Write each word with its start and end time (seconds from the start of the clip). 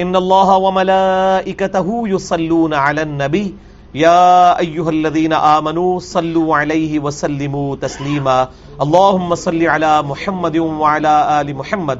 إن 0.00 0.16
الله 0.16 0.56
وملائكته 0.56 2.08
يصلون 2.08 2.74
على 2.74 3.02
النبي. 3.02 3.54
يا 3.94 4.58
أيها 4.58 4.90
الذين 4.90 5.32
آمنوا 5.32 5.98
صلوا 5.98 6.56
عليه 6.56 6.98
وسلموا 6.98 7.76
تسليما. 7.76 8.48
اللهم 8.82 9.34
صل 9.34 9.62
على 9.62 10.02
محمد 10.02 10.56
وعلى 10.58 11.40
آل 11.40 11.56
محمد. 11.56 11.98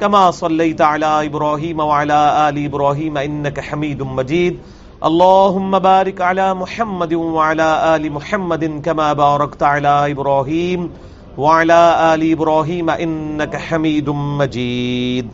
كما 0.00 0.30
صليت 0.30 0.80
على 0.80 1.26
إبراهيم 1.26 1.80
وعلى 1.80 2.48
آل 2.48 2.64
إبراهيم 2.64 3.18
إنك 3.18 3.60
حميد 3.60 4.02
مجيد. 4.02 4.58
اللهم 5.04 5.78
بارك 5.78 6.20
على 6.20 6.54
محمد 6.54 7.14
وعلى 7.14 7.96
آل 7.96 8.12
محمد 8.12 8.80
كما 8.84 9.12
باركت 9.12 9.62
على 9.62 10.12
إبراهيم 10.12 10.90
وعلى 11.38 12.14
آل 12.14 12.32
إبراهيم 12.32 12.90
إنك 12.90 13.56
حميد 13.56 14.10
مجيد. 14.10 15.28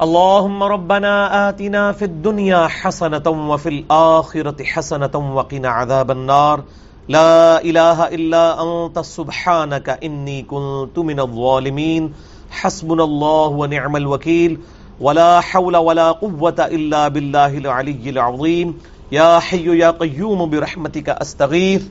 اللهم 0.00 0.62
ربنا 0.62 1.48
آتنا 1.48 1.92
في 1.92 2.04
الدنيا 2.04 2.66
حسنة 2.66 3.28
وفي 3.28 3.68
الآخرة 3.68 4.64
حسنة 4.64 5.34
وقنا 5.36 5.68
عذاب 5.68 6.10
النار. 6.10 6.62
لا 7.08 7.60
إله 7.64 8.08
إلا 8.08 8.62
أنت 8.62 8.98
سبحانك 8.98 9.88
إني 9.88 10.42
كنت 10.42 10.98
من 10.98 11.20
الظالمين. 11.20 12.12
حسبنا 12.50 13.04
الله 13.04 13.46
ونعم 13.46 13.96
الوكيل. 13.96 14.58
ولا 15.00 15.40
حول 15.40 15.76
ولا 15.76 16.12
قوة 16.12 16.58
إلا 16.58 17.08
بالله 17.08 17.58
العلي 17.58 18.10
العظيم. 18.10 18.78
يا 19.12 19.38
حي 19.38 19.78
يا 19.78 19.90
قيوم 19.90 20.50
برحمتك 20.50 21.08
أستغيث. 21.08 21.84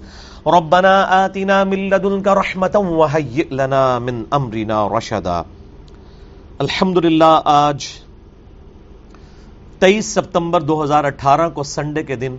ربنا 0.48 1.26
آتنا 1.26 1.64
من 1.64 1.90
لدنك 1.90 2.28
رحمة 2.28 2.76
وهيئ 2.76 3.48
لنا 3.52 4.00
من 4.00 4.26
أمرنا 4.34 4.88
رشدا. 4.88 5.46
الحمدللہ، 6.60 7.40
آج 7.46 7.86
تیئیس 9.80 10.06
ستمبر 10.06 10.62
دو 10.62 10.84
ہزار 10.84 11.04
اٹھارہ 11.04 11.48
کو 11.50 11.64
سنڈے 11.64 12.04
کے 12.04 12.16
دن 12.16 12.36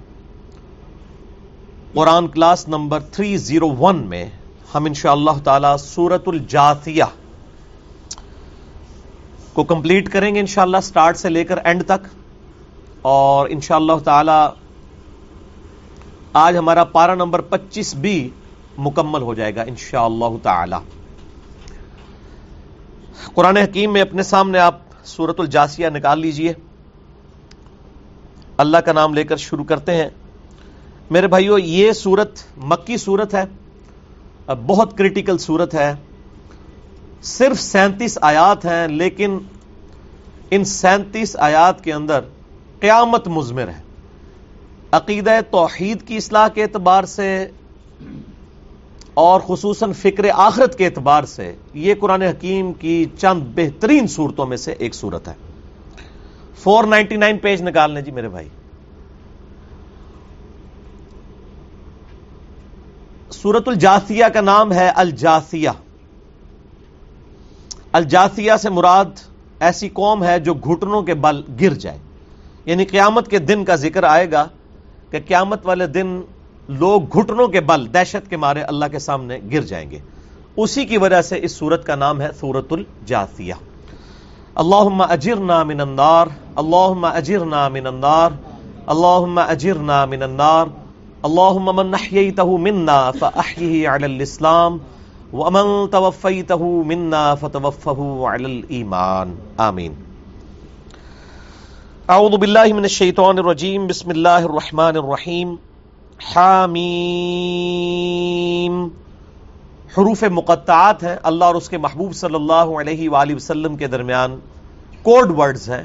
Quran 1.95 2.29
class 2.29 2.67
number 2.69 3.01
three 3.13 3.37
zero 3.37 3.71
one 3.79 4.05
میں 4.09 4.25
ہم 4.75 4.85
انشاء 4.85 5.13
اللہ 5.13 5.41
تعالی 5.45 5.69
سورت 5.79 6.29
الجاثیہ 6.29 7.05
کو 9.53 9.65
کمپلیٹ 9.65 10.09
کریں 10.09 10.35
گے 10.35 10.41
انشاءاللہ 10.41 10.81
سٹارٹ 10.83 11.17
سے 11.17 11.29
لے 11.29 11.45
کر 11.45 11.65
اینڈ 11.65 11.87
تک 11.87 12.07
اور 13.03 13.49
انشاءاللہ 13.49 13.99
تعالی 14.05 14.41
آج 16.37 16.57
ہمارا 16.57 16.85
پارا 16.93 17.15
نمبر 17.15 17.41
پچیس 17.49 17.95
بھی 17.97 18.17
مکمل 18.79 19.23
ہو 19.23 19.35
جائے 19.35 19.57
گا 19.57 19.63
انشاءاللہ 19.67 20.37
تعالی 20.43 21.00
قرآن 23.25 23.57
حکیم 23.57 23.93
میں 23.93 24.01
اپنے 24.01 24.23
سامنے 24.23 24.59
آپ 24.59 24.79
سورت 25.05 25.41
الجاسیہ 25.41 25.89
نکال 25.89 26.21
لیجیے۔ 26.21 26.53
اللہ 28.57 28.77
کا 28.77 28.93
نام 28.93 29.15
لے 29.15 29.25
کر 29.25 29.37
شروع 29.37 29.65
کرتے 29.65 29.95
ہیں۔ 29.95 30.09
میرے 31.11 31.27
بھائیو، 31.27 31.59
یہ 31.59 31.93
سورت 31.93 32.39
مکی 32.57 32.97
سورت 32.97 33.35
ہے۔ 33.35 33.45
بہت 34.67 34.99
کریٹیکل 34.99 35.39
سورت 35.39 35.75
ہے۔ 35.75 35.95
صرف 37.23 37.61
سینتیس 37.61 38.19
آیات 38.23 38.65
ہیں، 38.65 38.89
لیکن 38.89 39.39
ان 40.51 40.65
سینتیس 40.65 41.37
آیات 41.39 41.85
کے 41.85 41.93
اندر 41.93 42.21
قیامت 42.81 43.29
مزمر 43.29 43.69
ہے۔ 43.69 43.83
عقیدہ 44.93 45.31
توحید 45.51 46.09
کی 46.09 46.17
اصلاح 46.17 46.49
کے 46.49 46.63
اعتبار 46.63 47.05
سے 47.05 47.51
اور 49.15 49.41
خصوصاً 49.41 49.93
فکر 49.93 50.25
آخرت 50.35 50.79
کے 50.79 50.87
اعتبار 50.87 51.25
سے، 51.25 51.55
یہ 51.75 51.95
قرآن 52.01 52.23
حکیم 52.23 52.73
کی 52.73 53.05
چند 53.19 53.43
بہترین 53.55 54.07
صورتوں 54.07 54.47
میں 54.47 54.57
سے 54.57 54.73
ایک 54.73 54.95
صورت 54.95 55.29
ہے۔ 55.29 55.33
فور 56.59 56.85
نائنٹی 56.85 57.17
نائن 57.17 57.39
پیج 57.39 57.63
نکال 57.63 57.91
لیں 57.91 58.03
جی 58.03 58.11
میرے 58.11 58.29
بھائی۔ 58.29 58.49
سورت 63.31 63.69
الجاسیہ 63.69 64.25
کا 64.35 64.41
نام 64.41 64.73
ہے 64.73 64.89
الجاسیہ 64.89 65.71
الجاسیہ 67.93 68.53
سے 68.63 68.71
مراد 68.71 69.05
ایسی 69.61 69.89
قوم 69.89 70.25
ہے 70.25 70.41
جو 70.41 70.55
گھٹنوں 70.55 71.03
کے 71.03 71.15
بل 71.15 71.43
گر 71.61 71.75
جائے۔ 71.75 71.99
یعنی 72.65 72.85
قیامت 72.85 73.29
کے 73.29 73.39
دن 73.39 73.65
کا 73.65 73.77
ذکر 73.77 74.03
آئے 74.03 74.31
گا 74.31 74.49
کہ 75.11 75.19
قیامت 75.27 75.67
والے 75.67 75.87
دن 75.87 76.21
لوگ 76.79 77.03
گھٹنوں 77.19 77.49
کے 77.49 77.61
بل، 77.61 77.87
دہشت 77.95 78.31
کے 78.31 78.37
مارے 78.37 78.63
اللہ 78.63 78.85
کے 78.93 78.99
سامنے 78.99 79.39
گر 79.53 79.61
جائیں 79.61 79.91
گے۔ 79.91 79.99
اسی 80.57 80.85
کی 80.85 80.99
وجہ 80.99 81.23
سے 81.23 81.39
اس 81.43 81.53
سورت 81.53 81.87
کا 81.87 81.95
نام 81.95 82.21
ہے 82.21 82.29
سورت 82.41 82.73
الجاسیہ 82.73 83.55
اللہم 84.55 85.01
اجرنا 85.01 85.63
من 85.63 85.81
النار، 85.81 86.27
اللہم 86.57 87.05
اجرنا 87.05 87.69
من 87.69 87.87
النار، 87.87 88.31
اللہم 88.87 89.39
اجرنا 89.39 90.05
من 90.05 90.23
النار، 90.23 90.67
اللہم 91.23 91.77
من 91.77 91.87
نحییتہ 91.87 92.43
منا 92.43 93.11
فأحیه 93.11 93.95
علی 93.95 94.05
الاسلام، 94.05 94.79
ومن 95.33 95.89
توفیتہ 95.91 96.63
منا 96.87 97.35
فتوفہ 97.35 98.27
علی 98.35 98.45
الایمان۔ 98.45 99.35
آمین۔ 99.57 99.95
اعوذ 102.09 102.33
باللہ 102.33 102.65
من 102.65 102.83
الشیطان 102.83 103.39
الرجیم، 103.39 103.87
بسم 103.87 104.11
اللہ 104.11 104.29
الرحمن 104.29 104.97
الرحیم۔ 104.97 105.57
حامیم۔ 106.25 108.89
حروف 109.99 110.23
مقطعات 110.23 111.03
ہیں، 111.03 111.17
اللہ 111.23 111.45
اور 111.45 111.55
اس 111.55 111.69
کے 111.69 111.79
محبوب 111.79 112.15
صلی 112.15 112.35
اللہ 112.35 112.53
علیہ 112.53 113.09
وآلہ 113.09 113.35
وسلم 113.35 113.77
کے 113.77 113.87
درمیان 113.87 114.39
کوڈ 115.03 115.39
ورڈز 115.39 115.71
ہیں۔ 115.71 115.83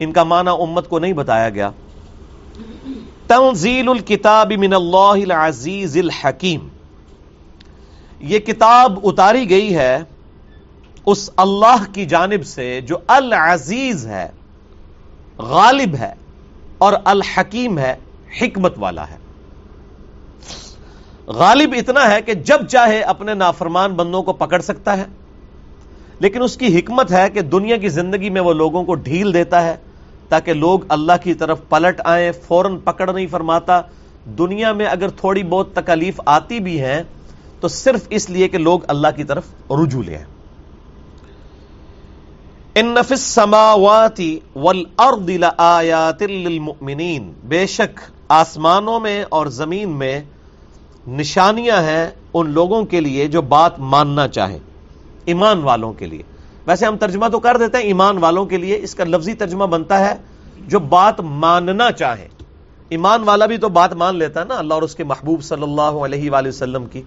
ان 0.00 0.12
کا 0.12 0.24
معنی 0.24 0.62
امت 0.62 0.88
کو 0.88 0.98
نہیں 0.98 1.12
بتایا 1.12 1.48
گیا۔ 1.48 1.70
تنزیل 3.26 3.88
الکتاب 3.88 4.52
من 4.52 4.72
اللہ 4.72 4.96
العزیز 4.96 5.96
الحکیم۔ 5.96 6.68
یہ 8.20 8.38
کتاب 8.38 8.98
اتاری 9.02 9.50
گئی 9.50 9.76
ہے 9.76 9.98
اس 11.06 11.30
اللہ 11.36 11.92
کی 11.92 12.06
جانب 12.06 12.46
سے 12.46 12.80
جو 12.80 12.96
العزیز 13.06 14.06
ہے، 14.06 14.28
غالب 15.38 15.94
ہے 15.94 16.12
اور 16.78 16.92
الحکیم 17.04 17.78
ہے، 17.78 17.94
حکمت 18.40 18.74
والا 18.78 19.10
ہے۔ 19.10 19.25
غالب 21.28 21.74
اتنا 21.76 22.10
ہے 22.10 22.20
کہ 22.22 22.34
جب 22.46 22.66
چاہے 22.68 23.00
اپنے 23.02 23.34
نافرمان 23.34 23.92
بندوں 23.94 24.22
کو 24.22 24.32
پکڑ 24.32 24.60
سکتا 24.62 24.96
ہے، 24.98 25.04
لیکن 26.20 26.42
اس 26.42 26.56
کی 26.56 26.78
حکمت 26.78 27.12
ہے 27.12 27.28
کہ 27.30 27.40
دنیا 27.42 27.76
کی 27.76 27.88
زندگی 27.88 28.30
میں 28.30 28.40
وہ 28.40 28.52
لوگوں 28.52 28.82
کو 28.84 28.94
ڈھیل 28.94 29.32
دیتا 29.34 29.62
ہے 29.64 29.76
تاکہ 30.28 30.54
لوگ 30.54 30.80
اللہ 30.88 31.22
کی 31.22 31.34
طرف 31.34 31.60
پلٹ 31.68 32.00
آئیں، 32.04 32.30
فوراً 32.46 32.76
پکڑ 32.84 33.12
نہیں 33.12 33.26
فرماتا۔ 33.26 33.80
دنیا 34.38 34.72
میں 34.72 34.86
اگر 34.86 35.08
تھوڑی 35.16 35.42
بہت 35.42 35.74
تکلیف 35.74 36.20
آتی 36.26 36.60
بھی 36.60 36.80
ہیں، 36.80 37.02
تو 37.60 37.68
صرف 37.68 38.06
اس 38.10 38.28
لیے 38.30 38.48
کہ 38.48 38.58
لوگ 38.58 38.80
اللہ 38.88 39.08
کی 39.16 39.24
طرف 39.24 39.72
رجوع 39.72 40.02
لے 40.02 40.18
ان 42.74 42.86
نفس 42.94 43.20
سماواتی 43.24 44.38
والارض 44.54 45.30
لآیات 45.30 46.22
للمؤمنین۔ 46.22 47.30
بے 47.44 47.66
شک 47.66 48.00
آسمانوں 48.28 48.98
میں 49.00 49.22
اور 49.28 49.46
زمین 49.52 49.88
میں 49.98 50.20
نشانیاں 51.06 51.82
ہیں 51.82 52.10
ان 52.34 52.50
لوگوں 52.50 52.84
کے 52.84 53.00
لیے 53.00 53.26
جو 53.26 53.42
بات 53.42 53.78
ماننا 53.78 54.28
چاہیں، 54.28 54.58
ایمان 55.24 55.58
والوں 55.58 55.92
کے 55.92 56.06
لیے۔ 56.06 56.22
ویسے 56.66 56.86
ہم 56.86 56.96
ترجمہ 56.96 57.26
تو 57.32 57.40
کر 57.40 57.56
دیتے 57.56 57.78
ہیں، 57.78 57.84
ایمان 57.84 58.18
والوں 58.18 58.46
کے 58.46 58.56
لیے 58.56 58.78
اس 58.82 58.94
کا 58.94 59.04
لفظی 59.04 59.34
ترجمہ 59.34 59.64
بنتا 59.64 59.98
ہے 60.00 60.14
جو 60.66 60.78
بات 60.78 61.20
ماننا 61.20 61.90
چاہے 61.92 62.28
ایمان 62.88 63.22
والا 63.22 63.46
بھی 63.46 63.56
تو 63.58 63.68
بات 63.68 63.92
مان 63.92 64.16
لیتا 64.16 64.40
ہے 64.40 64.44
نا 64.44 64.54
اللہ 64.54 64.74
اور 64.74 64.82
اس 64.82 64.94
کے 64.94 65.04
محبوب 65.04 65.42
صلی 65.42 65.62
اللہ 65.62 66.04
علیہ 66.06 66.30
وآلہ 66.30 66.48
وسلم 66.48 66.86
کی۔ 66.86 67.02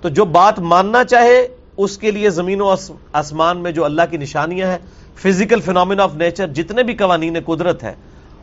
تو 0.00 0.08
جو 0.08 0.24
بات 0.24 0.58
ماننا 0.60 1.04
چاہے، 1.04 1.46
اس 1.76 1.98
کے 1.98 2.10
لیے 2.10 2.30
زمین 2.30 2.60
و 2.60 2.74
آسمان 3.12 3.58
میں 3.58 3.72
جو 3.72 3.84
اللہ 3.84 4.02
کی 4.10 4.16
نشانیاں 4.16 4.70
ہیں 4.70 4.78
فزیکل 5.14 5.60
فینومینا 5.60 6.04
آف 6.04 6.14
نیچر 6.14 6.46
جتنے 6.46 6.82
بھی 6.82 6.94
قوانین 6.94 7.36
قدرت 7.46 7.82
ہے 7.82 7.94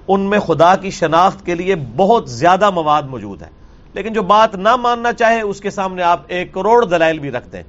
ان 0.08 0.22
میں 0.22 0.40
خدا 0.40 0.76
کی 0.76 0.90
شناخت 0.90 1.46
کے 1.46 1.56
لیے 1.56 1.76
بہت 1.96 2.30
زیادہ 2.30 2.70
مواد 2.70 3.04
موجود 3.04 3.42
ہے 3.42 3.50
لیکن 3.98 4.14
جو 4.14 4.22
بات 4.22 4.56
نہ 4.56 4.76
ماننا 4.76 5.14
چاہے، 5.14 5.42
اس 5.42 5.62
کے 5.62 5.70
سامنے 5.70 6.04
آپ 6.04 6.22
ایک 6.28 6.54
کروڑ 6.54 6.86
دلائل 6.86 7.20
بھی 7.20 7.32
رکھ 7.32 7.48
دیں۔ 7.50 7.64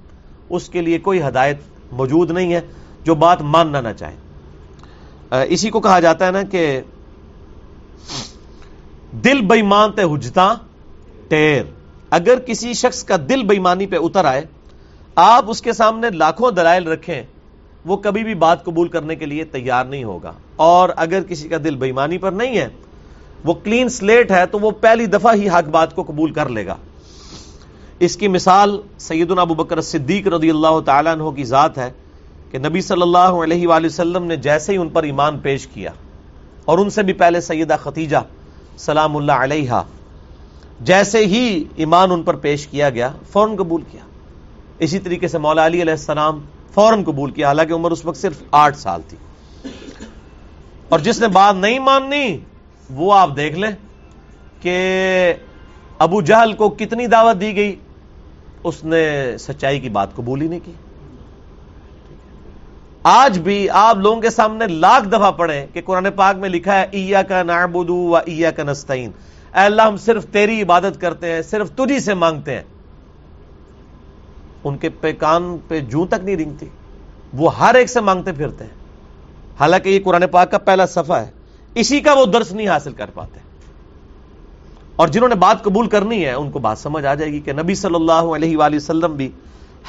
اس 0.50 0.68
کے 0.68 0.80
لیے 0.80 0.98
کوئی 0.98 1.22
ہدایت 1.22 1.56
موجود 1.92 2.30
نہیں 2.30 2.52
ہے 2.54 2.60
جو 3.04 3.14
بات 3.14 3.42
ماننا 3.42 3.80
نہ 3.80 3.88
چاہے۔ 3.96 5.44
اسی 5.48 5.70
کو 5.70 5.80
کہا 5.80 6.00
جاتا 6.00 6.26
ہے 6.26 6.30
نا 6.30 6.42
کہ 6.42 6.80
دل 9.24 9.40
بےمان 9.40 9.92
تے 9.92 10.02
حجتا 10.02 10.54
ٹیر۔ 11.28 11.62
اگر 12.10 12.38
کسی 12.38 12.72
شخص 12.72 13.04
کا 13.04 13.16
دل 13.28 13.42
بےمانی 13.42 13.86
پہ 13.86 13.96
اتر 13.96 14.24
آئے، 14.24 14.44
آپ 15.14 15.44
اس 15.50 15.62
کے 15.62 15.72
سامنے 15.72 16.10
لاکھوں 16.10 16.50
دلائل 16.50 16.86
رکھیں، 16.88 17.22
وہ 17.84 17.96
کبھی 17.96 18.24
بھی 18.24 18.34
بات 18.34 18.64
قبول 18.64 18.88
کرنے 18.88 19.16
کے 19.16 19.26
لیے 19.26 19.44
تیار 19.44 19.84
نہیں 19.84 20.04
ہوگا۔ 20.04 20.32
اور 20.56 20.88
اگر 20.96 21.22
کسی 21.22 21.48
کا 21.48 21.56
دل 21.64 21.76
بےمانی 21.76 22.18
پر 22.18 22.32
نہیں 22.32 22.58
ہے 22.58 22.68
وہ 23.44 23.54
کلین 23.54 23.88
سلیٹ 23.88 24.30
ہے 24.30 24.46
تو 24.46 24.58
وہ 24.58 24.70
پہلی 24.70 25.06
دفعہ 25.06 25.34
ہی 25.34 25.48
حق 25.48 25.68
بات 25.68 25.94
کو 25.94 26.02
قبول 26.02 26.32
کر 26.32 26.48
لے 26.48 26.66
گا۔ 26.66 26.74
اس 27.98 28.16
کی 28.16 28.28
مثال 28.28 28.80
سیدنا 28.98 29.42
ابو 29.42 29.54
بکر 29.54 29.80
صدیق 29.80 30.26
رضی 30.26 30.50
اللہ 30.50 30.80
تعالیٰ 30.80 31.12
عنہ 31.12 31.30
کی 31.30 31.44
ذات 31.44 31.78
ہے 31.78 31.90
کہ 32.50 32.58
نبی 32.58 32.80
صلی 32.80 33.02
اللہ 33.02 33.18
علیہ 33.18 33.68
وآلہ 33.68 33.86
وسلم 33.86 34.24
نے 34.24 34.36
جیسے 34.36 34.72
ہی 34.72 34.76
ان 34.76 34.88
پر 34.88 35.02
ایمان 35.02 35.38
پیش 35.38 35.66
کیا 35.66 35.90
اور 36.64 36.78
ان 36.78 36.90
سے 36.90 37.02
بھی 37.02 37.12
پہلے 37.12 37.40
سیدہ 37.40 37.76
ختیجہ 37.80 38.16
سلام 38.78 39.16
اللہ 39.16 39.32
علیہ 39.32 39.82
جیسے 40.80 41.18
ہی 41.18 41.64
ایمان 41.76 42.10
ان 42.10 42.22
پر 42.22 42.36
پیش 42.36 42.66
کیا 42.66 42.90
گیا، 42.90 43.10
فوراً 43.32 43.56
قبول 43.56 43.82
کیا۔ 43.90 44.00
اسی 44.78 44.98
طریقے 44.98 45.28
سے 45.28 45.38
مولا 45.38 45.66
علی 45.66 45.82
علیہ 45.82 45.92
السلام 45.92 46.40
فوراً 46.74 47.04
قبول 47.04 47.30
کیا، 47.30 47.46
حالانکہ 47.46 47.72
عمر 47.72 47.90
اس 47.90 48.04
وقت 48.04 48.16
صرف 48.16 48.42
آٹھ 48.50 48.78
سال 48.78 49.00
تھی۔ 49.08 49.16
اور 50.88 50.98
جس 50.98 51.20
نے 51.20 51.28
بات 51.28 51.54
نہیں 51.54 51.78
ماننی 51.78 52.38
وہ 52.90 53.14
آپ 53.14 53.30
دیکھ 53.36 53.58
لیں 53.58 53.70
کہ 54.62 54.76
ابو 55.98 56.22
جہل 56.22 56.52
کو 56.52 56.68
کتنی 56.68 57.06
دعوت 57.06 57.40
دی 57.40 57.56
گئی، 57.56 57.76
اس 58.64 58.84
نے 58.84 59.34
سچائی 59.38 59.80
کی 59.80 59.88
بات 59.88 60.14
قبول 60.14 60.42
ہی 60.42 60.48
نہیں 60.48 60.60
کی۔ 60.64 60.72
آج 63.02 63.38
بھی 63.38 63.70
آپ 63.70 63.96
لوگوں 63.96 64.20
کے 64.20 64.30
سامنے 64.30 64.66
لاکھ 64.66 65.08
دفعہ 65.08 65.32
پڑھیں 65.32 65.66
کہ 65.72 65.80
قرآن 65.84 66.06
پاک 66.16 66.36
میں 66.36 66.48
لکھا 66.48 66.80
ہے 66.80 66.86
ایا 66.90 67.22
کا 67.22 67.42
نعبدو 67.42 67.94
و 67.94 68.16
ایا 68.16 68.50
کا 68.50 68.62
نستعین 68.62 69.10
اے 69.54 69.60
اللہ، 69.60 69.82
ہم 69.82 69.96
صرف 69.96 70.26
تیری 70.26 70.62
عبادت 70.62 71.00
کرتے 71.00 71.32
ہیں، 71.32 71.42
صرف 71.42 71.70
تجھی 71.70 72.00
سے 72.00 72.14
مانگتے 72.14 72.54
ہیں۔ 72.54 72.62
ان 74.64 74.76
کے 74.76 74.88
پہ 74.88 75.12
کان 75.12 75.56
پہ 75.68 75.80
جوں 75.80 76.06
تک 76.06 76.24
نہیں 76.24 76.36
رنگتی، 76.36 76.66
وہ 77.32 77.58
ہر 77.58 77.74
ایک 77.74 77.88
سے 77.88 78.00
مانگتے 78.00 78.32
پھرتے 78.32 78.64
ہیں۔ 78.64 78.70
حالانکہ 79.60 79.88
یہ 79.88 80.00
قرآن 80.04 80.26
پاک 80.30 80.50
کا 80.50 80.58
پہلا 80.58 80.86
صفحہ 80.86 81.16
ہے۔ 81.16 81.37
اسی 81.78 82.00
کا 82.00 82.12
وہ 82.12 82.26
درس 82.26 82.52
نہیں 82.52 82.68
حاصل 82.68 82.92
کر 82.92 83.10
پاتے۔ 83.14 83.40
اور 84.96 85.08
جنہوں 85.08 85.28
نے 85.28 85.34
بات 85.34 85.64
قبول 85.64 85.86
کرنی 85.86 86.24
ہے، 86.24 86.32
ان 86.32 86.50
کو 86.50 86.58
بات 86.58 86.78
سمجھ 86.78 87.06
آ 87.06 87.14
جائے 87.14 87.32
گی 87.32 87.40
کہ 87.40 87.52
نبی 87.52 87.74
صلی 87.74 87.94
اللہ 87.94 88.12
علیہ 88.12 88.56
وآلہ 88.56 88.76
وسلم 88.76 89.12
بھی 89.12 89.30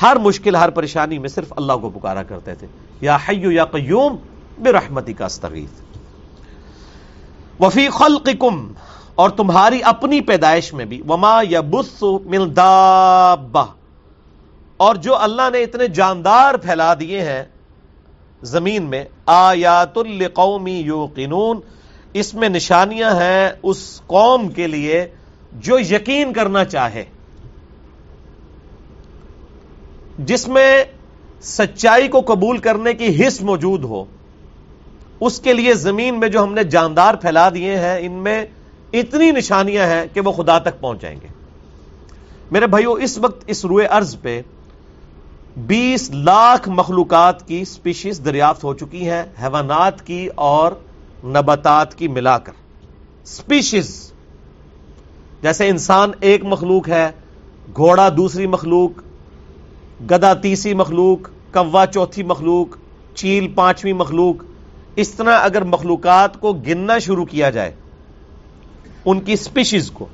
ہر 0.01 0.15
مشکل، 0.15 0.55
ہر 0.55 0.69
پریشانی 0.69 1.17
میں 1.17 1.29
صرف 1.29 1.53
اللہ 1.57 1.73
کو 1.73 1.89
پکارا 1.89 2.23
کرتے 2.23 2.55
تھے۔ 2.55 2.67
یا 3.01 3.17
حیو 3.29 3.51
یا 3.51 3.65
قیوم 3.65 4.15
بے 4.59 4.71
رحمتی 4.71 5.13
کا 5.13 5.25
استغیث۔ 5.25 5.81
وفی 7.59 7.89
خلقکم، 7.89 8.73
اور 9.15 9.29
تمہاری 9.29 9.83
اپنی 9.83 10.21
پیدائش 10.21 10.73
میں 10.73 10.85
بھی۔ 10.85 11.01
وما 11.09 11.41
یا 11.49 11.61
بس 11.61 12.03
مل 12.25 12.59
اور 14.77 14.95
جو 14.95 15.15
اللہ 15.15 15.49
نے 15.51 15.63
اتنے 15.63 15.87
جاندار 15.87 16.55
پھیلا 16.55 16.93
دیے 16.99 17.21
ہیں 17.21 17.43
زمین 18.43 18.83
میں، 18.83 19.03
آیات 19.25 19.97
القومی 19.97 20.79
یوقنون۔ 20.79 21.59
اس 22.13 22.33
میں 22.33 22.49
نشانیاں 22.49 23.11
ہیں 23.11 23.49
اس 23.63 24.01
قوم 24.07 24.47
کے 24.47 24.67
لیے 24.67 25.07
جو 25.53 25.79
یقین 25.79 26.33
کرنا 26.33 26.65
چاہے۔ 26.65 27.03
جس 30.19 30.47
میں 30.47 30.83
سچائی 31.41 32.07
کو 32.07 32.21
قبول 32.21 32.57
کرنے 32.57 32.93
کی 32.93 33.27
حص 33.27 33.41
موجود 33.41 33.83
ہو۔ 33.83 34.05
اس 35.19 35.39
کے 35.39 35.53
لیے 35.53 35.73
زمین 35.73 36.19
میں 36.19 36.27
جو 36.27 36.43
ہم 36.43 36.53
نے 36.53 36.63
جاندار 36.63 37.13
پھیلا 37.13 37.49
دیے 37.49 37.77
ہیں، 37.77 37.97
ان 37.99 38.11
میں 38.11 38.45
اتنی 38.93 39.31
نشانیاں 39.31 39.87
ہیں 39.87 40.05
کہ 40.13 40.21
وہ 40.21 40.31
خدا 40.31 40.59
تک 40.59 40.79
پہنچ 40.79 41.01
جائیں 41.01 41.19
گے۔ 41.21 41.27
میرے 42.51 42.67
بھائیو، 42.67 42.91
اس 42.91 43.17
وقت 43.17 43.43
اس 43.47 43.65
روئے 43.65 43.87
ارض 43.87 44.15
پہ 44.21 44.41
بیس 45.57 46.09
لاکھ 46.09 46.69
مخلوقات 46.69 47.47
کی 47.47 47.65
سپیشیز 47.65 48.21
دریافت 48.25 48.63
ہو 48.63 48.73
چکی 48.73 49.09
ہیں، 49.09 49.23
حیوانات 49.41 50.07
کی 50.07 50.29
اور 50.35 50.71
نباتات 51.23 51.95
کی 51.95 52.07
ملا 52.07 52.37
کر۔ 52.37 52.51
سپیشیز 53.25 53.89
جیسے 55.41 55.67
انسان 55.69 56.11
ایک 56.19 56.43
مخلوق 56.45 56.87
ہے، 56.89 57.09
گھوڑا 57.75 58.07
دوسری 58.17 58.47
مخلوق، 58.47 59.01
گدا 60.11 60.33
تیسری 60.33 60.73
مخلوق، 60.73 61.29
کوا 61.53 61.85
چوتھی 61.85 62.23
مخلوق، 62.23 62.77
چیل 63.15 63.47
پانچویں 63.47 63.93
مخلوق، 63.93 64.43
اس 64.95 65.09
طرح 65.09 65.39
اگر 65.41 65.63
مخلوقات 65.63 66.39
کو 66.39 66.53
گننا 66.67 66.97
شروع 66.99 67.25
کیا 67.25 67.49
جائے، 67.49 67.71
ان 69.05 69.19
کی 69.19 69.35
سپیشیز 69.35 69.91
کو، 69.91 70.07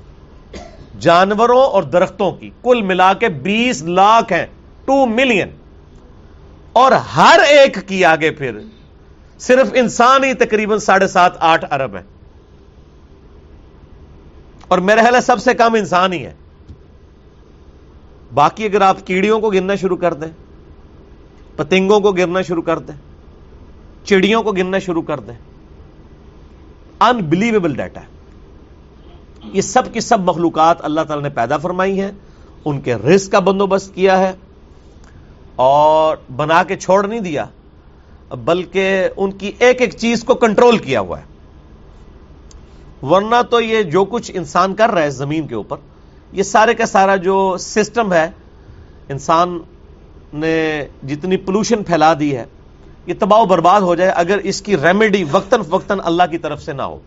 جانوروں 1.00 1.62
اور 1.62 1.84
درختوں 1.84 2.32
کی، 2.32 2.50
کل 2.62 2.82
ملا 2.82 3.14
کے 3.14 3.30
بیس 3.30 3.82
لاکھ 3.84 4.34
ہیں 4.34 4.46
ٹو 4.86 5.06
ملین 5.06 5.50
اور 6.74 6.92
ہر 7.16 7.40
ایک 7.50 7.78
کی 7.88 8.04
آگے 8.06 8.32
پھر 8.32 8.60
صرف 9.40 9.72
انسان 9.76 10.24
ہی 10.24 10.34
تقریباً 10.36 10.78
ساڑھے 10.80 11.08
سات، 11.08 11.38
آٹھ 11.42 11.66
ارب 11.72 11.96
ہے 11.96 12.02
اور 14.68 14.78
میرے 14.80 15.02
خیال 15.02 15.16
ہے 15.16 15.22
سب 15.22 15.40
سے 15.40 15.54
کم 15.54 15.74
انسان 15.74 16.14
ہی 16.14 16.26
ہے 16.26 16.34
باقی 18.34 18.66
اگر 18.66 18.82
آپ 18.82 19.06
کیڑیوں 19.08 19.40
کو 19.40 19.50
گرنا 19.50 19.76
شروع 19.76 19.98
کر 19.98 20.14
دیں، 20.14 20.32
پتنگوں 21.56 22.00
کو 22.00 22.12
گرنا 22.12 22.42
شروع 22.42 22.62
کر 22.62 22.80
دیں، 22.80 22.96
چڑیوں 24.06 24.42
کو 24.44 24.52
گرنا 24.52 24.80
شروع 24.80 25.02
کر 25.02 25.20
دیں 25.20 25.34
انبلیویبل 27.00 27.76
ڈیٹا 27.76 28.02
ہے 28.02 29.50
یہ 29.54 29.62
سب 29.62 29.94
کی 29.94 30.00
سب 30.00 30.20
مخلوقات 30.20 30.84
اللہ 30.86 31.02
تعالی 31.02 31.24
نے 31.24 31.30
پیدا 31.30 31.58
فرمائی 31.58 32.00
ہیں، 32.02 32.12
ان 32.66 32.82
کے 32.82 32.96
رزق 32.96 33.32
کا 33.32 33.40
بندوبست 33.40 33.94
کیا 33.96 34.18
ہے 34.20 34.32
اور 35.56 36.18
بنا 36.36 36.64
کے 36.64 36.76
چھوڑ 36.76 37.06
نہیں 37.08 37.20
دیا۔ 37.20 37.46
بلکہ 38.30 39.10
ان 39.18 39.32
کی 39.32 39.52
ایک 39.60 39.82
ایک 39.82 39.98
چیز 39.98 40.24
کو 40.24 40.36
کنٹرول 40.36 40.78
کیا 40.78 41.00
ہوا 41.00 41.20
ہے۔ 41.20 41.24
ورنہ 43.06 43.42
تو 43.50 43.62
یہ 43.62 43.84
جو 43.84 44.06
کچھ 44.06 44.32
انسان 44.34 44.76
کر 44.76 44.90
رہا 44.90 45.02
ہے 45.02 45.10
زمین 45.10 45.48
کے 45.48 45.56
اوپر، 45.56 45.78
یہ 46.32 46.44
سارے 46.44 46.74
کا 46.74 46.86
سارا 46.86 47.16
جو 47.16 47.58
سسٹم 47.60 48.14
ہے، 48.14 48.30
انسان 49.10 49.60
نے 50.34 50.86
جتنی 51.08 51.38
پولوشن 51.38 51.84
پھیلا 51.84 52.14
دی 52.20 52.38
ہے، 52.38 52.46
یہ 53.06 53.14
تباہ 53.20 53.40
و 53.40 53.46
برباد 53.46 53.82
ہو 53.82 53.96
جائے 53.96 54.10
اگر 54.10 54.38
اس 54.38 54.62
کی 54.62 54.78
ریمیڈی 54.78 55.24
وقتاً 55.32 55.62
فوقتاً 55.62 56.00
اللہ 56.04 56.24
کی 56.32 56.38
طرف 56.38 56.62
سے 56.62 56.74
نہ 56.74 56.82
ہو۔ 56.82 57.00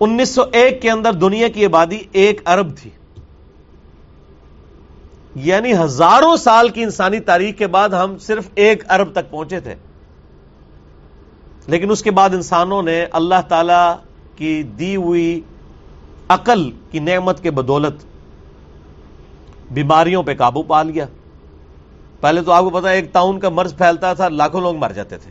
انیس 0.00 0.28
سو 0.28 0.42
ایک 0.52 0.82
کے 0.82 0.90
اندر 0.90 1.12
دنیا 1.12 1.48
کی 1.48 1.64
آبادی 1.64 1.98
ایک 2.12 2.48
ارب 2.48 2.76
تھی۔ 2.76 2.90
یعنی 5.34 5.76
ہزاروں 5.76 6.36
سال 6.36 6.68
کی 6.68 6.82
انسانی 6.82 7.20
تاریخ 7.20 7.58
کے 7.58 7.66
بعد 7.66 7.88
ہم 7.88 8.18
صرف 8.18 8.48
ایک 8.54 8.90
ارب 8.90 9.12
تک 9.12 9.30
پہنچے 9.30 9.60
تھے۔ 9.60 9.74
لیکن 11.66 11.90
اس 11.90 12.02
کے 12.02 12.10
بعد 12.10 12.30
انسانوں 12.30 12.82
نے 12.82 13.06
اللہ 13.12 13.34
تعالی 13.48 13.92
کی 14.36 14.62
دی 14.62 14.96
ہوئی 14.96 15.40
عقل 16.28 16.70
کی 16.90 16.98
نعمت 16.98 17.42
کے 17.42 17.50
بدولت 17.50 17.94
بیماریوں 19.70 20.22
پہ 20.22 20.34
قابو 20.34 20.62
پا 20.62 20.82
لیا۔ 20.82 21.06
پہلے 22.20 22.42
تو 22.42 22.52
آپ 22.52 22.64
کو 22.64 22.70
پتا 22.70 22.90
ایک 22.90 23.12
تاؤن 23.12 23.40
کا 23.40 23.48
مرض 23.48 23.76
پھیلتا 23.76 24.12
تھا، 24.12 24.28
لاکھوں 24.28 24.60
لوگ 24.60 24.76
مر 24.76 24.90
جاتے 24.90 25.16
تھے۔ 25.16 25.30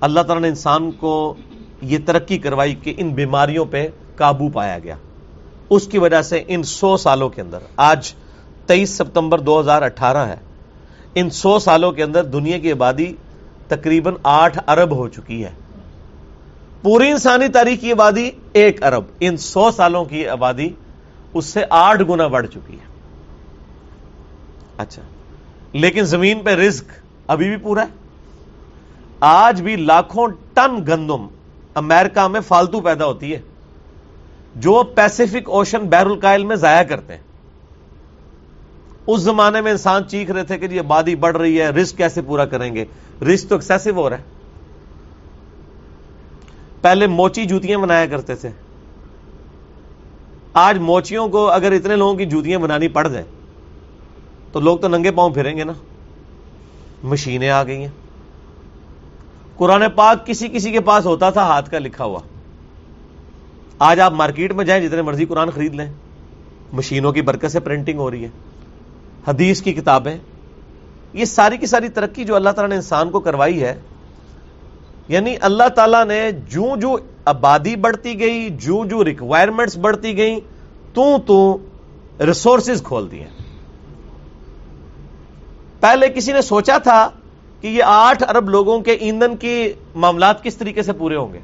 اللہ 0.00 0.20
تعالیٰ 0.20 0.42
نے 0.42 0.48
انسان 0.48 0.90
کو 0.90 1.34
یہ 1.82 1.98
ترقی 2.06 2.38
کروائی 2.38 2.74
کہ 2.74 2.94
ان 2.96 3.08
بیماریوں 3.08 3.64
پہ 3.70 3.88
قابو 4.16 4.48
پایا 4.48 4.78
گیا۔ 4.78 4.94
اس 5.70 5.86
کی 5.86 5.98
وجہ 5.98 6.22
سے 6.22 6.44
ان 6.48 6.62
سو 6.62 6.96
سالوں 6.96 7.28
کے 7.28 7.40
اندر، 7.40 7.58
آج 7.76 8.12
تیئیس 8.66 8.90
ستمبر 8.90 9.38
دو 9.38 9.60
ہزار 9.60 9.82
اٹھارہ 9.82 10.26
ہے، 10.28 10.36
ان 11.14 11.30
سو 11.30 11.58
سالوں 11.58 11.92
کے 11.92 12.02
اندر 12.02 12.24
دنیا 12.24 12.58
کی 12.58 12.72
آبادی 12.72 13.12
تقریباً 13.68 14.14
آٹھ 14.22 14.58
ارب 14.66 14.96
ہو 14.96 15.08
چکی 15.08 15.44
ہے۔ 15.44 15.50
پوری 16.82 17.10
انسانی 17.10 17.48
تاریخ 17.48 17.80
کی 17.80 17.92
آبادی 17.92 18.30
ایک 18.52 18.82
ارب، 18.82 19.04
ان 19.20 19.36
سو 19.36 19.70
سالوں 19.70 20.04
کی 20.04 20.28
آبادی 20.28 20.68
اس 21.34 21.44
سے 21.44 21.64
آٹھ 21.70 22.02
گنا 22.02 22.26
بڑھ 22.26 22.46
چکی 22.46 22.72
ہے۔ 22.72 22.86
اچھا 24.76 25.02
لیکن 25.72 26.04
زمین 26.04 26.40
پہ 26.40 26.50
رزق 26.50 26.84
ابھی 27.26 27.48
بھی 27.48 27.56
پورا 27.56 27.82
ہے۔ 27.82 27.86
آج 29.20 29.62
بھی 29.62 29.76
لاکھوں 29.76 30.28
ٹن 30.54 30.76
گندم 30.88 31.26
امریکہ 31.74 32.28
میں 32.28 32.40
فالتو 32.40 32.80
پیدا 32.80 33.06
ہوتی 33.06 33.34
ہے۔ 33.34 33.40
جو 34.60 34.82
پیسفک 34.94 35.50
اوشن 35.50 35.80
بحر 35.88 36.06
القائل 36.06 36.44
میں 36.44 36.56
ضائع 36.56 36.82
کرتے 36.82 37.12
ہیں۔ 37.12 37.20
اس 39.06 39.20
زمانے 39.20 39.60
میں 39.60 39.72
انسان 39.72 40.08
چیخ 40.08 40.30
رہے 40.30 40.44
تھے 40.44 40.58
کہ 40.58 40.66
جی 40.66 40.78
آبادی 40.78 41.14
بڑھ 41.14 41.36
رہی 41.36 41.60
ہے 41.60 41.68
رسک 41.68 41.96
کیسے 41.96 42.22
پورا 42.22 42.44
کریں 42.44 42.74
گے؟ 42.74 42.84
رسک 43.24 43.48
تو 43.48 43.54
ایکسیسو 43.54 43.90
ہو 43.90 44.10
رہا 44.10 44.18
ہے۔ 44.18 44.22
پہلے 46.80 47.06
موچی 47.06 47.44
جوتیاں 47.44 47.78
بنایا 47.78 48.06
کرتے 48.06 48.34
تھے۔ 48.34 48.48
آج 50.52 50.78
موچیوں 50.78 51.28
کو 51.28 51.50
اگر 51.50 51.72
اتنے 51.72 51.96
لوگوں 51.96 52.14
کی 52.14 52.26
جوتیاں 52.26 52.58
بنانی 52.58 52.88
پڑ 52.88 53.08
جائیں، 53.08 53.26
تو 54.52 54.60
لوگ 54.60 54.78
تو 54.78 54.88
ننگے 54.88 55.10
پاؤں 55.10 55.30
پھریں 55.30 55.56
گے 55.56 55.64
نا۔ 55.64 55.72
مشینیں 57.02 57.50
آ 57.50 57.64
گئی 57.64 57.80
ہیں۔ 57.80 57.88
قرآن 59.56 59.82
پاک 59.94 60.26
کسی 60.26 60.48
کسی 60.48 60.72
کے 60.72 60.80
پاس 60.80 61.06
ہوتا 61.06 61.30
تھا، 61.30 61.42
ہاتھ 61.42 61.70
کا 61.70 61.78
لکھا 61.78 62.04
ہوا۔ 62.04 62.20
آج 63.78 64.00
آپ 64.00 64.12
مارکیٹ 64.12 64.52
میں 64.52 64.64
جائیں 64.64 64.88
جتنے 64.88 65.02
مرضی 65.02 65.24
قرآن 65.24 65.50
خرید 65.50 65.74
لیں، 65.74 65.92
مشینوں 66.72 67.12
کی 67.12 67.22
برکت 67.22 67.50
سے 67.50 67.60
پرنٹنگ 67.60 67.98
ہو 67.98 68.10
رہی 68.10 68.24
ہے، 68.24 68.28
حدیث 69.28 69.62
کی 69.62 69.72
کتابیں، 69.72 70.16
یہ 71.12 71.24
ساری 71.24 71.56
کی 71.56 71.66
ساری 71.66 71.88
ترقی 71.88 72.24
جو 72.24 72.34
اللہ 72.36 72.50
تعالیٰ 72.50 72.68
نے 72.68 72.76
انسان 72.76 73.10
کو 73.10 73.20
کروائی 73.20 73.62
ہے 73.62 73.74
یعنی 75.08 75.34
اللہ 75.40 75.68
تعالیٰ 75.68 76.04
نے 76.04 76.30
جو 76.32 76.76
جو 76.76 76.96
آبادی 77.24 77.76
بڑھتی 77.76 78.18
گئی 78.20 78.48
جو 78.50 78.84
جو 78.84 79.04
ریکوائرمنٹس 79.04 79.76
بڑھتی 79.76 80.16
گئی 80.16 80.40
تو 80.92 81.16
تو 81.26 81.58
ریسورسز 82.26 82.82
کھول 82.82 83.10
دیے۔ 83.10 83.26
پہلے 85.80 86.08
کسی 86.08 86.32
نے 86.32 86.42
سوچا 86.42 86.78
تھا 86.78 87.10
کہ 87.60 87.68
یہ 87.68 87.82
آٹھ 87.82 88.22
ارب 88.28 88.50
لوگوں 88.50 88.80
کے 88.80 88.92
ایندھن 88.92 89.36
کی 89.36 89.72
معاملات 89.94 90.42
کس 90.44 90.56
طریقے 90.56 90.82
سے 90.82 90.92
پورے 90.92 91.16
ہوں 91.16 91.32
گے؟ 91.32 91.38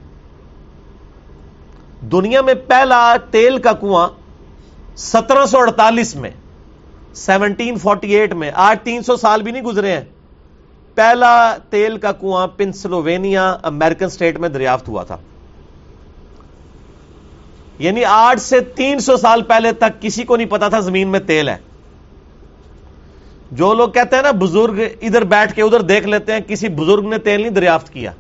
دنیا 2.13 2.41
میں 2.41 2.55
پہلا 2.55 3.17
تیل 3.31 3.59
کا 3.59 3.73
کنواں 3.73 4.09
سترہ 4.97 5.47
سو 5.47 5.59
اڑتالیس 5.59 6.17
میں، 6.17 6.31
سیونٹین 7.15 7.79
فورٹی 7.79 8.17
ایٹ 8.17 8.33
میں، 8.33 8.51
آج 8.55 8.77
تین 8.83 9.03
سو 9.03 9.17
سال 9.17 9.43
بھی 9.43 9.53
نہیں 9.53 9.63
گزرے 9.63 9.93
ہیں۔ 9.93 10.05
پہلا 10.95 11.57
تیل 11.71 11.99
کا 11.99 12.13
کنواں 12.13 12.47
پنسلوینیا، 12.47 13.57
امریکن 13.63 14.09
سٹیٹ 14.09 14.39
میں 14.39 14.49
دریافت 14.49 14.89
ہوا 14.89 15.03
تھا۔ 15.03 15.17
یعنی 17.79 18.05
آٹھ 18.05 18.41
سے 18.41 18.61
تین 18.61 18.99
سو 18.99 19.17
سال 19.17 19.43
پہلے 19.43 19.73
تک 19.73 20.03
کسی 20.03 20.23
کو 20.23 20.37
نہیں 20.37 20.49
پتا 20.49 20.69
تھا 20.69 20.81
زمین 20.81 21.09
میں 21.09 21.21
تیل 21.21 21.49
ہے۔ 21.49 21.57
جو 23.53 23.75
لوگ 23.75 23.89
کہتے 23.89 24.17
ہیں 24.17 24.23
نا، 24.23 24.31
بزرگ 24.31 24.81
ادھر 25.03 25.25
بیٹھ 25.25 25.55
کے 25.55 25.63
ادھر 25.63 25.81
دیکھ 25.81 26.07
لیتے 26.07 26.33
ہیں، 26.33 26.41
کسی 26.41 26.69
بزرگ 26.69 27.09
نے 27.09 27.19
تیل 27.19 27.41
نہیں 27.41 27.51
دریافت 27.51 27.93
کیا۔ 27.93 28.13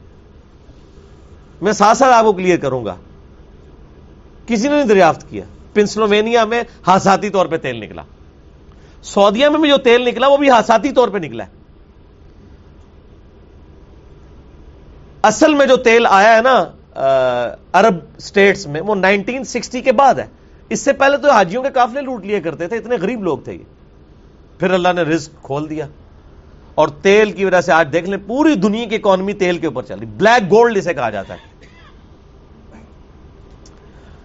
میں 1.62 1.72
ساتھ 1.72 1.98
ساتھ 1.98 2.14
آپ 2.14 2.24
کو 2.24 2.32
کلیئر 2.32 2.58
کروں 2.58 2.84
گا۔ 2.84 2.96
کسی 4.46 4.68
نے 4.68 4.74
نہیں 4.74 4.84
دریافت 4.84 5.30
کیا۔ 5.30 5.44
پنسلوینیا 5.74 6.44
میں 6.44 6.62
حادثاتی 6.86 7.30
طور 7.30 7.46
پہ 7.46 7.56
تیل 7.56 7.80
نکلا۔ 7.80 8.02
سعودیہ 9.02 9.48
میں 9.48 9.60
بھی 9.60 9.68
جو 9.68 9.76
تیل 9.76 10.04
نکلا، 10.04 10.26
وہ 10.26 10.36
بھی 10.36 10.50
حادثاتی 10.50 10.92
طور 10.92 11.08
پہ 11.08 11.18
نکلا 11.18 11.44
ہے۔ 11.44 11.48
اصل 15.22 15.54
میں 15.54 15.66
جو 15.66 15.76
تیل 15.76 16.06
آیا 16.10 16.36
ہے 16.36 16.42
نا 16.42 16.64
عرب 17.72 18.20
سٹیٹس 18.20 18.66
میں، 18.66 18.80
وہ 18.80 18.94
نائنٹین 18.94 19.44
سکسٹی 19.44 19.80
کے 19.80 19.92
بعد 19.92 20.14
ہے۔ 20.14 20.26
اس 20.68 20.80
سے 20.80 20.92
پہلے 20.92 21.16
تو 21.16 21.30
حاجیوں 21.30 21.62
کے 21.62 21.68
قافلے 21.74 22.00
لوٹ 22.00 22.24
لیے 22.24 22.40
کرتے 22.40 22.68
تھے، 22.68 22.76
اتنے 22.76 22.96
غریب 22.96 23.22
لوگ 23.22 23.38
تھے 23.38 23.52
یہ۔ 23.52 23.64
پھر 24.60 24.70
اللہ 24.70 24.88
نے 24.96 25.02
رزق 25.02 25.42
کھول 25.42 25.70
دیا۔ 25.70 25.86
اور 26.74 26.88
تیل 26.88 27.32
کی 27.32 27.44
وجہ 27.44 27.60
سے 27.60 27.72
آج 27.72 27.88
دیکھ 27.92 28.10
لیں، 28.10 28.18
پوری 28.26 28.54
دنیا 28.54 28.84
کی 28.84 28.94
اکانومی 28.94 29.32
تیل 29.32 29.58
کے 29.58 29.66
اوپر 29.66 29.82
چل 29.82 29.98
رہی۔ 29.98 30.06
بلیک 30.06 30.50
گولڈ 30.50 30.76
اسے 30.76 30.94
کہا 30.94 31.10
جاتا 31.10 31.34
ہے۔ 31.34 31.38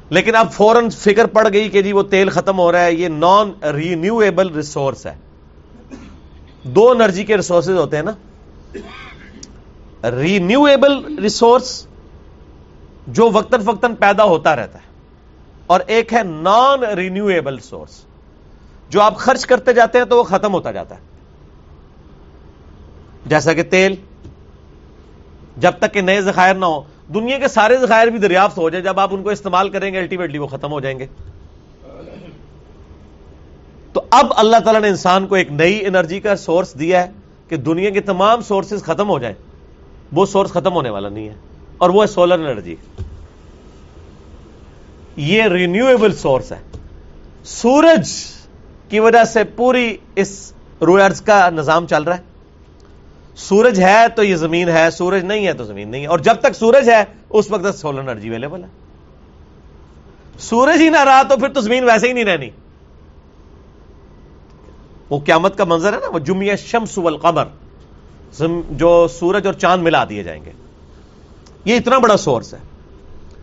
لیکن 0.10 0.36
اب 0.36 0.52
فوراً 0.52 0.90
فکر 0.90 1.26
پڑ 1.26 1.48
گئی 1.54 1.70
کہ 1.70 1.82
جی 1.82 1.94
وہ 1.94 2.04
تیل 2.04 2.30
ختم 2.30 2.60
ہو 2.60 2.72
رہا 2.72 2.84
ہے، 2.84 2.94
یہ 2.94 3.08
نان 3.08 3.52
رینیویبل 3.64 4.54
ریسورس 4.54 5.06
ہے۔ 5.06 5.16
دو 6.64 6.92
انرجی 6.92 7.24
کے 7.24 7.38
ریسورسز 7.38 7.70
ہوتے 7.70 7.98
ہیں 7.98 8.04
نا۔ 8.04 8.12
رینیویبل 10.12 11.20
ریسورس 11.20 11.88
جو 13.08 13.30
وقتاً 13.34 13.62
فقتاً 13.62 13.96
پیدا 13.96 14.24
ہوتا 14.24 14.56
رہتا 14.56 14.80
ہے۔ 14.80 14.90
اور 15.68 15.80
ایک 15.88 16.14
ہے 16.14 16.24
نان 16.24 16.84
رینیویبل 16.84 17.56
ریسورس 17.56 18.06
جو 18.90 19.02
آپ 19.02 19.18
خرچ 19.18 19.46
کرتے 19.46 19.74
جاتے 19.74 19.98
ہیں 19.98 20.06
تو 20.06 20.18
وہ 20.18 20.24
ختم 20.24 20.54
ہوتا 20.54 20.72
جاتا 20.72 20.96
ہے۔ 20.96 21.00
جیسا 23.26 23.54
کہ 23.54 23.64
تیل، 23.64 23.96
جب 25.58 25.72
تک 25.80 25.94
کہ 25.94 26.02
نئے 26.02 26.22
ذخائر 26.22 26.56
نہ 26.56 26.66
ہو 26.66 26.82
دنیا 27.14 27.38
کے 27.40 27.48
سارے 27.48 27.78
ذخائر 27.78 28.08
بھی 28.08 28.20
دریافت 28.20 28.58
ہو 28.58 28.70
جائے 28.70 28.84
جب 28.84 29.00
آپ 29.00 29.14
ان 29.14 29.24
کو 29.24 29.30
استعمال 29.30 29.70
کریں 29.70 29.92
گے 29.94 29.98
الٹیمیٹلی 30.00 30.38
وہ 30.38 30.48
ختم 30.48 30.72
ہو 30.72 30.80
جائیں 30.80 30.98
گے۔ 31.00 31.06
تو 33.94 34.02
اب 34.12 34.34
اللہ 34.38 34.60
تعالیٰ 34.64 34.82
نے 34.82 34.88
انسان 34.88 35.28
کو 35.28 35.36
ایک 35.36 35.52
نئی 35.52 35.86
انرجی 35.86 36.20
کا 36.20 36.36
سورس 36.36 36.74
دیا 36.80 37.04
ہے 37.04 37.12
کہ 37.50 37.56
دنیا 37.58 37.90
کے 37.90 38.02
تمام 38.02 38.42
سورسز 38.42 38.84
ختم 38.84 39.10
ہو 39.10 39.20
جائیں۔ 39.20 39.36
وہ 40.14 40.26
سورس 40.26 40.52
ختم 40.52 40.74
ہونے 40.74 40.90
والا 40.90 41.10
نہیں 41.10 41.28
ہے، 41.30 41.36
اور 41.78 41.90
وہ 41.90 42.02
ہے 42.02 42.08
سولر 42.08 42.40
انرجی 42.40 42.76
یہ 45.16 45.44
رینیویبل 45.44 46.16
سورس 46.16 46.52
ہے۔ 46.52 46.62
سورج 47.46 48.10
کی 48.90 49.00
وجہ 49.00 49.24
سے 49.24 49.44
پوری 49.56 49.96
اس 50.16 50.32
روئرز 50.82 51.22
کا 51.22 51.50
نظام 51.50 51.88
چل 51.88 52.04
رہا 52.04 52.18
ہے۔ 52.18 52.24
سورج 53.40 53.80
ہے 53.80 54.06
تو 54.16 54.24
یہ 54.24 54.36
زمین 54.36 54.70
ہے، 54.70 54.92
سورج 54.92 55.24
نہیں 55.24 55.48
ہے 55.48 55.54
تو 55.54 55.64
زمین 55.64 55.90
نہیں 55.90 56.02
ہے۔ 56.02 56.08
اور 56.08 56.20
جب 56.20 56.34
تک 56.34 56.56
سورج 56.56 56.90
ہے، 56.90 57.04
اس 57.30 57.52
وقت 57.52 57.78
سولر 57.78 58.00
انرجی 58.00 58.28
اویلیبل 58.28 58.64
ہے۔ 58.64 58.70
سورج 60.40 60.82
ہی 60.82 60.90
نہ 60.90 61.04
رہا 61.04 61.24
تو 61.24 61.38
پھر 61.38 61.50
تو 61.50 61.62
زمین 61.62 61.84
ویسے 61.84 62.08
ہی 62.08 62.14
نہیں 62.14 62.26
رہنی۔ 62.26 62.50
وہ 65.10 65.20
قیامت 65.20 65.58
کا 65.58 65.64
منظر 65.64 65.94
ہے 65.94 65.98
نا، 65.98 66.10
وہ 66.14 66.20
جمعہ 66.20 66.56
شمس 66.56 66.98
والقمر۔ 66.98 67.44
جو 68.72 69.08
سورج 69.08 69.46
اور 69.46 69.54
چاند 69.54 69.84
ملا 69.84 70.04
دیے 70.10 70.24
جائیں 70.24 70.46
گے۔ 70.46 70.52
یہ 71.66 71.76
اتنا 71.76 71.98
بڑا 71.98 72.18
سورس 72.18 72.54
ہے۔ 72.54 72.60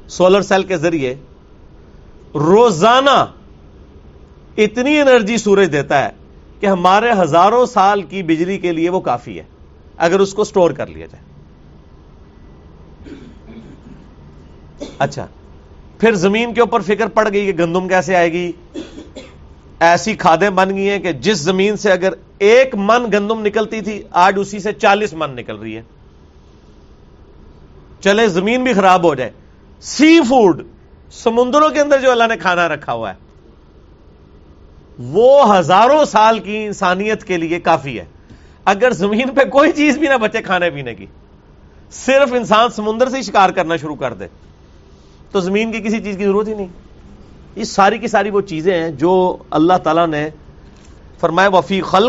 سولر 0.09 0.43
سیل 0.43 0.63
کے 0.63 0.77
ذریعے 0.77 1.15
روزانہ 2.35 3.27
اتنی 4.57 5.01
انرجی 5.01 5.37
سورج 5.37 5.73
دیتا 5.73 6.05
ہے 6.05 6.09
کہ 6.61 6.67
ہمارے 6.67 7.11
ہزاروں 7.23 7.67
سال 7.67 8.03
کی 8.03 8.23
بجلی 8.23 8.59
کے 8.59 8.73
لیے 8.73 8.91
وہ 8.91 9.01
کافی 9.01 9.39
ہے۔ 9.39 9.45
اگر 9.97 10.21
اس 10.21 10.35
کو 10.35 10.45
سٹور 10.45 10.71
کر 10.71 10.87
لیا 10.87 11.07
جائے۔ 11.07 11.25
اچھا 14.99 15.27
پھر 16.01 16.15
زمین 16.15 16.55
کے 16.55 16.61
اوپر 16.61 16.81
فکر 16.81 17.07
پڑ 17.07 17.29
گئی 17.33 17.47
کہ 17.47 17.65
گندم 17.65 17.89
کیسے 17.89 18.17
آئے 18.17 18.33
گی؟ 18.33 18.53
ایسی 19.81 20.15
کھادیں 20.15 20.51
بن 20.51 20.77
گئی 20.77 20.89
ہیں 20.91 20.99
کہ 20.99 21.13
جس 21.13 21.39
زمین 21.39 21.77
سے 21.77 21.93
اگر 21.93 22.13
ایک 22.39 22.75
من 22.75 23.05
گندم 23.13 23.41
نکلتی 23.47 23.81
تھی، 23.81 24.03
آج 24.11 24.35
اسی 24.37 24.59
سے 24.59 24.73
چالیس 24.73 25.15
من 25.15 25.31
نکل 25.31 25.57
رہی 25.57 25.77
ہے 25.77 25.83
چلے، 28.01 28.29
زمین 28.29 28.65
بھی 28.65 28.73
خراب 28.73 29.05
ہو 29.05 29.15
جائے۔ 29.15 29.31
سی 29.83 30.21
فوڈ، 30.29 30.63
سمندروں 31.13 31.71
کے 31.71 31.81
اندر 31.81 32.01
جو 32.01 32.11
اللہ 32.11 32.27
نے 32.29 32.37
کھانا 32.37 32.69
رکھا 32.69 32.93
ہوا 32.93 33.13
ہے، 33.13 33.17
وہ 34.99 35.57
ہزاروں 35.57 36.05
سال 36.05 36.39
کی 36.39 36.65
انسانیت 36.65 37.25
کے 37.25 37.37
لیے 37.37 37.61
کافی 37.61 37.99
ہے۔ 37.99 38.05
اگر 38.67 38.93
زمین 38.93 39.29
پہ 39.29 39.45
کوئی 39.45 39.73
چیز 39.73 39.99
بھی 39.99 40.09
نہ 40.09 40.17
بچے 40.17 40.43
کھانے 40.43 40.71
پینے 40.71 40.95
کی، 40.95 41.07
صرف 41.93 42.33
انسان 42.33 42.71
سمندر 42.71 43.09
سے 43.09 43.17
ہی 43.17 43.23
شکار 43.23 43.51
کرنا 43.51 43.77
شروع 43.77 43.97
کر 43.97 44.15
دے، 44.15 44.27
تو 45.33 45.41
زمین 45.41 45.73
کی 45.73 45.81
کسی 45.81 46.01
چیز 46.01 46.17
کی 46.17 46.25
ضرورت 46.25 46.49
ہی 46.49 46.55
نہیں۔ 46.55 46.67
یہ 47.57 47.65
ساری 47.65 47.99
کی 47.99 48.09
ساری 48.09 48.31
وہ 48.31 48.41
چیزیں 48.41 48.75
ہیں 48.75 48.91
جو 48.91 49.37
اللہ 49.51 49.79
تعالیٰ 49.83 50.07
نے 50.07 50.29
فرمایا 51.21 51.49
وفی 51.49 51.81
خل 51.81 52.09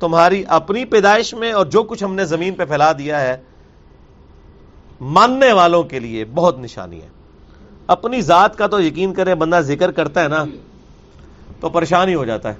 تمہاری 0.00 0.42
اپنی 0.48 0.84
پیدائش 0.84 1.34
میں 1.34 1.52
اور 1.52 1.66
جو 1.66 1.82
کچھ 1.82 2.04
ہم 2.04 2.14
نے 2.14 2.24
زمین 2.24 2.54
پہ 2.54 2.64
پھیلا 2.64 2.92
دیا 2.92 3.20
ہے، 3.20 3.36
ماننے 5.00 5.52
والوں 5.52 5.82
کے 5.82 5.98
لیے 5.98 6.24
بہت 6.24 6.58
نشانی 6.58 7.02
ہے۔ 7.02 7.08
اپنی 7.86 8.20
ذات 8.20 8.56
کا 8.58 8.66
تو 8.66 8.80
یقین 8.80 9.14
کرے، 9.14 9.34
بندہ 9.34 9.60
ذکر 9.60 9.90
کرتا 9.90 10.22
ہے 10.22 10.28
نا، 10.28 10.44
تو 11.60 11.68
پریشان 11.68 12.08
ہی 12.08 12.14
ہو 12.14 12.24
جاتا 12.24 12.48
ہے۔ 12.48 12.54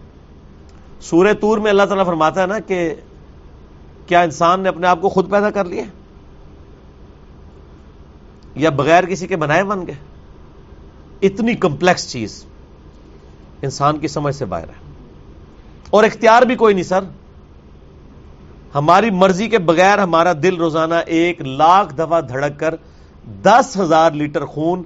سورہ 1.00 1.32
تور 1.32 1.58
میں 1.58 1.70
اللہ 1.70 1.82
تعالیٰ 1.82 2.06
فرماتا 2.06 2.42
ہے 2.42 2.46
نا 2.46 2.58
کہ 2.58 2.94
کیا 4.06 4.20
انسان 4.20 4.60
نے 4.60 4.68
اپنے 4.68 4.86
آپ 4.86 5.00
کو 5.00 5.08
خود 5.08 5.30
پیدا 5.30 5.50
کر 5.50 5.64
لیا؟ 5.64 5.84
یا 8.54 8.70
بغیر 8.70 9.04
کسی 9.04 9.26
کے 9.26 9.36
بنائے 9.36 9.64
بن 9.64 9.86
گئے؟ 9.86 9.94
اتنی 11.22 11.54
کمپلیکس 11.54 12.12
چیز 12.12 12.44
انسان 13.62 13.98
کی 13.98 14.08
سمجھ 14.08 14.34
سے 14.34 14.44
باہر 14.44 14.68
ہے۔ 14.68 14.92
اور 15.90 16.04
اختیار 16.04 16.42
بھی 16.42 16.54
کوئی 16.54 16.74
نہیں 16.74 16.84
سر۔ 16.84 17.00
ہماری 18.74 19.10
مرضی 19.10 19.48
کے 19.48 19.58
بغیر 19.58 19.98
ہمارا 19.98 20.32
دل 20.42 20.56
روزانہ 20.56 20.94
ایک 20.94 21.40
لاکھ 21.40 21.94
دفعہ 21.94 22.20
دھڑک 22.20 22.60
کر 22.60 22.74
دس 23.42 23.76
ہزار 23.80 24.12
لیٹر 24.12 24.44
خون 24.44 24.82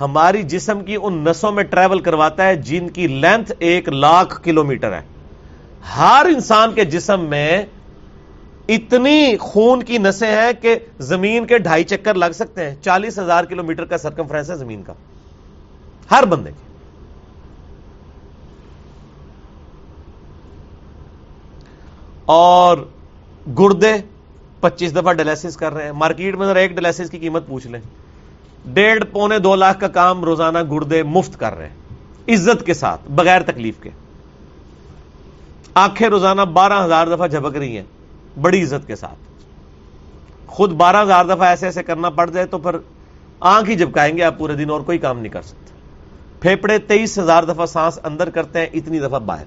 ہماری 0.00 0.42
جسم 0.42 0.84
کی 0.84 0.96
ان 1.02 1.24
نسوں 1.24 1.52
میں 1.52 1.64
ٹریول 1.64 1.98
کرواتا 1.98 2.46
ہے 2.46 2.56
جن 2.56 2.88
کی 2.88 3.06
لینتھ 3.06 3.52
ایک 3.58 3.88
لاکھ 3.88 4.42
کلومیٹر 4.42 4.92
ہے۔ 4.92 5.00
ہر 5.96 6.26
انسان 6.34 6.72
کے 6.72 6.84
جسم 6.84 7.20
میں 7.20 7.62
اتنی 8.68 9.36
خون 9.36 9.82
کی 9.82 9.98
نسیں 9.98 10.30
ہیں 10.30 10.52
کہ 10.62 10.76
زمین 10.98 11.46
کے 11.46 11.58
ڈھائی 11.58 11.84
چکر 11.84 12.14
لگ 12.14 12.32
سکتے 12.34 12.70
ہیں۔ 12.70 12.76
چالیس 12.82 13.18
ہزار 13.18 13.44
کلو 13.44 13.62
میٹر 13.62 13.84
کا 13.84 13.98
سرکمفرنس 13.98 14.50
ہے 14.50 14.56
زمین 14.56 14.82
کا۔ 14.82 14.92
ہر 16.10 16.24
بندے 16.24 16.50
کے۔ 16.50 16.74
اور 22.24 22.78
گردے 23.58 23.92
پچیس 24.60 24.96
دفعہ 24.96 25.12
ڈیلیسس 25.12 25.56
کر 25.56 25.72
رہے 25.72 25.84
ہیں۔ 25.84 25.92
مارکیٹ 25.92 26.34
میں 26.34 26.46
ذرا 26.46 26.58
ایک 26.58 26.74
ڈیلیسس 26.74 27.10
کی 27.10 27.18
قیمت 27.18 27.46
پوچھ 27.46 27.66
لیں۔ 27.66 27.80
ڈیڑھ 28.74 29.04
پونے 29.04 29.38
دو 29.38 29.56
لاکھ 29.56 29.80
کا 29.80 29.88
کام 29.88 30.24
روزانہ 30.24 30.58
گردے 30.70 31.02
مفت 31.02 31.40
کر 31.40 31.56
رہے 31.56 31.66
ہیں۔ 31.66 31.74
عزت 32.34 32.66
کے 32.66 32.74
ساتھ، 32.74 33.00
بغیر 33.10 33.42
تکلیف 33.42 33.74
کے۔ 33.82 33.90
آنکھیں 35.74 36.08
روزانہ 36.08 36.42
بارہ 36.42 36.84
ہزار 36.84 37.06
دفعہ 37.06 37.26
جھپک 37.26 37.56
رہی 37.56 37.76
ہیں۔ 37.76 37.84
بڑی 38.40 38.62
عزت 38.62 38.86
کے 38.86 38.96
ساتھ۔ 38.96 39.34
خود 40.46 40.72
بارہ 40.72 41.02
ہزار 41.02 41.24
دفعہ 41.24 41.42
ایسے 41.42 41.66
ایسے 41.66 41.82
کرنا 41.82 42.10
پڑ 42.10 42.30
جائے 42.30 42.46
تو 42.46 42.58
پھر 42.58 42.76
آنکھ 43.40 43.70
ہی 43.70 43.76
جھپکائیں 43.76 44.16
گے، 44.16 44.22
آپ 44.22 44.38
پورے 44.38 44.54
دن 44.54 44.70
اور 44.70 44.80
کوئی 44.80 44.98
کام 44.98 45.20
نہیں 45.20 45.32
کر 45.32 45.42
سکتے۔ 45.42 45.74
پھیپڑے 46.40 46.78
تیئیس 46.78 47.18
ہزار 47.18 47.42
دفعہ 47.42 47.66
سانس 47.66 47.98
اندر 48.02 48.30
کرتے 48.30 48.58
ہیں، 48.58 48.66
اتنی 48.72 49.00
دفعہ 49.00 49.18
باہر۔ 49.18 49.44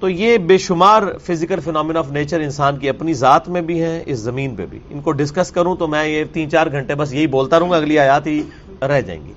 تو 0.00 0.08
یہ 0.08 0.38
بے 0.38 0.58
شمار 0.58 1.02
فزیکل 1.22 1.60
فینومین 1.60 1.96
آف 1.96 2.10
نیچر 2.10 2.40
انسان 2.40 2.76
کی 2.76 2.88
اپنی 2.88 3.14
ذات 3.14 3.48
میں 3.48 3.60
بھی 3.60 3.82
ہیں، 3.82 4.02
اس 4.06 4.18
زمین 4.18 4.56
پہ 4.56 4.66
بھی۔ 4.66 4.78
ان 4.90 5.00
کو 5.00 5.12
ڈسکس 5.12 5.50
کروں 5.50 5.76
تو 5.76 5.86
میں 5.86 6.08
یہ 6.08 6.24
تین 6.32 6.50
چار 6.50 6.66
گھنٹے 6.72 6.94
بس 6.94 7.12
یہی 7.12 7.26
بولتا 7.26 7.58
رہوں 7.58 7.70
گا، 7.70 7.76
اگلی 7.76 7.98
آیات 7.98 8.26
ہی 8.26 8.42
رہ 8.82 9.00
جائیں 9.00 9.24
گی۔ 9.24 9.32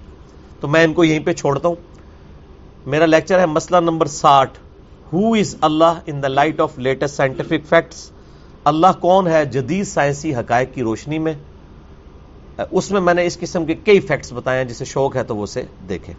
تو 0.60 0.68
میں 0.68 0.84
ان 0.84 0.94
کو 0.94 1.04
یہیں 1.04 1.20
پہ 1.20 1.34
چھوڑتا 1.34 1.68
ہوں۔ 1.68 1.76
میرا 2.86 3.06
لیکچر 3.06 3.40
ہے 3.40 3.46
مسئلہ 3.46 3.78
نمبر 3.78 4.06
ساٹھ۔ 4.06 4.58
Who 5.14 5.34
is 5.34 5.56
Allah 5.62 6.00
in 6.06 6.24
the 6.24 6.28
light 6.28 6.62
of 6.62 6.80
latest 6.80 7.16
scientific 7.16 7.68
facts 7.70 8.12
Allah 8.64 8.88
کون 9.00 9.28
ہے 9.28 9.46
جدید 9.46 9.88
سائنسی 9.88 10.36
حقائق 10.36 10.74
کی 10.74 10.82
روشنی 10.82 11.20
میں؟ 11.20 11.34
اس 12.72 12.92
میں 12.92 13.02
میں 13.02 13.14
نے 13.14 13.26
اس 13.26 13.40
قسم 13.40 13.66
کے 13.66 13.74
کئی 13.74 14.00
فیکٹس 14.00 14.34
بتائے 14.34 14.58
ہیں، 14.58 14.66
جسے 14.66 14.86
شوق 14.86 15.16
ہے 15.16 15.24
تو 15.24 15.36
وہ 15.36 15.44
اسے 15.44 15.64
دیکھیں۔ 15.90 16.16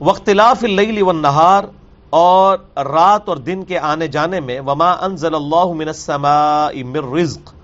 وختلاف 0.00 0.64
اللیل 0.64 1.02
والنہار 1.02 1.64
اور 2.10 2.58
رات 2.76 3.28
اور 3.28 3.36
دن 3.36 3.62
کے 3.64 3.78
آنے 3.78 4.08
جانے 4.08 4.40
میں، 4.40 4.60
وما 4.60 4.90
انزل 4.90 5.34
اللہ 5.34 5.72
من 5.72 5.88
السماء 5.88 6.68
من 6.86 7.14
رزق۔ 7.14 7.54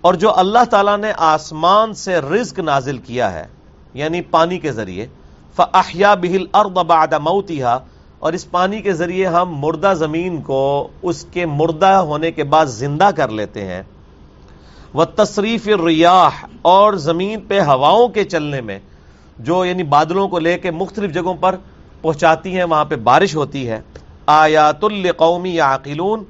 اور 0.00 0.14
جو 0.14 0.38
اللہ 0.38 0.64
تعالیٰ 0.70 0.98
نے 0.98 1.12
آسمان 1.16 1.94
سے 1.94 2.18
رزق 2.18 2.58
نازل 2.58 2.98
کیا 2.98 3.32
ہے 3.32 3.46
یعنی 3.94 4.20
پانی 4.20 4.58
کے 4.58 4.72
ذریعے 4.72 5.06
فاحیا 5.56 6.14
بہل 6.14 6.44
ارد 6.54 6.70
بعد 6.70 7.12
موتها۔ 7.12 7.78
اور 8.26 8.32
اس 8.32 8.50
پانی 8.50 8.82
کے 8.82 8.92
ذریعے 8.92 9.26
ہم 9.26 9.54
مردہ 9.58 9.92
زمین 9.96 10.42
کو 10.42 10.88
اس 11.02 11.24
کے 11.32 11.46
مردہ 11.46 11.86
ہونے 11.86 12.32
کے 12.32 12.44
بعد 12.44 12.66
زندہ 12.66 13.10
کر 13.16 13.28
لیتے 13.28 13.64
ہیں۔ 13.64 13.82
وہ 14.94 15.04
تصریف 15.04 15.68
ریاح 15.86 16.46
اور 16.62 16.92
زمین 16.92 17.40
پہ 17.48 17.60
ہواؤں 17.60 18.08
کے 18.08 18.24
چلنے 18.24 18.60
میں، 18.60 18.78
جو 19.38 19.64
یعنی 19.64 19.82
بادلوں 19.82 20.28
کو 20.28 20.38
لے 20.38 20.58
کے 20.58 20.70
مختلف 20.70 21.14
جگہوں 21.14 21.34
پر 21.34 21.56
پہنچاتی 22.00 22.56
ہیں، 22.56 22.64
وہاں 22.64 22.84
پہ 22.84 22.96
بارش 22.96 23.36
ہوتی 23.36 23.68
ہے۔ 23.68 23.80
آیات 24.26 24.84
القومی 24.84 25.54
یا 25.54 25.74
عقیلون 25.74 26.24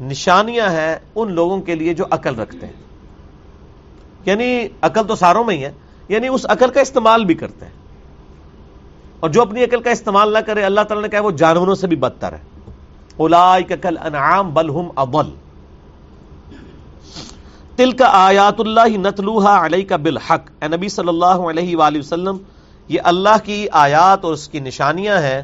نشانیاں 0.00 0.70
ہیں 0.70 0.96
ان 1.14 1.32
لوگوں 1.32 1.60
کے 1.60 1.74
لیے 1.74 1.94
جو 1.94 2.04
عقل 2.10 2.34
رکھتے 2.34 2.66
ہیں۔ 2.66 2.72
یعنی 4.24 4.68
عقل 4.82 5.06
تو 5.06 5.14
ساروں 5.14 5.44
میں 5.44 5.56
ہی 5.56 5.64
ہے 5.64 5.72
یعنی 6.08 6.28
اس 6.28 6.46
عقل 6.48 6.70
کا 6.70 6.80
استعمال 6.80 7.24
بھی 7.24 7.34
کرتے 7.34 7.66
ہیں۔ 7.66 7.85
اور 9.20 9.30
جو 9.30 9.42
اپنی 9.42 9.64
عقل 9.64 9.80
کا 9.80 9.90
استعمال 9.90 10.32
نہ 10.32 10.38
کرے، 10.38 10.62
اللہ 10.62 10.80
تعالیٰ 10.80 11.02
نے 11.02 11.08
کہا 11.08 11.20
وہ 11.20 11.30
جانوروں 11.30 11.74
سے 11.74 11.86
بھی 11.86 11.96
بدتر 11.96 12.32
ہے۔ 12.32 12.56
کل 13.82 13.98
انعام 13.98 14.54
بلہم 14.54 14.88
ابل 14.96 15.30
تل 17.76 17.92
کا 17.92 18.08
آیات 18.12 18.60
اللہ 18.60 18.96
نتلوحا 18.96 19.66
علیہ 19.66 19.84
کا 19.84 19.96
بالحق۔ 19.96 20.50
اے 20.62 20.68
نبی 20.68 20.88
صلی 20.88 21.08
اللہ 21.08 21.42
علیہ 21.50 21.76
وآلہ 21.76 21.98
وسلم، 21.98 22.36
یہ 22.88 23.00
اللہ 23.04 23.36
کی 23.44 23.66
آیات 23.72 24.24
اور 24.24 24.32
اس 24.32 24.48
کی 24.48 24.60
نشانیاں 24.60 25.18
ہیں 25.18 25.42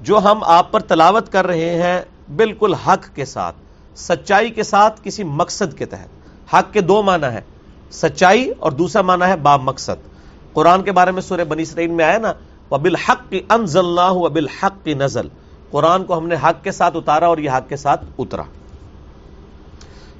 جو 0.00 0.18
ہم 0.18 0.44
آپ 0.44 0.72
پر 0.72 0.80
تلاوت 0.80 1.32
کر 1.32 1.46
رہے 1.46 1.82
ہیں 1.82 2.00
بالکل 2.36 2.74
حق 2.74 3.14
کے 3.14 3.24
ساتھ۔ 3.24 3.56
سچائی 3.96 4.50
کے 4.50 4.62
ساتھ 4.62 5.00
کسی 5.02 5.24
مقصد 5.24 5.78
کے 5.78 5.86
تحت۔ 5.86 6.54
حق 6.54 6.72
کے 6.72 6.80
دو 6.80 7.02
معنی 7.02 7.26
ہے 7.26 7.40
سچائی 7.90 8.50
اور 8.58 8.72
دوسرا 8.72 9.02
معنی 9.02 9.24
ہے 9.24 9.36
با 9.36 9.56
مقصد۔ 9.56 10.08
قرآن 10.52 10.82
کے 10.82 10.92
بارے 10.92 11.10
میں 11.10 11.22
سورہ 11.22 11.44
بنی 11.44 11.62
اسرائیل 11.62 11.90
میں 11.90 12.04
آیا 12.04 12.18
نا 12.18 12.32
وبل 12.72 12.96
حق 12.96 13.34
انز 13.50 13.76
اللہ 13.76 14.12
وبل 14.12 14.48
حق 14.48 14.88
نزل۔ 14.88 15.28
قرآن 15.70 16.04
کو 16.04 16.18
ہم 16.18 16.28
نے 16.28 16.34
حق 16.34 16.64
کے 16.64 16.70
ساتھ 16.70 16.96
اتارا 16.96 17.26
اور 17.26 17.38
یہ 17.38 17.50
حق 17.50 17.68
کے 17.68 17.76
ساتھ 17.76 18.04
اترا۔ 18.18 18.42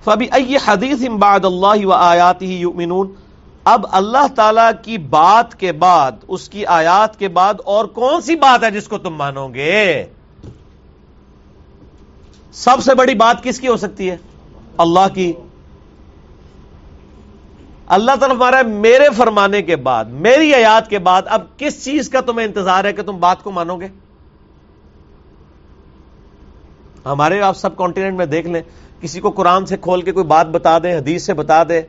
فبی 0.04 0.56
حدیث 0.64 1.08
بعد 1.08 1.44
اللہ 1.44 1.86
و 1.86 1.92
آیات 1.92 2.42
ہی 2.42 2.64
اب 3.64 3.86
اللہ 3.90 4.26
تعالی 4.34 4.70
کی 4.82 4.98
بات 4.98 5.54
کے 5.54 5.72
بعد، 5.72 6.12
اس 6.28 6.48
کی 6.48 6.66
آیات 6.66 7.18
کے 7.18 7.28
بعد 7.28 7.54
اور 7.64 7.84
کون 7.84 8.20
سی 8.20 8.36
بات 8.36 8.64
ہے 8.64 8.70
جس 8.70 8.88
کو 8.88 8.98
تم 8.98 9.14
مانو 9.14 9.48
گے؟ 9.48 10.04
سب 12.52 12.76
سے 12.82 12.94
بڑی 12.94 13.14
بات 13.14 13.42
کس 13.42 13.60
کی 13.60 13.68
ہو 13.68 13.76
سکتی 13.76 14.10
ہے؟ 14.10 14.16
اللہ 14.78 15.14
کی۔ 15.14 15.32
اللہ 17.86 18.16
تعالیٰ 18.20 18.36
ہمارا 18.36 18.62
میرے 18.62 19.08
فرمانے 19.16 19.62
کے 19.62 19.76
بعد، 19.76 20.04
میری 20.04 20.54
آیات 20.54 20.90
کے 20.90 20.98
بعد 20.98 21.22
اب 21.26 21.42
کس 21.56 21.84
چیز 21.84 22.08
کا 22.08 22.20
تمہیں 22.20 22.46
انتظار 22.46 22.84
ہے 22.84 22.92
کہ 22.92 23.02
تم 23.02 23.16
بات 23.20 23.42
کو 23.42 23.50
مانو 23.50 23.76
گے؟ 23.76 23.88
ہمارے 27.06 27.40
آپ 27.40 27.56
سب 27.56 27.76
کانٹیننٹ 27.76 28.16
میں 28.16 28.26
دیکھ 28.26 28.46
لیں، 28.46 28.62
کسی 29.00 29.20
کو 29.20 29.30
قرآن 29.30 29.66
سے 29.66 29.76
کھول 29.76 30.02
کے 30.02 30.12
کوئی 30.12 30.26
بات 30.26 30.46
بتا 30.46 30.78
دے، 30.78 30.96
حدیث 30.96 31.22
سے 31.22 31.34
بتا 31.34 31.62
دے، 31.68 31.82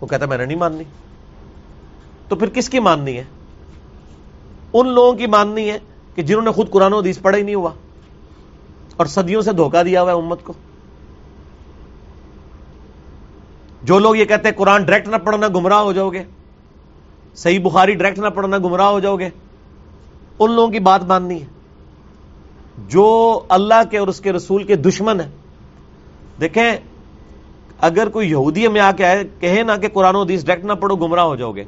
وہ 0.00 0.06
کہتا 0.06 0.26
میں 0.26 0.38
نے 0.38 0.46
نہیں 0.46 0.58
ماننی۔ 0.58 0.84
تو 2.28 2.36
پھر 2.36 2.50
کس 2.50 2.68
کی 2.68 2.80
ماننی 2.80 3.16
ہے؟ 3.16 3.24
ان 4.72 4.88
لوگوں 4.88 5.12
کی 5.12 5.26
ماننی 5.26 5.70
ہے 5.70 5.78
کہ 6.14 6.22
جنہوں 6.22 6.42
نے 6.42 6.50
خود 6.50 6.70
قرآن 6.70 6.92
و 6.92 6.98
حدیث 6.98 7.20
پڑھا 7.20 7.38
ہی 7.38 7.42
نہیں 7.42 7.54
ہوا 7.54 7.70
اور 8.96 9.06
صدیوں 9.06 9.42
سے 9.42 9.52
دھوکہ 9.52 9.82
دیا 9.82 10.02
ہوا 10.02 10.12
ہے 10.12 10.16
امت 10.16 10.44
کو۔ 10.44 10.52
جو 13.82 13.98
لوگ 13.98 14.16
یہ 14.16 14.24
کہتے 14.24 14.48
ہیں 14.48 14.56
قرآن 14.56 14.84
ڈائریکٹ 14.84 15.08
نہ 15.08 15.16
پڑھنا 15.16 15.48
گمراہ 15.48 15.78
ہو 15.78 15.92
جاؤ 15.92 16.10
گے، 16.10 16.22
صحیح 17.34 17.60
بخاری 17.60 17.94
ڈائریکٹ 17.94 18.20
نہ 18.20 18.28
پڑھنا 18.28 18.58
گمراہ 18.58 18.86
ہو 18.86 19.00
جاؤ 19.00 19.16
گے، 19.16 19.28
ان 20.38 20.52
لوگوں 20.52 20.68
کی 20.68 20.78
بات 20.78 21.04
ماننی 21.04 21.40
ہے۔ 21.40 21.46
جو 22.88 23.40
اللہ 23.48 23.82
کے 23.90 23.98
اور 23.98 24.08
اس 24.08 24.20
کے 24.20 24.32
رسول 24.32 24.64
کے 24.64 24.76
دشمن 24.76 25.20
ہیں، 25.20 25.28
دیکھیں، 26.40 26.72
اگر 27.80 28.08
کوئی 28.08 28.30
یہودی 28.30 28.68
میں 28.68 28.80
آ 28.80 28.92
کے 28.92 29.04
کہے 29.40 29.62
نا 29.62 29.76
کہ 29.76 29.88
قرآن 29.88 30.16
و 30.16 30.22
حدیث 30.22 30.44
ڈائریکٹ 30.44 30.66
نہ 30.66 30.72
پڑھو، 30.72 30.96
گمراہ 30.96 31.24
ہو 31.24 31.36
جاؤ 31.36 31.52
گے۔ 31.52 31.64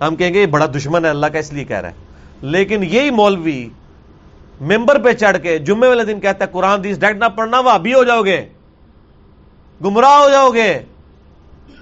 ہم 0.00 0.16
کہیں 0.16 0.34
گے 0.34 0.40
یہ 0.40 0.46
بڑا 0.46 0.66
دشمن 0.66 1.04
ہے، 1.04 1.10
اللہ 1.10 1.26
کا 1.26 1.38
اس 1.38 1.52
لیے 1.52 1.64
کہہ 1.64 1.80
رہا 1.80 1.88
ہے۔ 1.88 1.94
لیکن 2.42 2.84
یہی 2.84 3.10
مولوی 3.10 3.68
ممبر 4.60 5.02
پہ 5.02 5.12
چڑھ 5.12 5.36
کے 5.42 5.58
جمعے 5.58 5.88
والے 5.88 6.04
دن 6.04 6.20
کہتا 6.20 6.44
ہے، 6.44 6.50
قرآن 6.52 6.84
دیس 6.84 7.00
ڈائریکٹ 7.00 7.20
نہ 7.20 7.28
پڑھنا، 7.28 7.60
وہ 7.60 7.70
ابھی 7.70 7.94
ہو 7.94 8.04
جاؤ 8.04 8.22
گے۔ 8.22 8.48
گمراہ 9.84 10.22
ہو 10.22 10.30
جاؤ 10.30 10.50
گے۔ 10.50 10.78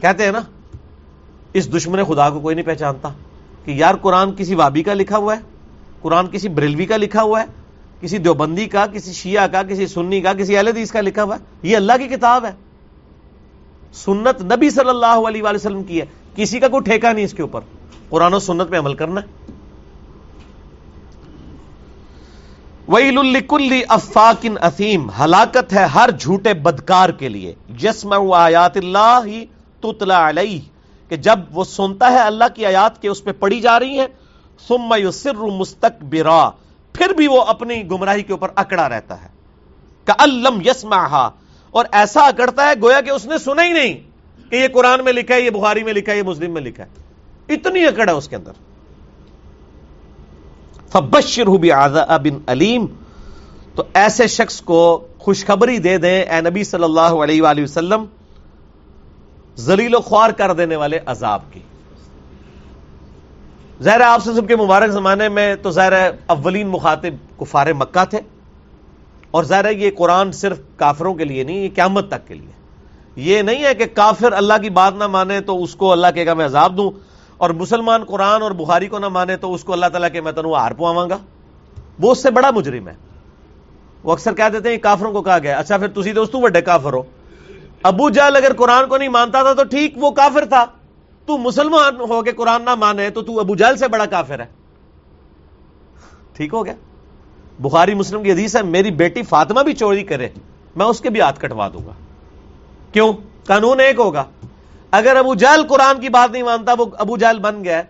کہتے 0.00 0.24
ہیں 0.24 0.32
نا، 0.32 0.40
اس 1.52 1.76
دشمن 1.76 2.04
خدا 2.04 2.30
کو 2.30 2.40
کوئی 2.40 2.54
نہیں 2.54 2.66
پہچانتا 2.66 3.08
کہ 3.64 3.70
یار 3.70 3.94
قرآن 3.94 4.34
کسی 4.36 4.54
وابی 4.54 4.82
کا 4.82 4.94
لکھا 4.94 5.16
ہوا 5.16 5.36
ہے، 5.36 5.40
قرآن 6.02 6.26
کسی 6.26 6.48
بریلوی 6.48 6.86
کا 6.86 6.96
لکھا 6.96 7.22
ہوا 7.22 7.40
ہے، 7.40 7.46
کسی 8.00 8.18
دیوبندی 8.18 8.66
کا، 8.66 8.86
کسی 8.86 9.12
شیعہ 9.12 9.46
کا، 9.46 9.62
کسی 9.62 9.86
سنی 9.86 10.20
کا، 10.20 10.32
کسی 10.32 10.56
اہل 10.56 10.68
حدیث 10.68 10.90
کا 10.90 11.00
لکھا 11.00 11.22
ہوا 11.22 11.36
ہے۔ 11.36 11.68
یہ 11.68 11.76
اللہ 11.76 11.92
کی 11.98 12.08
کتاب 12.08 12.44
ہے۔ 12.44 12.50
سنت 13.94 14.42
نبی 14.42 14.70
صلی 14.70 14.88
اللہ 14.88 15.28
علیہ 15.28 15.42
وسلم 15.42 15.82
کی 15.82 16.00
ہے۔ 16.00 16.06
کسی 16.36 16.60
کا 16.60 16.68
کوئی 16.68 16.82
ٹھیکہ 16.82 17.12
نہیں 17.12 17.24
اس 17.24 17.32
کے 17.32 17.42
اوپر۔ 17.42 17.60
قرآن 18.08 18.34
و 18.34 18.38
سنت 18.38 18.70
پہ 18.70 18.78
عمل 18.78 18.94
کرنا 18.94 19.20
ویل 22.88 23.18
الکل 23.18 23.80
افاقن 23.88 24.54
افیم 24.60 25.10
ہلاکت 25.10 25.72
ہے 25.72 25.84
ہر 25.84 26.10
جھوٹے 26.10 26.54
بدکار 26.54 27.10
کے 27.10 27.28
لیے۔ 27.28 27.54
جسم 27.68 28.32
آیات 28.32 28.76
اللہ 28.76 29.20
ہی 29.24 29.46
تتلا 29.80 30.28
علیہ، 30.28 30.58
کہ 31.10 31.16
جب 31.16 31.38
وہ 31.50 31.64
سنتا 31.64 32.12
ہے 32.12 32.18
اللہ 32.18 32.44
کی 32.54 32.66
آیات 32.66 33.02
کے 33.02 33.08
اس 33.08 33.24
پہ 33.24 33.32
پڑی 33.32 33.60
جا 33.60 33.80
رہی 33.80 33.98
ہیں، 33.98 34.06
ثم 34.68 34.94
یسر 35.08 35.34
مستقبرا 35.34 36.50
پھر 36.92 37.08
بھی 37.08 37.26
وہ 37.26 37.42
اپنی 37.42 37.90
گمراہی 37.90 38.22
کے 38.22 38.32
اوپر 38.32 38.48
اکڑا 38.54 38.88
رہتا 38.88 39.22
ہے۔ 39.22 39.28
کہ 40.04 40.12
الم 40.18 40.60
یسمعها 40.64 41.28
اور 41.70 41.84
ایسا 41.92 42.20
اکڑتا 42.20 42.66
ہے 42.66 42.72
گویا 42.82 43.00
کہ 43.00 43.10
اس 43.10 43.26
نے 43.26 43.38
سنا 43.38 43.64
ہی 43.64 43.72
نہیں 43.72 43.94
کہ 44.50 44.56
یہ 44.56 44.68
قرآن 44.68 45.04
میں 45.04 45.12
لکھا 45.12 45.34
ہے، 45.34 45.40
یہ 45.40 45.50
بخاری 45.50 45.82
میں 45.82 45.92
لکھا 45.92 46.12
ہے، 46.12 46.18
یہ 46.18 46.22
مسلم 46.22 46.54
میں 46.54 46.62
لکھا 46.62 46.84
ہے۔ 46.84 46.88
اتنی 47.54 47.86
اکڑ 47.86 48.08
ہے 48.08 48.14
اس 48.14 48.28
کے 48.28 48.36
اندر۔ 48.36 48.73
فبشر 50.94 51.46
بھی 51.58 51.70
بن 52.22 52.38
علیم 52.46 52.86
تو 53.74 53.82
ایسے 53.94 54.26
شخص 54.28 54.60
کو 54.62 54.82
خوشخبری 55.18 55.78
دے 55.78 55.96
دیں، 55.98 56.20
اے 56.22 56.40
نبی 56.40 56.64
صلی 56.64 56.84
اللہ 56.84 57.14
علیہ 57.22 57.42
وآلہ 57.42 57.62
وسلم 57.62 58.04
زلیل 59.58 59.94
و 59.94 60.00
خوار 60.00 60.30
کر 60.30 60.52
دینے 60.54 60.76
والے 60.76 60.98
عذاب 61.06 61.40
کی۔ 61.52 61.60
ظاہر 63.82 64.00
آپ 64.00 64.22
سے 64.24 64.32
سب 64.34 64.48
کے 64.48 64.56
مبارک 64.56 64.90
زمانے 64.90 65.28
میں 65.28 65.54
تو 65.62 65.70
ظاہر 65.70 65.92
اولین 66.26 66.68
مخاطب 66.68 67.14
کفار 67.40 67.72
مکہ 67.72 68.04
تھے، 68.10 68.20
اور 69.30 69.44
ظاہر 69.44 69.70
یہ 69.70 69.90
قرآن 69.96 70.32
صرف 70.32 70.58
کافروں 70.76 71.14
کے 71.14 71.24
لیے 71.24 71.44
نہیں، 71.44 71.56
یہ 71.56 71.68
قیامت 71.74 72.08
تک 72.08 72.26
کے 72.28 72.34
لیے۔ 72.34 72.52
یہ 73.24 73.42
نہیں 73.42 73.64
ہے 73.64 73.74
کہ 73.74 73.86
کافر 73.94 74.32
اللہ 74.32 74.62
کی 74.62 74.70
بات 74.70 74.94
نہ 74.98 75.06
مانے 75.06 75.40
تو 75.40 75.62
اس 75.62 75.74
کو 75.74 75.92
اللہ 75.92 76.14
کے 76.14 76.26
گا 76.26 76.34
میں 76.34 76.44
عذاب 76.44 76.76
دوں۔ 76.76 76.90
اور 77.36 77.50
مسلمان 77.50 78.04
قرآن 78.04 78.42
اور 78.42 78.50
بخاری 78.50 78.88
کو 78.88 78.98
نہ 78.98 79.08
مانے 79.08 79.36
تو 79.36 79.54
اس 79.54 79.64
کو 79.64 79.72
اللہ 79.72 79.86
تعالیٰ 79.86 80.08
کے 80.12 80.20
میں 80.20 80.32
تنوع 80.32 80.56
ہار 80.56 80.70
پواں 80.70 81.10
گا۔ 81.10 81.18
وہ 82.00 82.12
اس 82.12 82.22
سے 82.22 82.30
بڑا 82.30 82.50
مجرم 82.50 82.88
ہے۔ 82.88 82.94
وہ 84.02 84.12
اکثر 84.12 84.34
کہہ 84.34 84.48
دیتے 84.52 84.70
ہیں 84.70 84.78
کافروں 84.78 85.12
کو 85.12 85.22
کہا 85.22 85.38
گیا 85.38 85.58
اچھا 85.58 85.76
پھر 85.76 85.88
تھی 85.88 86.12
دوستوں 86.12 86.40
بڑے 86.40 86.60
کافر 86.60 86.92
ہو۔ 86.92 87.02
ابو 87.82 88.10
جال 88.10 88.36
اگر 88.36 88.52
قرآن 88.52 88.88
کو 88.88 88.96
نہیں 88.96 89.08
مانتا 89.08 89.42
تھا 89.42 89.52
تو 89.52 89.64
ٹھیک، 89.64 89.92
وہ 89.96 90.10
کافر 90.10 90.44
تھا۔ 90.44 90.64
تو 91.26 91.38
مسلمان 91.38 92.00
ہو 92.00 92.22
کے 92.22 92.32
قرآن 92.32 92.62
نہ 92.62 92.74
مانے 92.74 93.10
تو 93.10 93.22
تو 93.22 93.40
ابو 93.40 93.54
جال 93.54 93.76
سے 93.76 93.88
بڑا 93.88 94.06
کافر 94.06 94.40
ہے۔ 94.40 94.46
ٹھیک 96.32 96.54
ہو 96.54 96.66
گیا۔ 96.66 96.74
بخاری 97.58 97.94
مسلم 97.94 98.22
کی 98.22 98.32
حدیث 98.32 98.56
ہے، 98.56 98.62
میری 98.62 98.90
بیٹی 98.90 99.22
فاطمہ 99.22 99.60
بھی 99.60 99.74
چوری 99.74 100.02
کرے، 100.02 100.28
میں 100.76 100.86
اس 100.86 101.00
کے 101.00 101.10
بھی 101.10 101.20
ہاتھ 101.20 101.40
کٹوا 101.40 101.68
دوں 101.68 101.86
گا۔ 101.86 101.92
کیوں؟ 102.92 103.12
قانون 103.46 103.80
ایک 103.80 103.98
ہوگا۔ 103.98 104.24
اگر 104.94 105.16
ابو 105.16 105.34
جال 105.34 105.66
قرآن 105.66 106.00
کی 106.00 106.08
بات 106.08 106.32
نہیں 106.32 106.42
مانتا، 106.42 106.74
وہ 106.78 106.84
ابو 106.98 107.16
جال 107.16 107.38
بن 107.38 107.64
گیا 107.64 107.82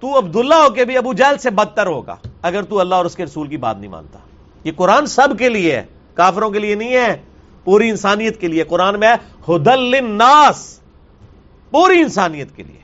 تو 0.00 0.18
عبداللہ 0.18 0.54
ہو 0.54 0.70
کے 0.70 0.84
بھی 0.84 0.96
ابو 0.96 1.12
جال 1.12 1.38
سے 1.38 1.50
بدتر 1.50 1.86
ہوگا، 1.86 2.16
اگر 2.42 2.62
تو 2.62 2.80
اللہ 2.80 2.94
اور 2.94 3.04
اس 3.04 3.16
کے 3.16 3.24
رسول 3.24 3.48
کی 3.48 3.56
بات 3.56 3.78
نہیں 3.78 3.90
مانتا۔ 3.90 4.18
یہ 4.64 4.72
قرآن 4.76 5.06
سب 5.06 5.38
کے 5.38 5.48
لیے 5.48 5.76
ہے، 5.76 5.84
کافروں 6.14 6.50
کے 6.50 6.58
لیے 6.58 6.74
نہیں 6.74 6.94
ہے، 6.94 7.22
پوری 7.64 7.90
انسانیت 7.90 8.40
کے 8.40 8.48
لیے۔ 8.48 8.64
قرآن 8.64 9.00
میں 9.00 9.14
ہدل 9.48 10.04
ناس 10.04 10.80
پوری 11.70 12.00
انسانیت 12.00 12.56
کے 12.56 12.62
لیے۔ 12.62 12.80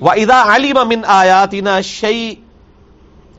ادا 0.00 0.42
علی 0.54 0.72
من 0.72 1.00
آیاتنا 1.06 1.80
شعی 1.80 2.34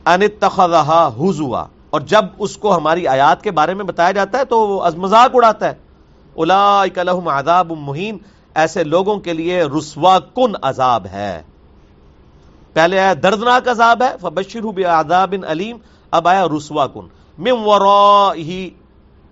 انتخا 0.04 1.08
حضوا 1.08 1.66
اور 1.92 2.00
جب 2.00 2.24
اس 2.38 2.56
کو 2.56 2.76
ہماری 2.76 3.06
آیات 3.06 3.42
کے 3.42 3.50
بارے 3.50 3.74
میں 3.74 3.84
بتایا 3.84 4.12
جاتا 4.12 4.38
ہے 4.38 4.44
تو 4.44 4.58
وہ 4.68 4.82
از 4.82 4.94
مذاق 4.96 5.30
اڑاتا 5.34 5.68
ہے۔ 5.68 5.74
الا 6.36 6.84
عذاب 7.38 7.72
مہین، 7.78 8.18
ایسے 8.54 8.84
لوگوں 8.84 9.16
کے 9.16 9.32
لیے 9.32 9.62
رسوا 9.62 10.18
کن 10.18 10.52
عذاب 10.62 11.06
ہے؟ 11.06 11.42
پہلے 12.72 12.98
آیا 13.00 13.14
دردناک 13.22 13.68
عذاب 13.68 14.02
ہے 14.02 14.14
فبشر 14.20 14.84
عذاب 14.84 15.34
علیم، 15.48 15.76
اب 16.10 16.28
آیا 16.28 16.46
رسوا 16.56 16.86
کن۔ 16.86 17.06
مم 17.38 17.68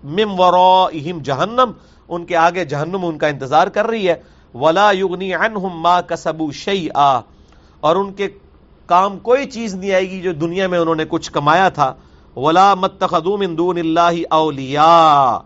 مم 0.03 0.39
ورو 0.39 0.89
جہنم، 1.23 1.71
ان 2.09 2.25
کے 2.25 2.35
آگے 2.37 2.65
جہنم 2.65 3.05
ان 3.05 3.17
کا 3.17 3.27
انتظار 3.27 3.67
کر 3.67 3.87
رہی 3.87 4.07
ہے۔ 4.09 4.15
ولا 4.53 4.91
یغنی 4.91 5.33
عنہم 5.33 5.81
ما 5.81 6.01
کسبو 6.01 6.51
شیء 6.51 7.19
اور 7.79 7.95
ان 7.95 8.13
کے 8.13 8.27
کام 8.85 9.19
کوئی 9.19 9.45
چیز 9.45 9.75
نہیں 9.75 9.93
آئے 9.93 10.09
گی 10.09 10.21
جو 10.21 10.31
دنیا 10.33 10.67
میں 10.67 10.79
انہوں 10.79 10.95
نے 10.95 11.05
کچھ 11.09 11.31
کمایا 11.31 11.69
تھا۔ 11.69 11.93
ولا 12.35 12.73
متخذو 12.75 13.37
من 13.37 13.57
دون 13.57 13.77
اللہ 13.77 14.21
اولیاء 14.29 15.37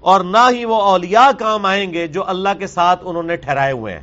اور 0.00 0.20
نہ 0.20 0.48
ہی 0.50 0.64
وہ 0.64 0.82
اولیاء 0.82 1.30
کام 1.38 1.66
آئیں 1.66 1.92
گے 1.92 2.06
جو 2.06 2.28
اللہ 2.28 2.48
کے 2.58 2.66
ساتھ 2.66 3.00
انہوں 3.04 3.22
نے 3.22 3.36
ٹھہرائے 3.36 3.72
ہوئے 3.72 3.92
ہیں۔ 3.92 4.00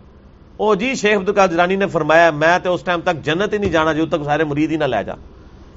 او 0.58 0.75
جی 0.75 0.95
شیخ 0.95 1.17
عبد 1.17 1.30
القادرانی 1.30 1.75
نے 1.75 1.88
فرمایا، 1.88 2.32
میں 2.32 2.60
تو 2.63 2.73
اس 2.73 2.82
ٹائم 2.82 3.01
تک 3.01 3.23
جنت 3.23 3.53
ہی 3.53 3.58
نہیں 3.58 3.69
جانا، 3.69 3.93
جو 3.93 4.06
تک 4.06 4.23
سارے 4.25 4.43
مرید 4.43 4.71
ہی 4.71 4.77
نہ 4.77 4.84
لے 4.84 5.03
جا۔ 5.03 5.13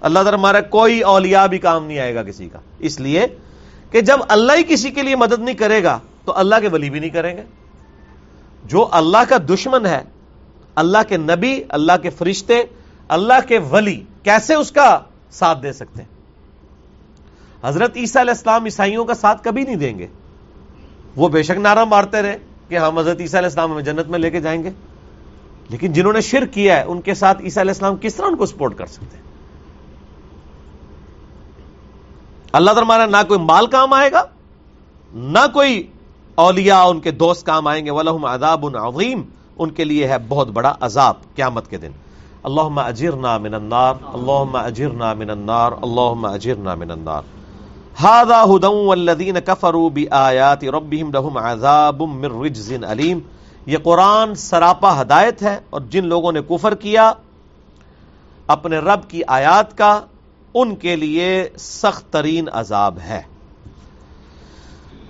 اللہ 0.00 0.18
تعالیٰ 0.18 0.38
ہمارا 0.38 0.61
کوئی 0.61 1.00
اولیاء 1.00 1.46
بھی 1.46 1.59
کام 1.59 1.87
نہیں 1.87 1.98
آئے 1.98 2.14
گا 2.14 2.22
کسی 2.22 2.48
کا۔ 2.48 2.59
اس 2.79 3.00
لیے 3.00 3.26
کہ 3.90 4.00
جب 4.00 4.18
اللہ 4.29 4.53
ہی 4.53 4.62
کسی 4.62 4.90
کے 4.90 5.03
لیے 5.03 5.16
مدد 5.16 5.38
نہیں 5.38 5.55
کرے 5.55 5.83
گا، 5.83 5.98
تو 6.24 6.33
اللہ 6.37 6.55
کے 6.61 6.68
ولی 6.68 6.90
بھی 6.90 7.00
نہیں 7.00 7.11
کریں 7.11 7.37
گے۔ 7.37 7.42
جو 8.64 8.88
اللہ 8.90 9.24
کا 9.29 9.37
دشمن 9.55 9.87
ہے، 9.87 10.03
اللہ 10.74 10.98
کے 11.09 11.16
نبی، 11.16 11.62
اللہ 11.68 11.92
کے 12.03 12.11
فرشتے، 12.11 12.62
اللہ 13.09 13.46
کے 13.48 13.59
ولی، 13.59 14.03
کیسے 14.22 14.55
اس 14.55 14.72
کا 14.72 14.98
ساتھ 15.31 15.62
دے 15.62 15.72
سکتے 15.72 16.03
ہیں؟ 16.03 16.19
حضرت 17.64 17.96
عیسیٰ 17.96 18.23
علیہ 18.23 18.33
السلام 18.33 18.64
عیسائیوں 18.64 19.05
کا 19.05 19.14
ساتھ 19.14 19.44
کبھی 19.44 19.62
نہیں 19.62 19.77
دیں 19.77 19.99
گے۔ 19.99 20.07
وہ 21.16 21.29
بے 21.29 21.42
شک 21.42 21.59
نعرہ 21.59 21.85
مارتے 21.85 22.23
رہے 22.23 22.38
کہ 22.68 22.79
ہم 22.79 22.99
حضرت 22.99 23.20
عیسیٰ 23.20 23.40
علیہ 23.40 23.49
السلام 23.49 23.73
ہمیں 23.73 23.83
جنت 23.83 24.09
میں 24.09 24.18
لے 24.18 24.31
کے 24.31 24.40
جائیں 24.40 24.64
گے۔ 24.64 24.70
لیکن 25.68 25.92
جنہوں 25.92 26.12
نے 26.12 26.20
شرک 26.20 26.55
کیا 26.55 26.77
ہے، 26.77 26.83
ان 26.83 27.01
کے 27.01 27.14
ساتھ 27.14 27.42
عیسیٰ 27.42 27.62
علیہ 27.62 27.70
السلام 27.70 27.96
کس 27.96 28.14
طرح 28.14 28.27
ان 28.27 28.37
کو 28.37 28.46
سپورٹ 28.46 28.79
کر 28.79 28.87
سکتے 28.87 29.16
ہیں؟ 29.16 29.25
اللہ 32.53 32.70
تعالیٰ 32.70 33.09
نہ 33.09 33.16
کوئی 33.29 33.40
مال 33.40 33.66
کام 33.66 33.92
آئے 33.92 34.12
گا، 34.12 34.23
نہ 35.14 35.46
کوئی 35.53 35.90
اولیاء 36.35 36.83
ان 36.83 37.01
کے 37.01 37.11
دوست 37.11 37.46
کام 37.46 37.66
آئیں 37.66 37.87
گے۔ 37.87 37.90
ولہم 37.90 38.25
عذاب 38.25 38.77
عظیم 38.77 39.23
ان 39.59 39.70
کے 39.70 39.85
لیے 39.85 40.09
ہے 40.09 40.16
بہت 40.29 40.49
بڑا 40.49 40.75
عذاب 40.81 41.14
قیامت 41.35 41.70
کے 41.70 41.77
دن۔ 41.77 41.90
اللہم 42.42 42.79
اجرنا 42.79 43.38
من 43.38 43.55
النار، 43.55 43.94
اللہم 44.03 44.57
اجرنا 44.57 45.14
من 45.14 45.31
النار، 45.31 45.73
اللہم 45.73 46.25
اجرنا 46.25 46.75
من 46.75 46.90
النار۔ 46.90 47.23
هذا 47.98 48.44
هدى 48.44 48.66
والذين 48.66 49.38
كفروا 49.38 49.90
بآيات 49.90 50.64
ربهم 50.64 51.11
لهم 51.11 51.38
عذاب 51.38 52.03
من 52.03 52.40
رجز 52.44 52.72
علیم 52.88 53.18
یہ 53.66 53.79
قرآن 53.83 54.35
سراپا 54.35 55.00
ہدایت 55.00 55.42
ہے 55.42 55.59
اور 55.70 55.81
جن 55.81 56.07
لوگوں 56.07 56.33
نے 56.33 56.40
کفر 56.48 56.74
کیا، 56.74 57.12
اپنے 58.46 58.79
رب 58.79 59.09
کی 59.09 59.22
آیات 59.26 59.79
کا، 59.79 60.00
ان 60.55 60.74
کے 60.74 60.96
لیے 60.96 61.48
سخت 61.59 62.12
ترین 62.12 62.48
عذاب 62.53 62.98
ہے۔ 62.98 63.22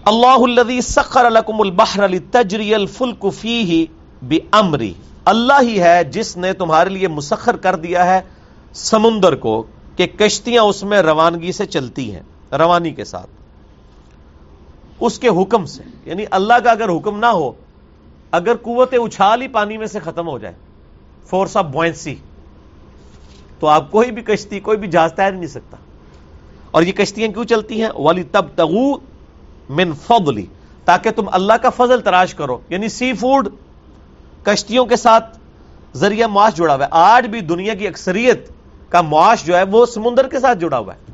اللہ 0.04 0.42
الذي 0.42 0.80
سخر 0.80 1.30
لكم 1.30 1.60
البحر 1.60 2.08
لتجري 2.08 2.74
الفلك 2.74 3.26
فيه 3.32 3.84
بامري 4.28 4.92
اللہ 5.24 5.60
ہی 5.62 5.82
ہے 5.82 6.04
جس 6.04 6.36
نے 6.36 6.52
تمہارے 6.52 6.90
لیے 6.90 7.08
مسخر 7.08 7.56
کر 7.56 7.76
دیا 7.76 8.06
ہے 8.06 8.20
سمندر 8.74 9.34
کو 9.34 9.62
کہ 9.96 10.06
کشتیاں 10.06 10.62
اس 10.62 10.82
میں 10.82 11.02
روانگی 11.02 11.52
سے 11.52 11.66
چلتی 11.66 12.14
ہیں۔ 12.14 12.22
روانی 12.52 12.90
کے 12.90 13.04
ساتھ۔ 13.04 13.30
اس 15.00 15.18
کے 15.18 15.28
حکم 15.28 15.66
سے 15.66 15.82
یعنی 16.04 16.24
اللہ 16.30 16.54
کا 16.64 16.70
اگر 16.70 16.88
حکم 16.88 17.18
نہ 17.18 17.26
ہو، 17.26 17.52
اگر 18.30 18.56
قوت 18.62 18.94
اچھال 18.94 19.42
ہی 19.42 19.48
پانی 19.48 19.76
میں 19.76 19.86
سے 19.86 19.98
ختم 19.98 20.28
ہو 20.28 20.38
جائے 20.38 20.54
فورس 21.26 21.56
آف 21.56 21.64
بوائنسی 21.64 22.14
تو 23.60 23.66
آپ 23.66 23.90
کوئی 23.90 24.10
بھی 24.10 24.22
کشتی، 24.22 24.60
کوئی 24.60 24.78
بھی 24.78 24.88
جہاز 24.88 25.12
تیر 25.16 25.32
نہیں 25.32 25.46
سکتا۔ 25.46 25.76
اور 26.70 26.82
یہ 26.82 26.92
کشتیاں 26.92 27.28
کیوں 27.28 27.44
چلتی 27.44 27.82
ہیں؟ 27.82 27.90
والی 27.96 28.22
تب 28.22 28.44
تغو 28.56 28.98
من 29.68 29.92
فضلی 29.92 30.46
تاکہ 30.84 31.10
تم 31.10 31.24
اللہ 31.32 31.52
کا 31.52 31.70
فضل 31.70 32.00
تراش 32.00 32.34
کرو۔ 32.34 32.58
یعنی 32.68 32.88
سی 32.88 33.12
فوڈ 33.12 33.48
کشتیوں 34.42 34.86
کے 34.86 34.96
ساتھ 34.96 35.38
ذریعہ 35.94 36.26
معاش 36.26 36.54
جڑا 36.54 36.74
ہوا 36.74 36.84
ہے۔ 36.84 36.88
آج 36.90 37.26
بھی 37.26 37.40
دنیا 37.40 37.74
کی 37.74 37.88
اکثریت 37.88 38.48
کا 38.88 39.00
معاش 39.00 39.44
جو 39.44 39.56
ہے 39.56 39.62
وہ 39.62 39.86
سمندر 39.86 40.28
کے 40.28 40.40
ساتھ 40.40 40.58
جڑا 40.58 40.78
ہوا 40.78 40.94
ہے۔ 40.94 41.09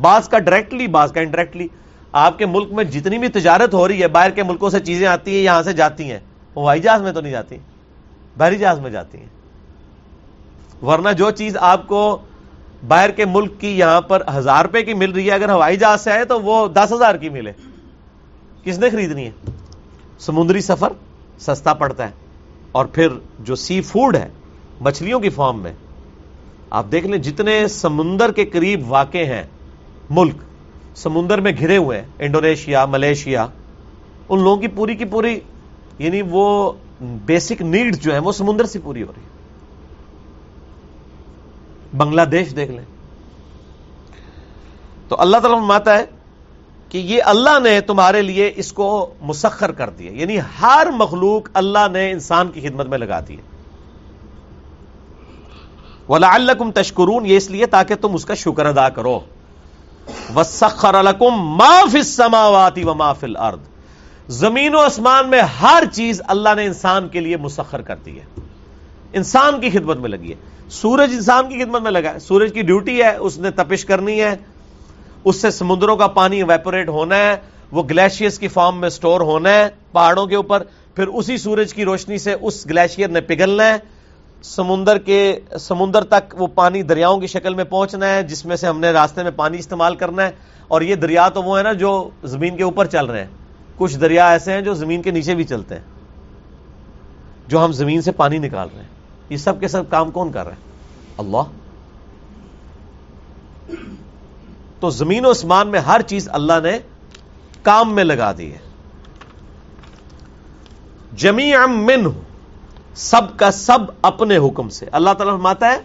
بعض 0.00 0.28
کا 0.28 0.38
ڈائریکٹلی 0.38 0.86
بعض 0.86 1.12
کا 1.12 1.20
انڈائریکٹلی 1.20 1.68
آپ 2.12 2.38
کے 2.38 2.46
ملک 2.46 2.72
میں 2.72 2.84
جتنی 2.84 3.18
بھی 3.18 3.28
تجارت 3.28 3.74
ہو 3.74 3.88
رہی 3.88 4.02
ہے، 4.02 4.08
باہر 4.08 4.30
کے 4.30 4.42
ملکوں 4.42 4.70
سے 4.70 4.80
چیزیں 4.80 5.06
آتی 5.06 5.36
ہیں، 5.36 5.42
یہاں 5.42 5.62
سے 5.62 5.72
جاتی 5.72 6.10
ہیں 6.10 6.18
ہوائی 6.56 6.80
جہاز 6.80 7.02
میں 7.02 7.12
تو 7.12 7.20
نہیں 7.20 7.32
جاتی 7.32 7.56
بحری 8.36 8.56
جہاز 8.56 8.78
میں 8.78 8.90
جاتی 8.90 9.18
ہیں۔ 9.18 9.26
ورنہ 10.84 11.08
جو 11.08 11.30
چیز 11.30 11.56
آپ 11.56 11.86
کو 11.86 12.18
باہر 12.88 13.10
کے 13.10 13.24
ملک 13.24 13.60
کی 13.60 13.78
یہاں 13.78 14.00
پر 14.00 14.22
ہزار 14.36 14.64
روپے 14.64 14.82
کی 14.82 14.94
مل 14.94 15.12
رہی 15.12 15.26
ہے، 15.26 15.30
اگر 15.30 15.50
ہوائی 15.50 15.76
جہاز 15.76 16.00
سے 16.00 16.12
آئے 16.12 16.24
تو 16.24 16.40
وہ 16.40 16.68
دس 16.68 16.92
ہزار 16.92 17.14
کی 17.14 17.28
ملے۔ 17.28 17.52
کس 18.64 18.78
نے 18.78 18.90
خریدنی 18.90 19.26
ہے؟ 19.26 19.30
سمندری 20.18 20.60
سفر 20.60 20.92
سستا 21.38 21.74
پڑتا 21.74 22.06
ہے۔ 22.06 22.12
اور 22.72 22.86
پھر 22.86 23.08
جو 23.38 23.54
سی 23.54 23.80
فوڈ 23.80 24.16
ہے، 24.16 24.28
مچھلیوں 24.80 25.20
کی 25.20 25.28
فارم 25.28 25.62
میں، 25.62 25.72
آپ 26.70 26.86
دیکھ 26.92 27.06
لیں 27.06 27.18
جتنے 27.18 27.68
سمندر 27.68 28.32
کے 28.32 28.44
قریب 28.44 28.92
واقع 28.92 29.18
ہیں 29.18 29.44
ملک 30.10 30.36
سمندر 30.96 31.40
میں 31.40 31.52
گھرے 31.58 31.76
ہوئے 31.76 32.00
ہیں، 32.00 32.06
انڈونیشیا، 32.18 32.84
ملیشیا، 32.84 33.46
ان 34.28 34.42
لوگوں 34.42 34.56
کی 34.56 34.68
پوری 34.68 34.94
کی 34.96 35.04
پوری 35.04 35.40
یعنی 35.98 36.22
وہ 36.30 36.72
بیسک 37.00 37.62
نیڈ 37.62 37.96
جو 37.96 38.12
ہے 38.12 38.18
وہ 38.18 38.32
سمندر 38.32 38.64
سے 38.64 38.78
پوری 38.84 39.02
ہو 39.02 39.12
رہی 39.16 39.22
ہے 39.22 39.36
بنگلہ 41.96 42.22
دیش 42.22 42.56
دیکھ 42.56 42.70
لیں۔ 42.70 42.84
تو 45.08 45.16
اللہ 45.18 45.36
تعالیٰ 45.36 45.60
ماتا 45.60 45.98
ہے 45.98 46.04
کہ 46.88 46.98
یہ 46.98 47.22
اللہ 47.24 47.58
نے 47.62 47.80
تمہارے 47.80 48.22
لیے 48.22 48.52
اس 48.56 48.72
کو 48.72 49.14
مسخر 49.22 49.72
کر 49.72 49.90
دیا 49.90 50.10
یعنی 50.12 50.38
ہر 50.60 50.86
مخلوق 50.96 51.48
اللہ 51.54 51.88
نے 51.92 52.10
انسان 52.10 52.48
کی 52.48 52.60
خدمت 52.60 52.86
میں 52.86 52.98
لگا 52.98 53.20
دی 53.28 53.36
ولا 56.08 56.34
الکم 56.34 56.70
تشکرون 56.72 57.26
یہ 57.26 57.36
اس 57.36 57.50
لیے 57.50 57.66
تاکہ 57.66 57.94
تم 57.94 58.14
اس 58.14 58.24
کا 58.24 58.34
شکر 58.34 58.66
ادا 58.66 58.88
کرو۔ 58.88 59.20
وسخر 60.36 60.94
الکم 60.94 61.56
ما 61.56 61.80
فی 61.92 61.98
السماوات 61.98 62.78
و 62.84 62.94
ما 62.94 63.12
فی 63.12 63.26
الارض 63.26 63.58
زمین 64.28 64.74
و 64.74 64.78
آسمان 64.78 65.28
میں 65.28 65.40
ہر 65.40 65.82
چیز 65.92 66.22
اللہ 66.28 66.48
نے 66.56 66.64
انسان 66.64 67.08
کے 67.08 67.20
لیے 67.20 67.36
مسخر 67.36 67.82
کر 67.82 67.96
دی 67.96 68.20
ہے۔ 68.20 68.40
انسان 69.12 69.60
کی 69.60 69.70
خدمت 69.70 69.96
میں 69.96 70.08
لگی 70.08 70.30
ہے۔ 70.30 70.34
سورج 70.70 71.10
انسان 71.12 71.48
کی 71.48 71.64
خدمت 71.64 71.82
میں 71.82 71.90
لگا 71.90 72.14
ہے۔ 72.14 72.18
سورج 72.18 72.52
کی 72.54 72.62
ڈیوٹی 72.62 73.02
ہے، 73.02 73.16
اس 73.16 73.38
نے 73.38 73.50
تپش 73.50 73.84
کرنی 73.84 74.20
ہے۔ 74.20 74.36
اس 75.24 75.36
سے 75.36 75.50
سمندروں 75.50 75.96
کا 75.96 76.06
پانی 76.06 76.42
ویپوریٹ 76.42 76.88
ہونا 76.88 77.16
ہے۔ 77.16 77.36
وہ 77.72 77.82
گلیشیئر 77.82 78.30
کی 78.30 78.48
فارم 78.48 78.80
میں 78.80 78.88
سٹور 78.88 79.20
ہونا 79.20 79.50
ہے 79.50 79.68
پہاڑوں 79.92 80.26
کے 80.26 80.36
اوپر۔ 80.36 80.62
پھر 80.94 81.06
اسی 81.06 81.36
سورج 81.36 81.74
کی 81.74 81.84
روشنی 81.84 82.18
سے 82.18 82.36
اس 82.40 82.66
گلیشیئر 82.66 83.08
نے 83.08 83.20
پگھلنا 83.20 83.64
ہے۔ 83.64 83.97
سمندر 84.42 84.98
کے 84.98 85.40
سمندر 85.60 86.04
تک 86.04 86.34
وہ 86.38 86.46
پانی 86.46 86.82
دریاؤں 86.82 87.20
کی 87.20 87.26
شکل 87.26 87.54
میں 87.54 87.64
پہنچنا 87.64 88.14
ہے، 88.14 88.22
جس 88.22 88.46
میں 88.46 88.56
سے 88.56 88.66
ہم 88.66 88.80
نے 88.80 88.90
راستے 88.90 89.22
میں 89.22 89.30
پانی 89.36 89.58
استعمال 89.58 89.96
کرنا 89.96 90.22
ہے۔ 90.22 90.30
اور 90.68 90.80
یہ 90.80 90.94
دریا 90.94 91.28
تو 91.28 91.42
وہ 91.42 91.58
ہے 91.58 91.62
نا 91.62 91.72
جو 91.72 92.10
زمین 92.24 92.56
کے 92.56 92.62
اوپر 92.62 92.86
چل 92.86 93.06
رہے 93.06 93.20
ہیں۔ 93.20 93.30
کچھ 93.76 93.98
دریا 93.98 94.28
ایسے 94.28 94.52
ہیں 94.52 94.60
جو 94.60 94.74
زمین 94.74 95.02
کے 95.02 95.10
نیچے 95.10 95.34
بھی 95.34 95.44
چلتے 95.44 95.74
ہیں، 95.74 95.82
جو 97.48 97.64
ہم 97.64 97.72
زمین 97.72 98.02
سے 98.02 98.12
پانی 98.12 98.38
نکال 98.38 98.68
رہے 98.74 98.82
ہیں۔ 98.82 98.88
یہ 99.30 99.36
سب 99.36 99.60
کے 99.60 99.68
سب 99.68 99.90
کام 99.90 100.10
کون 100.10 100.32
کر 100.32 100.44
رہے 100.44 100.52
ہیں 100.52 100.72
اللہ۔ 101.18 101.42
تو 104.80 104.90
زمین 104.90 105.26
و 105.26 105.28
اسمان 105.28 105.68
میں 105.68 105.80
ہر 105.80 106.02
چیز 106.02 106.28
اللہ 106.32 106.52
نے 106.62 106.78
کام 107.62 107.94
میں 107.94 108.04
لگا 108.04 108.32
دی 108.38 108.52
ہے۔ 108.52 108.58
جمی 111.16 111.52
من 111.70 112.04
سب 112.98 113.38
کا 113.38 113.50
سب 113.50 113.78
اپنے 114.02 114.36
حکم 114.36 114.68
سے۔ 114.68 114.86
اللہ 114.92 115.10
تعالیٰ 115.10 115.34
فرماتا 115.34 115.72
ہے، 115.72 115.78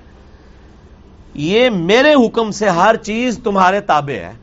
یہ 1.33 1.69
میرے 1.69 2.13
حکم 2.13 2.51
سے 2.51 2.69
ہر 2.69 2.95
چیز 2.95 3.39
تمہارے 3.43 3.79
تابع 3.79 4.13
ہے۔ 4.13 4.33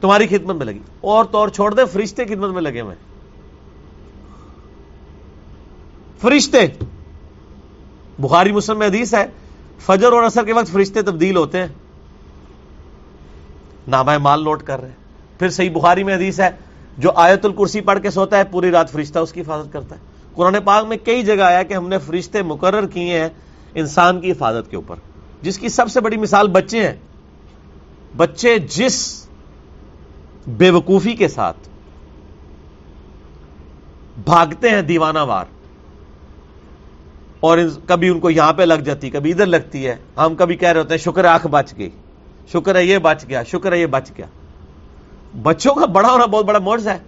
تمہاری 0.00 0.26
خدمت 0.26 0.56
میں 0.56 0.66
لگی۔ 0.66 0.78
اور 1.00 1.24
تو 1.24 1.38
اور 1.38 1.48
چھوڑ 1.48 1.74
دے، 1.74 1.84
فرشتے 1.84 2.24
خدمت 2.24 2.50
میں 2.50 2.62
لگے 2.62 2.80
ہوئے۔ 2.80 2.94
فرشتے، 6.20 6.66
بخاری 8.18 8.52
مسلم 8.52 8.78
میں 8.78 8.86
حدیث 8.86 9.14
ہے، 9.14 9.26
فجر 9.78 10.12
اور 10.12 10.22
اثر 10.22 10.44
کے 10.44 10.52
وقت 10.52 10.66
فرشتے 10.66 11.02
تبدیل 11.02 11.36
ہوتے 11.36 11.58
ہیں۔ 11.58 11.68
نامہ 13.88 14.18
مال 14.18 14.44
نوٹ 14.44 14.62
کر 14.62 14.80
رہے 14.80 14.88
ہیں۔ 14.88 14.96
پھر 15.38 15.50
صحیح 15.50 15.70
بخاری 15.70 16.04
میں 16.04 16.14
حدیث 16.14 16.40
ہے، 16.40 16.50
جو 16.98 17.12
آیت 17.14 17.44
الکرسی 17.44 17.80
پڑھ 17.80 18.02
کے 18.02 18.10
سوتا 18.10 18.38
ہے، 18.38 18.44
پوری 18.44 18.70
رات 18.70 18.92
فرشتہ 18.92 19.18
اس 19.18 19.32
کی 19.32 19.40
حفاظت 19.40 19.72
کرتا 19.72 19.96
ہے۔ 19.96 20.11
قرآن 20.34 20.56
پاک 20.64 20.84
میں 20.84 20.96
کئی 20.96 21.22
جگہ 21.22 21.42
آیا 21.42 21.62
کہ 21.62 21.74
ہم 21.74 21.88
نے 21.88 21.98
فرشتے 21.98 22.42
مقرر 22.42 22.86
کیے 22.86 23.20
ہیں 23.20 23.28
انسان 23.74 24.20
کی 24.20 24.30
حفاظت 24.30 24.70
کے 24.70 24.76
اوپر۔ 24.76 24.96
جس 25.42 25.58
کی 25.58 25.68
سب 25.68 25.90
سے 25.90 26.00
بڑی 26.00 26.16
مثال 26.16 26.48
بچے 26.48 26.88
ہیں۔ 26.88 26.96
بچے 28.16 28.58
جس 28.58 29.26
بے 30.46 30.70
وقوفی 30.70 31.14
کے 31.14 31.28
ساتھ 31.28 31.68
بھاگتے 34.24 34.70
ہیں 34.70 34.82
دیوانہ 34.82 35.18
وار 35.18 35.44
اور 37.40 37.58
کبھی 37.86 38.08
ان 38.08 38.20
کو 38.20 38.30
یہاں 38.30 38.52
پہ 38.52 38.62
لگ 38.62 38.74
جاتی، 38.74 39.10
کبھی 39.10 39.32
ادھر 39.32 39.46
لگتی 39.46 39.86
ہے۔ 39.86 39.96
ہم 40.16 40.34
کبھی 40.34 40.56
کہہ 40.56 40.68
رہے 40.68 40.80
ہوتے 40.80 40.94
ہیں، 40.94 40.98
شکر 40.98 41.24
آنکھ 41.24 41.46
بچ 41.46 41.74
گئی۔ 41.78 41.90
شکر 42.52 42.76
ہے 42.76 42.84
یہ 42.84 42.98
بچ 42.98 43.24
گیا، 43.28 43.42
شکر 43.42 43.72
ہے 43.72 43.80
یہ 43.80 43.86
بچ 43.86 44.10
گیا۔ 44.18 44.26
بچوں 45.42 45.74
کا 45.74 45.86
بڑا 45.86 46.12
ہونا 46.12 46.26
بہت 46.26 46.44
بڑا 46.44 46.58
موڈز 46.58 46.88
ہے۔ 46.88 46.98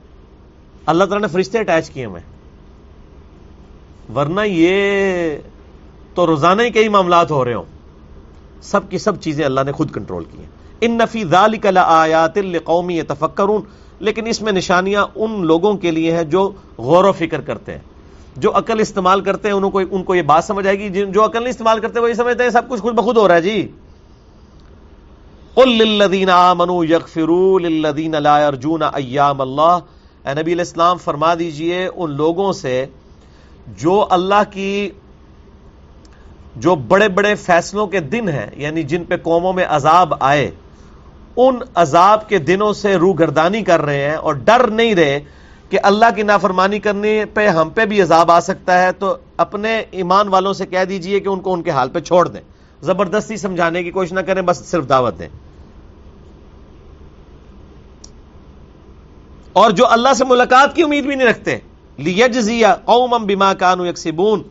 اللہ 0.86 1.04
تعالیٰ 1.04 1.28
نے 1.28 1.32
فرشتے 1.32 1.58
اٹیچ 1.58 1.90
کیے 1.90 2.06
ہمیں 2.06 2.33
ورنہ 4.16 4.40
یہ 4.44 5.36
تو 6.14 6.26
روزانہ 6.26 6.62
ہی 6.62 6.70
کئی 6.70 6.88
معاملات 6.88 7.30
ہو 7.30 7.44
رہے 7.44 7.54
ہوں۔ 7.54 7.64
سب 8.62 8.90
کی 8.90 8.98
سب 8.98 9.20
چیزیں 9.20 9.44
اللہ 9.44 9.60
نے 9.66 9.72
خود 9.72 9.90
کنٹرول 9.90 10.24
کی 10.24 10.38
ہیں۔ 10.38 10.46
ان 10.80 10.98
نفی 10.98 11.24
آیات 11.78 12.38
قومی 12.64 13.02
تفکرون 13.02 13.60
لیکن 13.98 14.26
اس 14.26 14.42
میں 14.42 14.52
نشانیاں 14.52 15.06
ان 15.14 15.46
لوگوں 15.46 15.74
کے 15.74 15.90
لیے 15.90 16.16
ہیں 16.16 16.24
جو 16.24 16.50
غور 16.78 17.04
و 17.04 17.12
فکر 17.12 17.40
کرتے 17.40 17.72
ہیں۔ 17.72 17.78
جو 18.36 18.50
عقل 18.54 18.80
استعمال 18.80 19.20
کرتے 19.20 19.48
ہیں 19.48 19.54
کو 19.70 19.80
ان 19.90 20.02
کو 20.02 20.14
یہ 20.14 20.22
بات 20.22 20.44
سمجھ 20.44 20.66
آئے 20.66 20.78
گی۔ 20.78 21.06
جو 21.06 21.24
عقل 21.24 21.38
نہیں 21.38 21.50
استعمال 21.50 21.80
کرتے، 21.80 22.00
وہ 22.00 22.08
یہ 22.08 22.14
سمجھتے 22.14 22.42
ہیں، 22.42 22.50
سب 22.50 22.68
کچھ 22.68 22.80
خود 22.80 22.94
بخود 22.94 23.16
ہو 23.16 23.28
رہا 23.28 23.34
ہے۔ 23.34 23.40
جی۔ 23.40 23.68
للذین 25.56 26.30
آمنوا 26.30 26.84
یغفروا 26.88 27.58
للذین 27.58 28.14
لا 28.20 28.40
يرجون 28.40 28.82
ایام 28.82 29.40
اللہ 29.40 29.78
اے 30.24 30.34
نبی 30.34 30.52
علیہ 30.52 30.54
السلام، 30.54 30.96
فرما 30.96 31.34
دیجیے 31.34 31.88
ان 31.96 32.10
لوگوں 32.10 32.52
سے 32.52 32.86
جو 33.66 34.06
اللہ 34.10 34.42
کی 34.50 34.90
جو 36.56 36.74
بڑے 36.74 37.08
بڑے 37.08 37.34
فیصلوں 37.34 37.86
کے 37.86 38.00
دن 38.00 38.28
ہیں 38.28 38.46
یعنی 38.56 38.82
جن 38.82 39.04
پہ 39.04 39.16
قوموں 39.16 39.52
میں 39.52 39.64
عذاب 39.68 40.14
آئے، 40.20 40.50
ان 41.36 41.58
عذاب 41.74 42.28
کے 42.28 42.38
دنوں 42.38 42.72
سے 42.72 42.96
روح 42.96 43.14
گردانی 43.18 43.62
کر 43.62 43.82
رہے 43.82 44.08
ہیں 44.08 44.16
اور 44.16 44.34
ڈر 44.34 44.66
نہیں 44.66 44.94
رہے 44.94 45.20
کہ 45.68 45.78
اللہ 45.82 46.04
کی 46.16 46.22
نافرمانی 46.22 46.78
کرنے 46.78 47.24
پہ 47.34 47.48
ہم 47.48 47.70
پہ 47.70 47.84
بھی 47.84 48.02
عذاب 48.02 48.30
آ 48.30 48.40
سکتا 48.40 48.82
ہے، 48.82 48.92
تو 48.92 49.16
اپنے 49.36 49.82
ایمان 49.90 50.28
والوں 50.28 50.52
سے 50.52 50.66
کہہ 50.66 50.84
دیجیے 50.84 51.20
کہ 51.20 51.28
ان 51.28 51.40
کو 51.40 51.54
ان 51.54 51.62
کے 51.62 51.70
حال 51.70 51.88
پہ 51.88 52.00
چھوڑ 52.00 52.28
دیں۔ 52.28 52.40
زبردستی 52.82 53.36
سمجھانے 53.36 53.82
کی 53.82 53.90
کوشش 53.90 54.12
نہ 54.12 54.20
کریں، 54.20 54.42
بس 54.42 54.66
صرف 54.66 54.88
دعوت 54.88 55.18
دیں۔ 55.18 55.28
اور 59.52 59.70
جو 59.70 59.86
اللہ 59.86 60.08
سے 60.16 60.24
ملاقات 60.24 60.76
کی 60.76 60.82
امید 60.82 61.06
بھی 61.06 61.14
نہیں 61.14 61.28
رکھتے 61.28 61.58
قوم 62.84 63.26
بما 63.26 63.54
کانو 63.54 63.86
یکسبون 63.86 64.42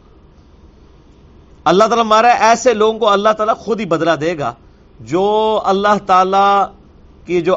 اللہ 1.63 1.83
تعالیٰ 1.83 2.05
مارا 2.05 2.27
ایسے 2.27 2.73
لوگوں 2.73 2.99
کو 2.99 3.09
اللہ 3.09 3.29
تعالیٰ 3.29 3.55
خود 3.55 3.79
ہی 3.79 3.85
بدلہ 3.85 4.11
دے 4.11 4.39
گا 4.39 4.53
جو 4.99 5.61
اللہ 5.65 5.97
تعالی 6.05 6.63
کی 7.25 7.41
جو 7.41 7.55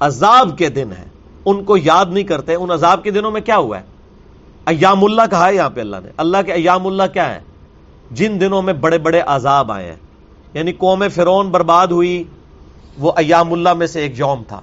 عذاب 0.00 0.58
کے 0.58 0.68
دن 0.68 0.90
ہیں، 0.98 1.04
ان 1.44 1.64
کو 1.64 1.76
یاد 1.76 2.06
نہیں 2.08 2.24
کرتے۔ 2.24 2.54
ان 2.54 2.70
عذاب 2.70 3.04
کے 3.04 3.10
دنوں 3.10 3.30
میں 3.30 3.40
کیا 3.40 3.56
ہوا 3.56 3.78
ہے؟ 3.78 3.82
ایام 4.66 5.04
اللہ 5.04 5.22
کہا 5.30 5.48
ہے 5.48 5.54
یہاں 5.54 5.70
پہ 5.70 5.80
اللہ 5.80 5.96
نے۔ 6.04 6.10
اللہ 6.16 6.36
کے 6.46 6.52
ایام 6.52 6.86
اللہ 6.86 7.02
کیا 7.12 7.34
ہے 7.34 7.40
جن 8.10 8.40
دنوں 8.40 8.62
میں 8.62 8.72
بڑے 8.72 8.98
بڑے 8.98 9.20
عذاب 9.20 9.72
آئے 9.72 9.86
ہیں۔ 9.86 9.96
یعنی 10.54 10.72
قوم 10.72 11.04
فرون 11.14 11.50
برباد 11.50 11.86
ہوئی، 11.86 12.24
وہ 12.98 13.12
ایام 13.16 13.52
اللہ 13.52 13.72
میں 13.72 13.86
سے 13.86 14.00
ایک 14.00 14.18
یوم 14.18 14.42
تھا۔ 14.48 14.60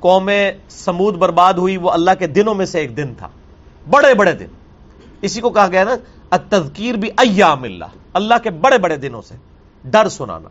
قوم 0.00 0.30
سمود 0.68 1.14
برباد 1.14 1.54
ہوئی، 1.54 1.76
وہ 1.76 1.90
اللہ 1.90 2.10
کے 2.18 2.26
دنوں 2.26 2.54
میں 2.54 2.66
سے 2.66 2.80
ایک 2.80 2.96
دن 2.96 3.14
تھا۔ 3.14 3.28
بڑے 3.90 4.14
بڑے 4.14 4.32
دن۔ 4.32 4.46
اسی 5.22 5.40
کو 5.40 5.50
کہا 5.50 5.66
گیا 5.66 5.84
نا 5.84 6.36
تذکیر 6.48 6.94
بھی 6.94 7.10
ایام 7.10 7.62
اللہ۔ 7.62 7.84
اللہ 8.12 8.34
کے 8.42 8.50
بڑے 8.50 8.78
بڑے 8.78 8.96
دنوں 8.96 9.22
سے 9.22 9.34
ڈر 9.84 10.08
سنانا۔ 10.08 10.48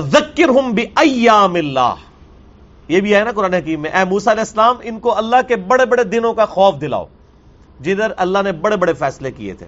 ذکر 0.00 0.48
ہوں 0.48 0.72
بھی 0.72 0.82
ایام 0.82 1.54
اللہ۔ 1.54 1.94
یہ 2.88 3.00
بھی 3.00 3.14
ہے 3.14 3.24
نا 3.24 3.32
قرآن 3.32 3.54
حکیم 3.54 3.80
میں، 3.80 3.90
اے 3.90 4.04
موسا 4.04 4.32
علیہ 4.32 4.40
السلام، 4.40 4.76
ان 4.82 4.98
کو 4.98 5.18
اللہ 5.18 5.36
کے 5.48 5.56
بڑے 5.56 5.86
بڑے 5.86 6.04
دنوں 6.04 6.34
کا 6.34 6.46
خوف 6.46 6.74
دلاؤ۔ 6.80 7.04
جدھر 7.80 8.12
اللہ 8.16 8.38
نے 8.44 8.52
بڑے 8.52 8.76
بڑے 8.76 8.92
فیصلے 8.92 9.30
کیے 9.30 9.54
تھے۔ 9.54 9.66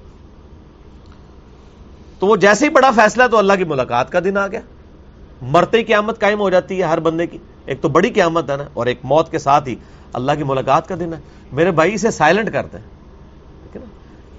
تو 2.18 2.26
وہ 2.26 2.36
جیسے 2.36 2.64
ہی 2.64 2.70
بڑا 2.70 2.90
فیصلہ 2.90 3.22
تو 3.30 3.38
اللہ 3.38 3.52
کی 3.52 3.64
ملاقات 3.64 4.12
کا 4.12 4.20
دن 4.24 4.36
آ 4.36 4.46
گیا۔ 4.46 4.60
مرتے 5.42 5.84
قیامت 5.84 6.20
قائم 6.20 6.40
ہو 6.40 6.50
جاتی 6.50 6.78
ہے 6.78 6.82
ہر 6.82 7.00
بندے 7.00 7.26
کی۔ 7.26 7.38
ایک 7.66 7.80
تو 7.80 7.88
بڑی 7.88 8.10
قیامت 8.10 8.50
ہے 8.50 8.56
نا، 8.56 8.64
اور 8.74 8.86
ایک 8.86 8.98
موت 9.04 9.30
کے 9.30 9.38
ساتھ 9.38 9.68
ہی 9.68 9.74
اللہ 10.12 10.32
کی 10.32 10.44
ملاقات 10.44 10.88
کا 10.88 10.94
دن 11.00 11.14
ہے۔ 11.14 11.18
میرے 11.52 11.70
بھائی 11.70 11.94
اسے 11.94 12.10
سائلنٹ 12.10 12.52
کرتے 12.52 12.78
ہیں۔ 12.78 12.96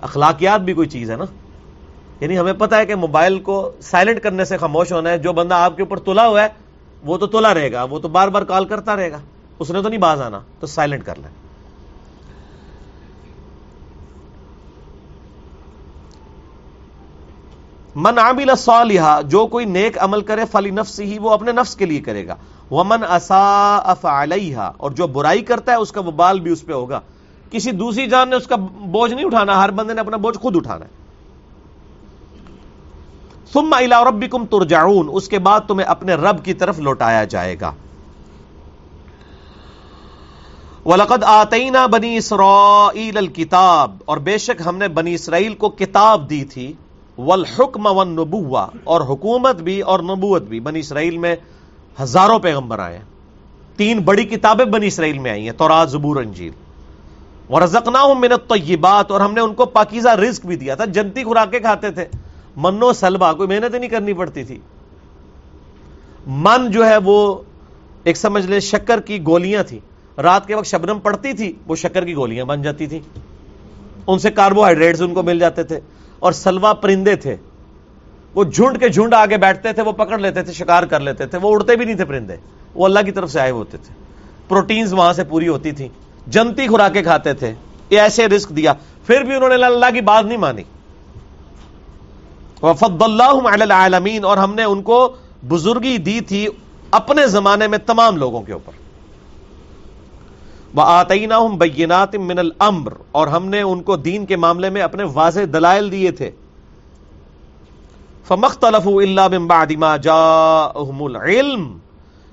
اخلاقیات 0.01 0.61
بھی 0.61 0.73
کوئی 0.73 0.89
چیز 0.89 1.11
ہے 1.11 1.15
نا۔ 1.15 1.25
یعنی 2.19 2.39
ہمیں 2.39 2.53
پتا 2.53 2.77
ہے 2.77 2.85
کہ 2.85 2.95
موبائل 2.95 3.39
کو 3.39 3.71
سائلنٹ 3.81 4.19
کرنے 4.19 4.45
سے 4.45 4.57
خاموش 4.57 4.91
ہونا 4.93 5.09
ہے۔ 5.09 5.17
جو 5.17 5.33
بندہ 5.33 5.55
آپ 5.55 5.75
کے 5.75 5.81
اوپر 5.81 5.99
تلا 5.99 6.27
ہوا 6.27 6.43
ہے، 6.43 6.47
وہ 7.03 7.17
تو 7.17 7.27
تلا 7.27 7.53
رہے 7.53 7.71
گا، 7.71 7.83
وہ 7.83 7.99
تو 7.99 8.07
بار 8.07 8.27
بار 8.27 8.41
کال 8.41 8.65
کرتا 8.65 8.95
رہے 8.95 9.11
گا۔ 9.11 9.19
اس 9.59 9.71
نے 9.71 9.81
تو 9.81 9.89
نہیں 9.89 9.99
باز 9.99 10.21
آنا، 10.21 10.39
تو 10.59 10.67
سائلنٹ 10.67 11.05
کر 11.05 11.15
لیں 11.15 11.29
من 17.95 18.17
عامل 18.17 18.55
صالحہ 18.57 19.21
جو 19.21 19.47
کوئی 19.47 19.65
نیک 19.65 19.97
عمل 19.99 20.21
کرے، 20.21 20.41
فلی 20.51 20.69
نفس 20.69 20.99
ہی 20.99 21.19
وہ 21.19 21.29
اپنے 21.29 21.51
نفس 21.51 21.75
کے 21.75 21.85
لیے 21.85 21.99
کرے 21.99 22.27
گا۔ 22.27 22.35
ومن 22.71 23.03
اصا 23.09 24.23
علیہ 24.23 24.57
اور 24.57 24.91
جو 24.91 25.07
برائی 25.07 25.41
کرتا 25.41 25.71
ہے 25.71 25.77
اس 25.77 25.91
کا 25.91 26.01
وبال 26.01 26.39
بھی 26.39 26.51
اس 26.51 26.65
پہ 26.65 26.73
ہوگا۔ 26.73 26.99
کسی 27.51 27.71
دوسری 27.71 28.07
جان 28.07 28.29
نے 28.29 28.35
اس 28.35 28.47
کا 28.47 28.55
بوجھ 28.85 29.13
نہیں 29.13 29.25
اٹھانا، 29.25 29.63
ہر 29.63 29.71
بندے 29.71 29.93
نے 29.93 30.01
اپنا 30.01 30.17
بوجھ 30.17 30.37
خود 30.37 30.55
اٹھانا 30.55 30.85
ہے۔ 30.85 30.89
ثم 33.53 33.73
الى 33.73 33.95
ربکم 34.07 34.45
ترجعون، 34.45 35.09
اس 35.13 35.27
کے 35.27 35.39
بعد 35.39 35.59
تمہیں 35.67 35.87
اپنے 35.87 36.13
رب 36.13 36.45
کی 36.45 36.53
طرف 36.53 36.79
لوٹایا 36.79 37.23
جائے 37.23 37.55
گا۔ 37.61 37.71
وَلَقَدْ 40.85 41.23
آتَيْنَا 41.25 41.85
بَنِي 41.85 42.15
إِسْرَائِيلَ 42.15 43.17
الْكِتَاب، 43.17 43.97
اور 44.05 44.17
بے 44.17 44.37
شک 44.37 44.61
ہم 44.65 44.77
نے 44.77 44.87
بنی 44.87 45.13
اسرائیل 45.13 45.53
کو 45.53 45.69
کتاب 45.69 46.29
دی 46.29 46.43
تھی۔ 46.43 46.73
والحکم 47.17 47.85
والنبوہ، 47.85 48.65
اور 48.83 49.01
حکومت 49.01 49.55
بھی 49.55 49.81
اور 49.81 49.99
نبوت 49.99 50.41
بھی۔ 50.41 50.59
بنی 50.59 50.79
اسرائیل 50.79 51.17
میں 51.17 51.35
ہزاروں 52.01 52.39
پیغمبر 52.39 52.79
آئے 52.79 52.99
تین 53.75 53.99
بڑی 53.99 54.23
کتابیں 54.23 54.65
بنی 54.65 54.87
اسرائیل 54.87 55.17
میں 55.17 55.31
آئی 55.31 55.45
ہیں، 55.45 55.57
تورات، 55.57 55.91
زبور، 55.91 56.15
انجیل۔ 56.15 56.51
اور 57.47 57.61
ورزقناہم 57.61 58.21
من 58.21 58.31
الطیبات 58.31 59.11
اور 59.11 59.21
ہم 59.21 59.33
نے 59.33 59.41
ان 59.41 59.53
کو 59.53 59.65
پاکیزہ 59.65 60.09
رزق 60.09 60.45
بھی 60.45 60.55
دیا 60.55 60.75
تھا۔ 60.75 60.85
جنتی 60.85 61.23
خوراکیں 61.23 61.59
کھاتے 61.59 61.91
تھے۔ 61.91 62.05
منو 62.55 62.93
سلبا، 62.93 63.33
کوئی 63.33 63.49
محنت 63.49 63.75
نہیں 63.75 63.89
کرنی 63.89 64.13
پڑتی 64.13 64.43
تھی۔ 64.43 64.59
من 66.27 66.71
جو 66.71 66.85
ہے 66.85 66.97
وہ، 66.97 67.41
ایک 68.03 68.17
سمجھ 68.17 68.47
لیں، 68.47 68.59
شکر 68.59 69.01
کی 69.01 69.25
گولیاں 69.25 69.63
تھی 69.63 69.79
رات 70.17 70.47
کے 70.47 70.55
وقت 70.55 70.65
شبنم 70.65 70.99
پڑتی 70.99 71.33
تھی، 71.33 71.53
وہ 71.67 71.75
شکر 71.75 72.05
کی 72.05 72.15
گولیاں 72.15 72.45
بن 72.45 72.61
جاتی 72.61 72.87
تھی 72.87 72.99
ان 74.07 74.19
سے 74.19 74.31
کاربوہائیڈریٹس 74.31 75.01
ان 75.01 75.13
کو 75.13 75.23
مل 75.23 75.39
جاتے 75.39 75.63
تھے۔ 75.63 75.79
اور 76.19 76.31
سلوا 76.31 76.73
پرندے 76.73 77.15
تھے۔ 77.15 77.35
وہ 78.37 78.43
جھنڈ 78.43 78.79
کے 78.79 78.89
جھنڈ 78.89 79.13
آگے 79.13 79.37
بیٹھتے 79.37 79.73
تھے، 79.73 79.81
وہ 79.81 79.91
پکڑ 79.91 80.17
لیتے 80.17 80.43
تھے، 80.43 80.53
شکار 80.53 80.83
کر 80.83 80.99
لیتے 80.99 81.25
تھے، 81.25 81.37
وہ 81.37 81.53
اڑتے 81.53 81.75
بھی 81.75 81.85
نہیں 81.85 81.95
تھے 81.95 82.05
پرندے، 82.05 82.35
وہ 82.75 82.85
اللہ 82.85 82.99
کی 83.05 83.11
طرف 83.11 83.31
سے 83.31 83.39
آئے 83.39 83.51
ہوتے 83.51 83.77
تھے۔ 83.77 83.93
پروٹینز 84.47 84.93
وہاں 84.93 85.13
سے 85.13 85.23
پوری 85.23 85.47
ہوتی 85.47 85.71
تھی 85.71 85.87
جنتی 86.27 86.67
خوراکیں 86.67 87.03
کھاتے 87.03 87.33
تھے، 87.33 87.53
یہ 87.89 88.01
ایسے 88.01 88.27
رسک 88.27 88.49
دیا۔ 88.49 88.73
پھر 89.07 89.21
بھی 89.21 89.35
انہوں 89.35 89.49
نے 89.49 89.55
اللہ 89.55 89.85
کی 89.93 90.01
بات 90.01 90.25
نہیں 90.25 90.37
مانی۔ 90.37 90.63
وفد 92.61 93.01
اللہ 93.01 93.61
العالمین 93.61 94.25
اور 94.25 94.37
ہم 94.37 94.55
نے 94.55 94.63
ان 94.63 94.81
کو 94.81 95.15
بزرگی 95.47 95.97
دی 95.97 96.19
تھی 96.19 96.47
اپنے 96.91 97.27
زمانے 97.27 97.67
میں 97.67 97.77
تمام 97.77 98.17
لوگوں 98.17 98.41
کے 98.41 98.53
اوپر۔ 98.53 98.71
وہ 100.75 100.81
آتعینہ 100.81 101.33
بینات 101.57 102.15
من 102.15 102.39
الامر 102.39 102.93
اور 103.11 103.27
ہم 103.27 103.45
نے 103.45 103.61
ان 103.61 103.83
کو 103.83 103.95
دین 103.95 104.25
کے 104.25 104.35
معاملے 104.35 104.69
میں 104.69 104.81
اپنے 104.81 105.03
واضح 105.03 105.39
دلائل 105.53 105.91
دیے 105.91 106.11
تھے۔ 106.11 106.31
فمختلف 108.27 108.87
اللہ 108.87 109.37
بعد 109.39 109.71
ما 109.71 109.97
جاءهم 109.97 111.03
العلم۔ 111.03 111.77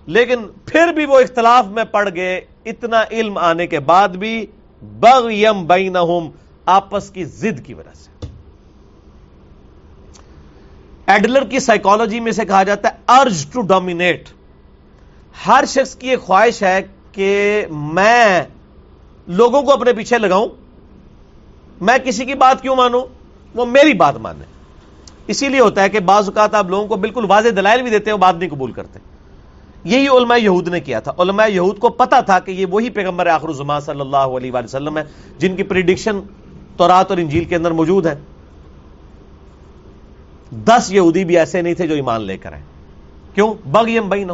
لیکن 0.07 0.37
پھر 0.67 0.89
بھی 0.89 1.07
وہ 1.07 1.21
اختلاف 1.21 1.67
میں 1.67 1.85
پڑ 1.85 2.09
گئے، 2.15 2.41
اتنا 2.65 3.03
علم 3.11 3.39
آنے 3.39 3.67
کے 3.67 3.81
بعد 3.81 4.09
بھی 4.09 4.47
بغیم 4.83 5.67
بینہم 5.67 6.29
آپس 6.67 7.11
کی 7.11 7.25
زد 7.25 7.67
کی 7.67 7.75
وجہ 7.75 7.95
سے۔ 7.95 8.27
ایڈلر 11.07 11.45
کی 11.45 11.59
سائیکالوجی 11.59 12.21
میں 12.21 12.33
سے 12.33 12.45
کہا 12.45 12.63
جاتا 12.63 12.89
ہے 12.89 12.95
ارج 13.09 13.47
ٹو 13.53 13.61
ڈومینیٹ 13.61 14.29
ہر 15.47 15.65
شخص 15.69 15.95
کی 15.95 16.09
ایک 16.09 16.21
خواہش 16.21 16.63
ہے 16.63 16.81
کہ 17.13 17.63
میں 17.71 18.43
لوگوں 19.27 19.63
کو 19.63 19.73
اپنے 19.73 19.93
پیچھے 19.93 20.19
لگاؤں۔ 20.19 20.49
میں 21.81 21.99
کسی 22.05 22.25
کی 22.25 22.35
بات 22.35 22.63
کیوں 22.63 22.77
مانوں؟ 22.77 23.03
وہ 23.55 23.67
میری 23.67 23.93
بات 23.93 24.17
مانے۔ 24.17 24.54
اسی 25.27 25.49
لیے 25.49 25.61
ہوتا 25.61 25.83
ہے 25.83 25.89
کہ 25.89 26.01
بعض 26.01 26.29
اوقات 26.29 26.55
آپ 26.55 26.69
لوگوں 26.69 26.87
کو 26.87 26.97
بالکل 26.97 27.25
واضح 27.29 27.49
دلائل 27.57 27.83
بھی 27.83 27.91
دیتے 27.91 28.11
ہیں، 28.11 28.13
وہ 28.13 28.19
بات 28.19 28.35
نہیں 28.35 28.51
قبول 28.51 28.73
کرتے۔ 28.73 28.99
یہی 29.85 30.09
علماء 30.09 30.37
یہود 30.37 30.69
نے 30.69 30.81
کیا 30.81 31.01
تھا۔ 31.01 31.13
علماء 31.19 31.47
یہود 31.47 31.79
کو 31.79 31.89
پتا 31.89 32.21
تھا 32.21 32.39
کہ 32.39 32.51
یہ 32.51 32.67
وہی 32.67 32.91
پیغمبر 32.91 33.27
آخر 33.27 33.49
الزما 33.49 33.81
صلی 33.81 34.01
اللہ 34.01 34.17
علیہ 34.17 34.53
وآلہ 34.53 34.65
وسلم 34.65 34.99
ہے 34.99 35.05
جن 35.39 35.57
کی 35.57 35.63
پریڈکشن 35.63 36.21
تورات 36.77 37.11
اور 37.11 37.19
انجیل 37.19 37.45
کے 37.45 37.57
اندر 37.57 37.71
موجود 37.71 38.07
ہے 38.07 38.15
دس 40.51 40.93
یہودی 40.93 41.25
بھی 41.25 41.39
ایسے 41.39 41.63
نہیں 41.63 41.75
تھے 41.75 41.87
جو 41.87 41.95
ایمان 41.95 42.21
لے 42.21 42.39
کر 42.39 42.53
آئے۔ 42.53 42.63
کیوں؟ 43.35 43.55
بغیم 43.67 44.09
بئی 44.09 44.25
نہ 44.25 44.33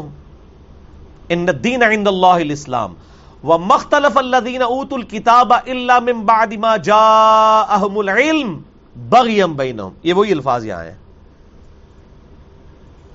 ان 1.29 1.47
دین 1.65 1.83
عند 1.83 2.09
اللہ 2.09 2.27
الاسلام۔ 2.27 2.95
و 3.45 3.59
مختلف 3.59 4.19
اللہ 4.19 4.37
دین 4.37 4.63
اوت 4.63 4.93
الکتاب 4.93 5.53
اللہ 5.53 6.01
من 6.01 6.21
بعد 6.21 6.53
ما 6.53 6.77
جاءہم 6.77 7.99
العلم۔ 7.99 8.59
بغیم 9.09 9.57
بینہم۔ 9.57 9.91
یہ 10.03 10.15
وہی 10.15 10.33
الفاظ 10.33 10.65
یہاں 10.65 10.85
ہیں۔ 10.85 10.95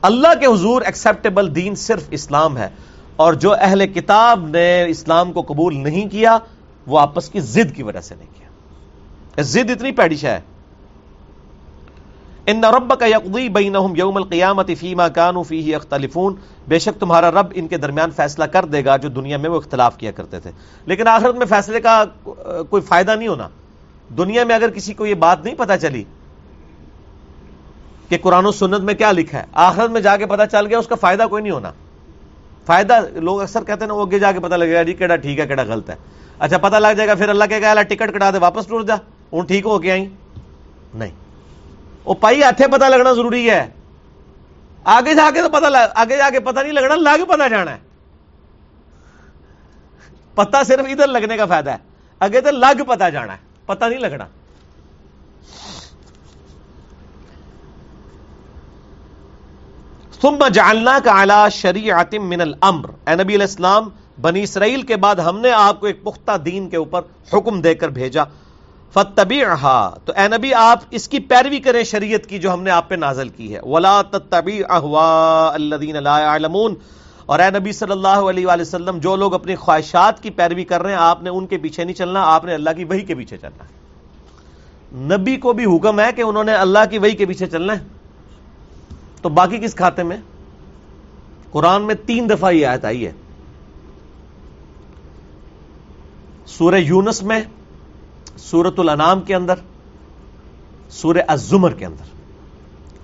اللہ 0.01 0.33
کے 0.39 0.45
حضور 0.45 0.81
ایکسپٹیبل 0.81 1.55
دین 1.55 1.75
صرف 1.75 2.03
اسلام 2.11 2.57
ہے، 2.57 2.69
اور 3.15 3.33
جو 3.33 3.53
اہل 3.53 3.87
کتاب 3.87 4.47
نے 4.47 4.85
اسلام 4.85 5.31
کو 5.33 5.41
قبول 5.41 5.77
نہیں 5.77 6.09
کیا، 6.09 6.37
وہ 6.87 6.99
آپس 6.99 7.29
کی 7.29 7.39
زد 7.39 7.75
کی 7.75 7.83
وجہ 7.83 8.01
سے 8.01 8.15
نہیں 8.15 8.27
کیا۔ 8.33 9.41
زد 9.43 9.69
اتنی 9.69 9.91
پیڑی 9.91 10.15
ہے۔ 10.23 10.39
ان 12.47 12.63
رب 12.63 12.99
کا 12.99 13.05
یقدی 13.05 13.49
بینہم 13.49 13.95
یوم 13.95 14.17
القیامت 14.17 14.69
فیما 14.79 15.07
کانو 15.07 15.43
فیہ 15.43 15.75
اختلفون 15.75 16.35
بے 16.67 16.79
شک 16.79 16.99
تمہارا 16.99 17.31
رب 17.31 17.47
ان 17.53 17.67
کے 17.67 17.77
درمیان 17.77 18.11
فیصلہ 18.11 18.43
کر 18.43 18.65
دے 18.65 18.85
گا 18.85 18.97
جو 18.97 19.09
دنیا 19.09 19.37
میں 19.37 19.49
وہ 19.49 19.57
اختلاف 19.57 19.97
کیا 19.97 20.11
کرتے 20.11 20.39
تھے۔ 20.39 20.51
لیکن 20.85 21.07
آخرت 21.07 21.35
میں 21.35 21.45
فیصلے 21.45 21.81
کا 21.81 22.03
کوئی 22.69 22.81
فائدہ 22.81 23.11
نہیں 23.11 23.27
ہونا۔ 23.27 23.47
دنیا 24.09 24.43
میں 24.43 24.55
اگر 24.55 24.69
کسی 24.69 24.93
کو 24.93 25.05
یہ 25.05 25.13
بات 25.13 25.43
نہیں 25.43 25.55
پتا 25.55 25.77
چلی 25.77 26.03
کہ 28.09 28.17
قرآن 28.21 28.45
و 28.45 28.51
سنت 28.51 28.81
میں 28.81 28.93
کیا 28.93 29.11
لکھا 29.11 29.39
ہے، 29.39 29.43
آخرت 29.53 29.89
میں 29.89 30.01
جا 30.01 30.17
کے 30.17 30.25
پتا 30.25 30.47
چل 30.47 30.65
گیا، 30.65 30.77
اس 30.77 30.87
کا 30.87 30.95
فائدہ 30.95 31.25
کوئی 31.29 31.43
نہیں 31.43 31.53
ہونا۔ 31.53 31.71
فائدہ 32.65 32.99
لوگ 33.13 33.41
اکثر 33.41 33.59
کہتے 33.59 33.79
ہیں 33.79 33.87
نا، 33.87 33.93
وہ 33.93 34.05
جا 34.05 34.31
کے 34.31 34.39
پتا 34.39 34.57
لگے 34.57 34.73
گا 34.73 34.83
جی 34.83 34.93
کہڑا 34.93 35.15
ٹھیک 35.15 35.39
ہے 35.39 35.47
کہڑا 35.47 35.63
غلط 35.63 35.89
ہے۔ 35.89 35.95
اچھا 36.39 36.57
پتا 36.57 36.79
لگ 36.79 36.87
جائے 36.97 37.09
گا، 37.09 37.15
پھر 37.15 37.29
اللہ 37.29 37.43
کہ 37.49 37.83
ٹکٹ 37.83 38.13
کٹا 38.13 38.31
دے، 38.31 38.37
واپس 38.37 38.67
ٹور 38.67 38.81
جا۔ 38.81 38.95
ہوں 39.33 39.41
ٹھیک 39.41 39.65
ہو 39.65 39.79
کے 39.79 39.91
آئی 39.91 40.09
نہیں۔ 40.93 41.11
وہ 42.05 42.13
پائی 42.13 42.43
ہاتھے 42.43 42.67
پتا 42.67 42.89
لگنا 42.89 43.13
ضروری 43.13 43.49
ہے۔ 43.49 43.69
آگے 44.83 45.13
جا 45.15 45.29
کے 45.33 45.41
تو 45.41 45.49
پتا 45.49 45.67
آگے 45.95 46.17
جا 46.17 46.29
کے 46.29 46.39
پتا 46.39 46.61
نہیں 46.61 46.73
لگنا 46.73 46.95
لگ 46.95 47.25
پتا 47.25 47.47
جانا 47.47 47.71
ہے؟ 47.71 47.77
پتا 50.35 50.63
صرف 50.63 50.85
ادھر 50.89 51.07
لگنے 51.07 51.37
کا 51.37 51.45
فائدہ 51.45 51.71
ہے 51.71 51.77
آگے 52.19 52.41
تو 52.41 52.51
لگ 52.51 52.83
پتا 52.83 53.09
جانا 53.09 53.33
ہے؟ 53.33 53.44
پتا 53.65 53.87
نہیں 53.87 53.99
لگنا۔ 53.99 54.25
ثم 60.21 60.47
جعلنا 60.53 60.99
کا 61.03 61.11
اعلی 61.19 61.49
شریعت 61.51 62.13
من 62.13 62.41
الامر۔ 62.41 62.89
اے 63.07 63.15
نبی 63.15 63.35
علیہ 63.35 63.45
السلام، 63.45 63.89
بنی 64.21 64.43
اسرائیل 64.43 64.81
کے 64.81 64.95
بعد 64.95 65.15
ہم 65.15 65.39
نے 65.39 65.51
آپ 65.51 65.79
کو 65.79 65.85
ایک 65.85 66.03
پختہ 66.03 66.37
دین 66.37 66.69
کے 66.69 66.77
اوپر 66.77 67.01
حکم 67.33 67.61
دے 67.61 67.75
کر 67.75 67.89
بھیجا۔ 67.89 68.23
فتبی 68.93 69.41
تو 70.05 70.13
اے 70.15 70.27
نبی، 70.27 70.53
آپ 70.53 70.79
اس 70.91 71.07
کی 71.07 71.19
پیروی 71.19 71.59
کریں 71.59 71.83
شریعت 71.83 72.25
کی 72.25 72.39
جو 72.39 72.53
ہم 72.53 72.63
نے 72.63 72.71
آپ 72.71 72.89
پہ 72.89 72.95
نازل 72.95 73.29
کی 73.29 73.55
ہے۔ 73.55 73.59
ولا 73.63 74.01
تبی 74.29 74.63
الذین 74.69 76.03
لا 76.03 76.19
يعلمون۔ 76.19 76.75
اور 77.25 77.39
اے 77.39 77.59
نبی 77.59 77.71
صلی 77.71 77.91
اللہ 77.91 78.07
علیہ 78.07 78.47
وآلہ 78.47 78.61
وسلم، 78.61 78.97
جو 78.97 79.15
لوگ 79.15 79.33
اپنی 79.33 79.55
خواہشات 79.55 80.23
کی 80.23 80.29
پیروی 80.29 80.63
کر 80.63 80.81
رہے 80.81 80.91
ہیں، 80.91 80.97
آپ 80.97 81.23
نے 81.23 81.29
ان 81.29 81.47
کے 81.47 81.57
پیچھے 81.57 81.83
نہیں 81.83 81.95
چلنا، 81.95 82.23
آپ 82.23 82.45
نے 82.45 82.53
اللہ 82.53 82.69
کی 82.77 82.83
وہی 82.83 83.01
کے 83.01 83.15
پیچھے 83.15 83.37
چلنا 83.37 83.63
ہے۔ 83.63 83.85
نبی 84.97 85.35
کو 85.35 85.53
بھی 85.53 85.65
حکم 85.65 85.99
ہے 85.99 86.11
کہ 86.15 86.21
انہوں 86.21 86.43
نے 86.43 86.53
اللہ 86.53 86.79
کی 86.89 86.97
وہی 86.97 87.11
کے 87.11 87.25
پیچھے 87.25 87.47
چلنا 87.47 87.73
ہے۔ 87.73 87.83
تو 89.21 89.29
باقی 89.29 89.57
کس 89.57 89.75
کھاتے 89.75 90.03
میں؟ 90.03 90.17
قرآن 91.51 91.81
میں 91.81 91.95
تین 92.05 92.29
دفعہ 92.29 92.51
یہ 92.51 92.67
آیت 92.67 92.85
آئی 92.85 93.05
ہے۔ 93.05 93.11
سورہ 96.45 96.75
یونس 96.75 97.23
میں 97.23 97.41
سورت 98.37 98.79
الانام 98.79 99.21
کے 99.21 99.35
اندر، 99.35 99.53
سورہ 100.89 101.17
الزمر 101.27 101.71
کے 101.71 101.85
اندر۔ 101.85 102.03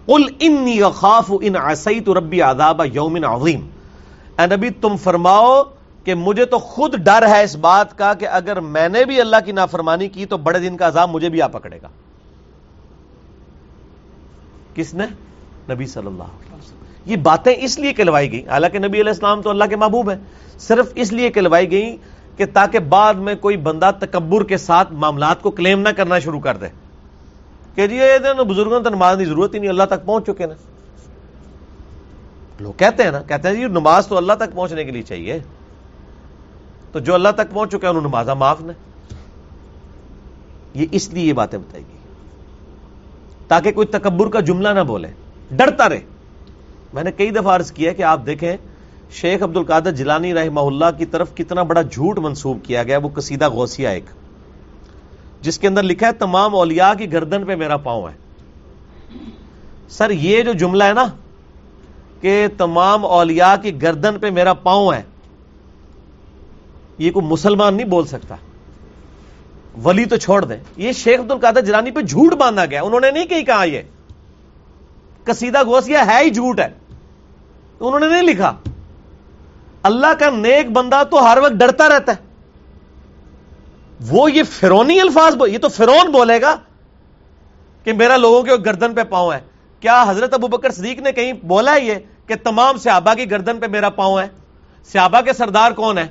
قل 0.05 0.21
انی 0.39 0.79
خاف 0.95 1.31
ان 1.41 1.55
عصیت 1.55 2.09
ربی 2.09 2.41
عذاب 2.41 2.81
یوم 2.93 3.17
عظیم۔ 3.23 3.69
اے 4.41 4.55
نبی، 4.55 4.69
تم 4.69 4.95
فرماؤ 4.95 5.63
کہ 6.03 6.15
مجھے 6.15 6.45
تو 6.45 6.59
خود 6.59 6.95
ڈر 6.95 7.27
ہے 7.27 7.43
اس 7.43 7.55
بات 7.55 7.97
کا 7.97 8.13
کہ 8.13 8.27
اگر 8.27 8.59
میں 8.59 8.89
نے 8.89 9.05
بھی 9.05 9.21
اللہ 9.21 9.35
کی 9.45 9.51
نافرمانی 9.51 10.07
کی 10.07 10.25
تو 10.25 10.37
بڑے 10.37 10.59
دن 10.59 10.77
کا 10.77 10.87
عذاب 10.87 11.09
مجھے 11.09 11.29
بھی 11.29 11.41
آ 11.41 11.47
پکڑے 11.47 11.79
گا۔ 11.81 11.87
کس 14.75 14.93
نے؟ 14.93 15.05
نبی 15.73 15.85
صلی 15.85 16.07
اللہ 16.07 16.23
علیہ 16.23 16.55
وسلم۔ 16.55 16.77
یہ 17.05 17.15
باتیں 17.15 17.55
اس 17.57 17.79
لیے 17.79 17.93
کہلوائی 17.93 18.31
گئی 18.31 18.47
حالانکہ 18.47 18.77
نبی 18.77 19.01
علیہ 19.01 19.11
السلام 19.11 19.41
تو 19.41 19.49
اللہ 19.49 19.63
کے 19.63 19.75
محبوب 19.75 20.09
ہیں۔ 20.09 20.17
صرف 20.59 20.85
اس 20.95 21.13
لیے 21.13 21.29
کہلوائی 21.29 21.71
گئی 21.71 21.97
کہ 22.37 22.45
تاکہ 22.53 22.79
بعد 22.79 23.13
میں 23.13 23.35
کوئی 23.35 23.57
بندہ 23.57 23.91
تکبر 23.99 24.43
کے 24.43 24.57
ساتھ 24.57 24.93
معاملات 24.93 25.41
کو 25.41 25.51
کلیم 25.51 25.81
نہ 25.81 25.89
کرنا 25.89 26.19
شروع 26.19 26.39
کر 26.39 26.57
دے۔ 26.57 26.67
کہ 27.75 27.87
جی 27.87 27.95
یہ 27.95 28.43
بزرگوں 28.43 28.79
تو 28.79 28.89
نماز 28.89 29.17
کی 29.17 29.25
ضرورت 29.25 29.53
ہی 29.53 29.59
نہیں، 29.59 29.69
اللہ 29.69 29.83
تک 29.83 30.05
پہنچ 30.05 30.25
چکے 30.25 30.45
نا 30.45 30.53
لوگ 32.61 32.73
کہتے 32.73 33.03
ہیں 33.03 33.11
نا، 33.11 33.21
کہتے 33.21 33.47
ہیں 33.47 33.55
جی 33.55 33.63
نماز 33.63 34.07
تو 34.07 34.17
اللہ 34.17 34.33
تک 34.33 34.55
پہنچنے 34.55 34.83
کے 34.83 34.91
لیے 34.91 35.01
چاہیے۔ 35.01 35.39
تو 36.91 36.99
جو 36.99 37.13
اللہ 37.13 37.29
تک 37.29 37.51
پہنچ 37.51 37.69
چکے 37.69 37.79
ہیں 37.83 37.89
انہوں 37.89 38.09
نمازہ 38.09 38.31
معاف 38.31 38.61
نے 38.61 38.73
یہ 40.73 40.85
اس 40.91 41.09
لیے 41.09 41.25
یہ 41.25 41.33
باتیں 41.33 41.59
بتائی 41.59 41.83
گئی۔ 41.87 41.97
تاکہ 43.47 43.71
کوئی 43.71 43.87
تکبر 43.87 44.29
کا 44.29 44.39
جملہ 44.39 44.69
نہ 44.69 44.79
بولے، 44.79 45.07
ڈرتا 45.51 45.89
رہے۔ 45.89 45.99
میں 46.93 47.03
نے 47.03 47.11
کئی 47.11 47.31
دفعہ 47.31 47.55
عرض 47.55 47.71
کیا 47.71 47.93
کہ 47.93 48.03
آپ 48.03 48.25
دیکھیں، 48.25 48.57
شیخ 49.11 49.43
عبد 49.43 49.57
القادر 49.57 49.91
جلانی 49.91 50.33
رحمہ 50.33 50.59
اللہ 50.59 50.85
کی 50.97 51.05
طرف 51.05 51.35
کتنا 51.35 51.63
بڑا 51.63 51.81
جھوٹ 51.81 52.19
منسوب 52.19 52.57
کیا 52.63 52.83
گیا، 52.83 52.97
وہ 52.97 53.09
قصیدہ 53.13 53.49
غوثیہ 53.49 53.87
ایک۔ 53.87 54.05
جس 55.41 55.59
کے 55.59 55.67
اندر 55.67 55.83
لکھا 55.83 56.07
ہے، 56.07 56.11
تمام 56.11 56.55
اولیاء 56.55 56.93
کی 56.93 57.13
گردن 57.13 57.43
پہ 57.43 57.55
میرا 57.55 57.77
پاؤں 57.77 58.07
ہے۔ 58.07 58.13
سر، 59.89 60.09
یہ 60.09 60.41
جو 60.41 60.53
جملہ 60.53 60.83
ہے 60.83 60.93
نا 60.93 61.05
کہ 62.21 62.47
تمام 62.57 63.05
اولیاء 63.05 63.55
کی 63.61 63.81
گردن 63.81 64.19
پہ 64.19 64.29
میرا 64.29 64.53
پاؤں 64.53 64.93
ہے۔ 64.93 65.01
یہ 66.97 67.11
کوئی 67.11 67.25
مسلمان 67.25 67.75
نہیں 67.75 67.87
بول 67.87 68.05
سکتا۔ 68.05 68.35
ولی 69.83 70.05
تو 70.05 70.17
چھوڑ 70.17 70.45
دیں۔ 70.45 70.57
یہ 70.77 70.91
شیخ 70.91 71.19
عبد 71.19 71.31
القادر 71.31 71.61
جلانی 71.61 71.91
پہ 71.91 72.01
جھوٹ 72.01 72.33
باندھا 72.33 72.65
گیا۔ 72.65 72.83
انہوں 72.83 72.99
نے 72.99 73.11
نہیں 73.11 73.25
کہیں 73.25 73.43
کہا 73.43 73.63
یہ۔ 73.63 73.81
قصیدہ 75.23 75.63
گوسیا 75.63 76.05
ہے 76.05 76.23
ہی 76.23 76.29
جھوٹ 76.29 76.59
ہے۔ 76.59 76.67
انہوں 77.79 77.99
نے 77.99 78.07
نہیں 78.07 78.21
لکھا۔ 78.21 78.53
اللہ 79.83 80.13
کا 80.19 80.29
نیک 80.29 80.71
بندہ 80.71 81.03
تو 81.09 81.31
ہر 81.31 81.37
وقت 81.37 81.51
ڈرتا 81.51 81.89
رہتا 81.89 82.11
ہے۔ 82.11 82.31
وہ 84.09 84.31
یہ 84.31 84.43
فرونی 84.43 85.01
الفاظ 85.01 85.35
یہ 85.47 85.57
تو 85.57 85.69
فرون 85.69 86.11
بولے 86.11 86.41
گا 86.41 86.55
کہ 87.83 87.93
میرا 87.93 88.17
لوگوں 88.17 88.43
کے 88.43 88.51
گردن 88.65 88.95
پہ 88.95 89.03
پاؤں 89.03 89.33
ہے۔ 89.33 89.39
کیا 89.79 90.05
حضرت 90.07 90.33
ابو 90.33 90.47
بکر 90.47 90.71
صدیق 90.71 90.99
نے 90.99 91.11
کہیں 91.11 91.33
بولا 91.33 91.73
ہے 91.73 91.81
یہ؟ 91.81 91.95
کہ 92.27 92.35
تمام 92.43 92.77
صحابہ 92.77 93.13
کی 93.13 93.31
گردن 93.31 93.59
پہ 93.59 93.67
میرا 93.67 93.89
پاؤں 93.89 94.19
ہے۔ 94.19 94.27
صحابہ 94.91 95.21
کے 95.21 95.33
سردار 95.33 95.71
کون 95.71 95.97
ہے 95.97 96.07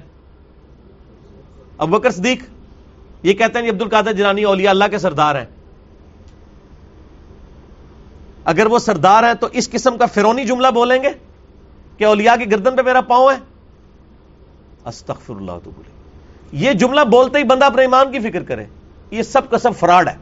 ابو 1.78 1.98
بکر 1.98 2.10
صدیق۔ 2.10 2.42
یہ 3.22 3.32
کہتے 3.32 3.58
ہیں 3.58 3.66
جی 3.66 3.70
عبد 3.70 3.82
القادر 3.82 4.12
جنانی 4.12 4.44
اولیاء 4.44 4.70
اللہ 4.70 4.84
کے 4.90 4.98
سردار 4.98 5.34
ہیں۔ 5.34 5.44
اگر 8.44 8.66
وہ 8.66 8.78
سردار 8.78 9.24
ہیں 9.24 9.34
تو 9.34 9.48
اس 9.52 9.70
قسم 9.70 9.98
کا 9.98 10.06
فرونی 10.06 10.44
جملہ 10.44 10.68
بولیں 10.68 11.02
گے 11.02 11.08
کہ 11.96 12.04
اولیاء 12.04 12.36
کی 12.36 12.50
گردن 12.50 12.76
پہ 12.76 12.82
میرا 12.82 13.00
پاؤں 13.00 13.30
ہے۔ 13.30 13.36
استغفر 14.84 15.34
اللہ 15.34 15.52
تو 15.64 15.70
بولے 15.70 15.90
یہ 16.52 16.72
جملہ 16.72 17.00
بولتے 17.00 17.38
ہی 17.38 17.44
بندہ 17.44 17.64
اپنے 17.64 17.82
ایمان 17.82 18.12
کی 18.12 18.30
فکر 18.30 18.42
کرے۔ 18.42 18.64
یہ 19.10 19.22
سب 19.22 19.50
کا 19.50 19.58
سب 19.58 19.70
فراڈ 19.78 20.08
ہے۔ 20.08 20.14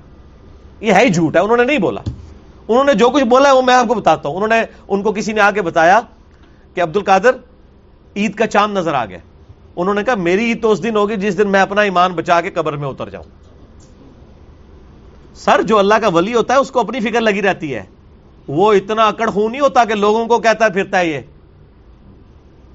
یہ 0.81 0.93
ہے 0.93 1.05
ہی 1.05 1.09
جھوٹ 1.09 1.37
ہے، 1.37 1.41
انہوں 1.41 1.57
نے 1.57 1.65
نہیں 1.65 1.79
بولا۔ 1.79 2.01
انہوں 2.69 2.85
نے 2.85 2.95
جو 2.95 3.11
کچھ 3.11 3.25
بولا 3.25 3.49
ہے 3.49 3.55
وہ 3.55 3.63
میں 3.63 3.75
آپ 3.75 3.89
کو 3.89 3.95
بتاتا 3.95 4.29
ہوں۔ 4.29 4.37
انہوں 4.37 4.49
نے 4.49 4.63
ان 4.89 5.03
کو 5.03 5.13
کسی 5.13 5.33
نے 5.33 5.41
آ 5.41 5.51
کے 5.51 5.63
بتایا 5.63 6.01
کہ 6.75 6.83
عبد 6.83 6.97
القادر 6.97 7.31
عید 8.17 8.35
کا 8.35 8.47
چاند 8.47 8.79
نظر 8.79 8.95
آ 8.95 9.07
گیا۔ 9.07 9.19
انہوں 9.77 9.95
نے 9.95 10.05
کہا، 10.05 10.15
میری 10.15 10.45
عید 10.45 10.63
تو 10.63 10.71
اس 10.71 10.83
دن 10.83 10.97
ہوگی 10.97 11.17
جس 11.17 11.39
دن 11.39 11.49
میں 11.49 11.61
اپنا 11.61 11.83
ایمان 11.83 12.13
بچا 12.13 12.41
کے 12.41 12.51
قبر 12.51 12.73
میں 12.73 12.89
اتر 12.89 13.09
جاؤں۔ 13.09 13.25
سر، 15.35 15.63
جو 15.63 15.79
اللہ 15.79 15.95
کا 15.95 16.09
ولی 16.09 16.35
ہوتا 16.35 16.55
ہے، 16.55 16.59
اس 16.59 16.71
کو 16.71 16.81
اپنی 16.81 17.01
فکر 17.01 17.21
لگی 17.21 17.43
رہتی 17.43 17.75
ہے۔ 17.75 17.83
وہ 18.49 18.73
اتنا 18.73 19.07
اکڑ 19.07 19.31
خون 19.31 19.53
نہیں 19.53 19.61
ہوتا 19.61 19.85
کہ 19.85 19.95
لوگوں 19.95 20.27
کو 20.27 20.39
کہتا 20.39 20.69
پھرتا 20.69 20.99
ہے 20.99 21.07
یہ۔ 21.07 21.21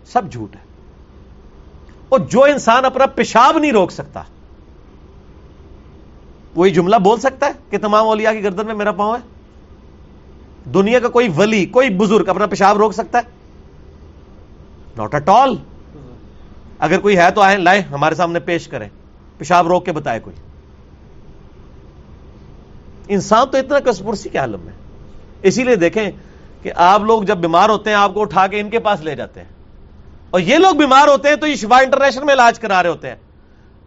سب 0.06 0.32
جھوٹ 0.32 0.56
ہے۔ 0.56 0.62
اور 2.10 2.20
جو 2.20 2.44
انسان 2.44 2.86
اپنا 2.86 3.06
پیشاب 3.06 3.58
نہیں 3.58 3.72
روک 3.72 3.92
سکتا، 3.92 4.24
وہی 6.56 6.72
جملہ 6.72 6.96
بول 6.96 7.20
سکتا 7.20 7.46
ہے 7.46 7.52
کہ 7.70 7.78
تمام 7.78 8.08
اولیاء 8.08 8.32
کی 8.32 8.44
گردن 8.44 8.66
میں 8.66 8.76
میرا 8.76 8.92
پاؤں 8.92 9.16
ہے۔ 9.16 9.33
دنیا 10.66 11.00
کا 11.00 11.08
کوئی 11.08 11.30
ولی، 11.36 11.66
کوئی 11.66 11.90
بزرگ 11.90 12.30
اپنا 12.30 12.46
پیشاب 12.46 12.78
روک 12.78 12.94
سکتا 12.94 13.18
ہے؟ 13.18 13.24
ناٹ 14.98 15.16
اٹ 15.16 15.30
آل 15.30 15.56
اگر 16.80 17.00
کوئی 17.00 17.18
ہے 17.18 17.32
تو 17.32 17.42
آئے 17.42 17.58
لائے، 17.58 17.82
ہمارے 17.82 18.16
سامنے 18.16 18.40
پیش 18.40 18.68
کریں۔ 18.68 18.90
پیشاب 19.38 19.68
روک 19.68 19.86
کے 19.86 19.92
بتائے 19.92 20.20
کوئی۔ 20.20 20.36
انسان 23.08 23.48
تو 23.52 23.58
اتنا 23.58 23.80
کسپرسی 23.80 24.30
کے 24.30 24.38
عالم 24.38 24.60
میں 24.64 24.74
اسی 25.42 25.64
لیے 25.64 25.76
دیکھیں 25.76 26.12
کہ 26.62 26.72
آپ 26.76 27.02
لوگ 27.02 27.24
جب 27.24 27.38
بیمار 27.38 27.70
ہوتے 27.70 27.90
ہیں، 27.90 27.98
آپ 27.98 28.14
کو 28.14 28.22
اٹھا 28.22 28.48
کے 28.48 28.60
ان 28.60 28.70
کے 28.70 28.80
پاس 28.80 29.02
لے 29.02 29.16
جاتے 29.16 29.42
ہیں۔ 29.42 29.48
اور 30.30 30.42
یہ 30.42 30.58
لوگ 30.58 30.76
بیمار 30.76 31.08
ہوتے 31.08 31.30
ہیں 31.30 31.36
تو 31.36 31.48
یہ 31.48 31.56
شفا 31.56 31.78
انٹرنیشنل 31.78 32.24
میں 32.24 32.34
علاج 32.34 32.60
کرا 32.60 32.84
رہے 32.84 32.90
ہوتے 32.90 33.08
ہیں۔ 33.08 33.16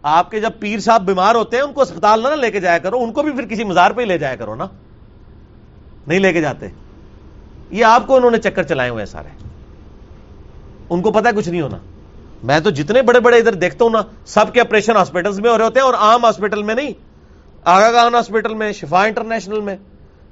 آپ 0.02 0.30
کے 0.30 0.40
جب 0.40 0.50
پیر 0.60 0.78
صاحب 0.78 1.06
بیمار 1.06 1.34
ہوتے 1.34 1.56
ہیں، 1.56 1.64
ان 1.64 1.72
کو 1.72 1.82
اسپتال 1.82 2.22
نہ 2.22 2.28
لے 2.28 2.50
کے 2.50 2.60
جایا 2.60 2.78
کرو، 2.78 2.98
ان 2.98 3.12
کو 3.12 3.22
بھی 3.22 3.32
پھر 3.32 3.46
کسی 3.46 3.64
مزار 3.64 3.90
پہ 3.90 4.00
ہی 4.00 4.06
لے 4.06 4.18
جایا 4.18 4.36
کرو 4.36 4.54
نا۔ 4.54 4.66
نہیں 6.06 6.18
لے 6.18 6.32
کے 6.32 6.40
جاتے۔ 6.40 6.66
یہ 7.70 7.84
آپ 7.84 8.06
کو 8.06 8.16
انہوں 8.16 8.30
نے 8.30 8.38
چکر 8.38 8.62
چلائے 8.62 8.90
ہوئے 8.90 9.06
سارے۔ 9.06 9.28
ان 10.90 11.02
کو 11.02 11.12
پتا 11.12 11.30
کچھ 11.36 11.48
نہیں 11.48 11.60
ہونا۔ 11.60 11.76
میں 12.42 12.60
تو 12.60 12.70
جتنے 12.70 13.02
بڑے 13.02 13.20
بڑے 13.20 13.38
ادھر 13.38 13.52
دیکھتا 13.52 13.84
ہوں 13.84 13.90
نا، 13.90 14.02
سب 14.26 14.52
کے 14.52 14.60
آپریشن 14.60 14.96
ہاسپٹل 14.96 15.40
میں 15.40 15.50
ہو 15.50 15.58
رہے 15.58 15.64
ہوتے 15.64 15.80
ہیں 15.80 15.86
اور 15.86 15.94
عام 15.94 16.24
ہاسپٹل 16.24 16.62
میں 16.62 16.74
نہیں۔ 16.74 16.90
آگا 17.64 18.02
خان 18.02 18.14
ہاسپٹل 18.14 18.54
میں، 18.54 18.72
شفا 18.72 19.02
انٹرنیشنل 19.02 19.60
میں۔ 19.60 19.76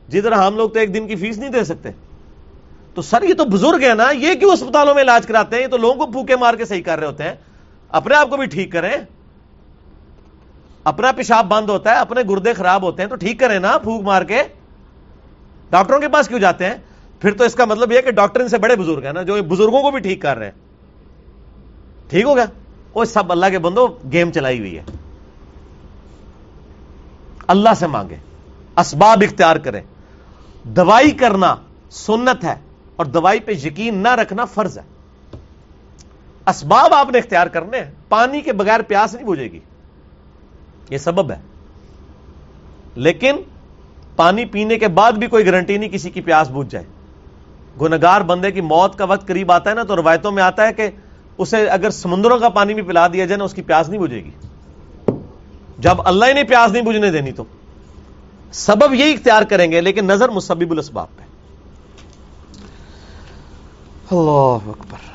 جدھر 0.08 0.32
ہم 0.32 0.56
لوگ 0.56 0.70
تو 0.70 0.80
ایک 0.80 0.94
دن 0.94 1.06
کی 1.06 1.16
فیس 1.16 1.38
نہیں 1.38 1.50
دے 1.50 1.64
سکتے۔ 1.64 1.88
تو 2.94 3.02
سر، 3.02 3.22
یہ 3.22 3.34
تو 3.34 3.44
بزرگ 3.44 3.82
ہے 3.82 3.94
نا۔ 3.94 4.10
یہ 4.10 4.34
کیوں 4.34 4.52
اسپتالوں 4.52 4.94
میں 4.94 5.02
علاج 5.02 5.26
کراتے 5.26 5.56
ہیں؟ 5.56 5.62
یہ 5.62 5.68
تو 5.68 5.76
لوگوں 5.76 6.06
کو 6.06 6.12
پھوکے 6.12 6.36
مار 6.36 6.54
کے 6.54 6.64
صحیح 6.64 6.82
کر 6.82 6.98
رہے 6.98 7.06
ہوتے 7.06 7.24
ہیں۔ 7.24 7.34
اپنے 7.88 8.14
آپ 8.14 8.30
کو 8.30 8.36
بھی 8.36 8.46
ٹھیک 8.46 8.72
کریں۔ 8.72 8.92
اپنا 10.84 11.12
پیشاب 11.12 11.46
بند 11.46 11.70
ہوتا 11.70 11.90
ہے، 11.90 11.96
اپنے 11.96 12.20
گردے 12.30 12.52
خراب 12.52 12.82
ہوتے 12.82 13.02
ہیں 13.02 13.10
تو 13.10 13.16
ٹھیک 13.16 13.40
کریں 13.40 13.58
نا 13.58 13.78
پھوک 13.78 14.02
مار 14.02 14.22
کے۔ 14.22 14.42
ڈاکٹروں 15.70 16.00
کے 16.00 16.08
پاس 16.08 16.28
کیوں 16.28 16.40
جاتے 16.40 16.66
ہیں؟ 16.66 16.74
پھر 17.20 17.32
تو 17.32 17.44
اس 17.44 17.54
کا 17.54 17.64
مطلب 17.64 17.92
یہ 17.92 18.00
کہ 18.00 18.10
ڈاکٹر 18.10 18.40
ان 18.40 18.48
سے 18.48 18.58
بڑے 18.58 18.76
بزرگ 18.76 19.04
ہیں 19.04 19.12
نا، 19.12 19.22
جو 19.22 19.42
بزرگوں 19.42 19.82
کو 19.82 19.90
بھی 19.90 20.00
ٹھیک 20.00 20.22
کر 20.22 20.36
رہے 20.36 20.44
ہیں۔ 20.46 20.52
ٹھیک 22.10 22.24
ہو 22.24 22.36
گیا؟ 22.36 22.44
وہ 22.94 23.04
سب 23.04 23.32
اللہ 23.32 23.46
کے 23.50 23.58
بندو 23.58 23.86
گیم 24.12 24.32
چلائی 24.32 24.58
ہوئی 24.58 24.78
ہے۔ 24.78 24.82
اللہ 27.46 27.68
سے 27.76 27.86
مانگے، 27.86 28.16
اسباب 28.76 29.22
اختیار 29.30 29.56
کریں۔ 29.56 29.80
دوائی 30.64 31.10
کرنا 31.10 31.56
سنت 31.90 32.44
ہے 32.44 32.54
اور 32.96 33.06
دوائی 33.06 33.40
پہ 33.40 33.52
یقین 33.52 33.96
نہ 33.98 34.08
رکھنا 34.08 34.44
فرض 34.44 34.78
ہے۔ 34.78 34.82
اسباب 36.46 36.94
آپ 36.94 37.10
نے 37.10 37.18
اختیار 37.18 37.46
کرنے 37.46 37.80
ہیں، 37.80 37.90
پانی 38.08 38.40
کے 38.40 38.52
بغیر 38.52 38.82
پیاس 38.82 39.14
نہیں 39.14 39.24
بوجھے 39.24 39.44
گی۔ 39.44 39.60
یہ 40.90 40.98
سبب 40.98 41.30
ہے۔ 41.30 41.40
لیکن 42.94 43.36
پانی 44.16 44.44
پینے 44.44 44.78
کے 44.78 44.88
بعد 44.88 45.12
بھی 45.12 45.26
کوئی 45.26 45.46
گارنٹی 45.46 45.76
نہیں 45.76 45.90
کسی 45.90 46.10
کی 46.10 46.20
پیاس 46.20 46.50
بوجھ 46.50 46.68
جائے۔ 46.70 46.84
گنگار 47.80 48.20
بندے 48.20 48.52
کی 48.52 48.60
موت 48.60 48.98
کا 48.98 49.04
وقت 49.04 49.28
قریب 49.28 49.52
آتا 49.52 49.70
ہے 49.70 49.74
نا 49.74 49.82
تو 49.82 49.96
روایتوں 49.96 50.30
میں 50.30 50.42
آتا 50.42 50.66
ہے 50.66 50.72
کہ 50.72 50.90
اسے 51.38 51.68
اگر 51.68 51.90
سمندروں 51.90 52.38
کا 52.38 52.48
پانی 52.48 52.74
بھی 52.74 52.82
پلا 52.82 53.06
دیا 53.06 53.26
جائے 53.26 53.38
نا 53.38 53.44
اس 53.44 53.54
کی 53.54 53.62
پیاس 53.62 53.88
نہیں 53.88 54.00
بجے 54.00 54.24
گی۔ 54.24 54.30
جب 55.78 55.96
اللہ 56.04 56.24
ہی 56.24 56.32
نے 56.32 56.44
پیاس 56.44 56.72
نہیں 56.72 56.82
بجھنے 56.82 57.10
دینی 57.10 57.32
تو۔ 57.32 57.44
سبب 58.52 58.94
یہی 58.94 59.12
اختیار 59.12 59.42
کریں 59.42 59.72
گے 59.72 59.80
لیکن 59.80 60.06
نظر 60.06 60.28
مسبب 60.28 60.70
الاسباب 60.70 61.06
پہ۔ 61.16 61.22
اللہ 64.14 64.70
اکبر۔ 64.70 65.14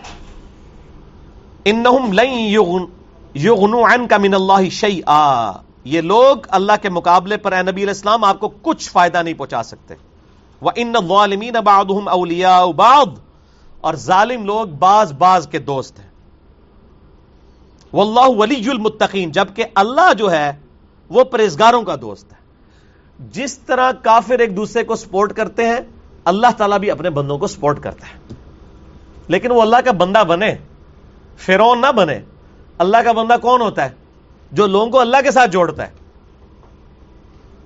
انہم 1.66 2.14
لن 2.14 2.58
یغنو 3.36 3.86
عنک 3.86 4.14
من 4.14 4.34
اللہ 4.34 4.70
شیئا۔ 4.70 5.52
یہ 5.84 6.02
لوگ 6.02 6.38
اللہ 6.50 6.74
کے 6.82 6.90
مقابلے 6.90 7.38
پر 7.38 7.52
اے 7.52 7.62
نبی 7.62 7.72
علیہ 7.72 7.88
السلام 7.88 8.24
آپ 8.24 8.40
کو 8.40 8.50
کچھ 8.50 8.90
فائدہ 8.90 9.24
نہیں 9.24 9.34
پہنچا 9.34 9.64
سکتے۔ 9.64 9.94
وَإِنَّ 10.62 10.98
الظَّالِمِينَ 10.98 11.58
بَعْضُهُمْ 11.58 12.12
أَوْلِيَاءُ 12.12 12.74
بَعْض۔ 12.74 13.20
اور 13.82 13.94
ظالم 13.94 14.46
لوگ 14.46 14.66
بعض 14.66 15.14
بعض 15.14 15.48
کے 15.48 15.60
دوست 15.60 16.00
ہیں۔ 16.00 16.10
واللہ 17.94 18.38
ولی 18.38 18.70
المتقین 18.70 19.32
جبکہ 19.32 19.64
اللہ 19.76 20.14
جو 20.14 20.32
ہے، 20.32 20.60
وہ 21.10 21.24
پرہیزگاروں 21.24 21.82
کا 21.82 21.96
دوست 22.02 22.34
ہے۔ 22.34 22.38
جس 23.20 23.58
طرح 23.58 23.92
کافر 23.92 24.40
ایک 24.40 24.58
دوسرے 24.58 24.84
کو 24.84 24.96
سپورٹ 24.96 25.34
کرتے 25.34 25.66
ہیں، 25.66 25.80
اللہ 26.26 26.48
تعالیٰ 26.58 26.80
بھی 26.80 26.92
اپنے 26.92 27.10
بندوں 27.10 27.38
کو 27.38 27.48
سپورٹ 27.48 27.84
کرتا 27.84 28.08
ہے۔ 28.08 28.34
لیکن 29.28 29.52
وہ 29.52 29.62
اللہ 29.62 29.76
کا 29.86 29.92
بندہ 29.92 30.24
بنے 30.28 30.56
فیرون 31.38 31.82
نہ 31.82 31.92
بنے، 31.92 32.20
اللہ 32.78 32.98
کا 32.98 33.12
بندہ 33.12 33.36
کون 33.42 33.62
ہوتا 33.62 33.86
ہے؟ 33.86 33.90
جو 34.52 34.68
لوگوں 34.68 34.88
کو 34.88 35.00
اللہ 35.00 35.18
کے 35.24 35.32
ساتھ 35.32 35.52
جوڑتا 35.52 35.88
ہے، 35.88 35.91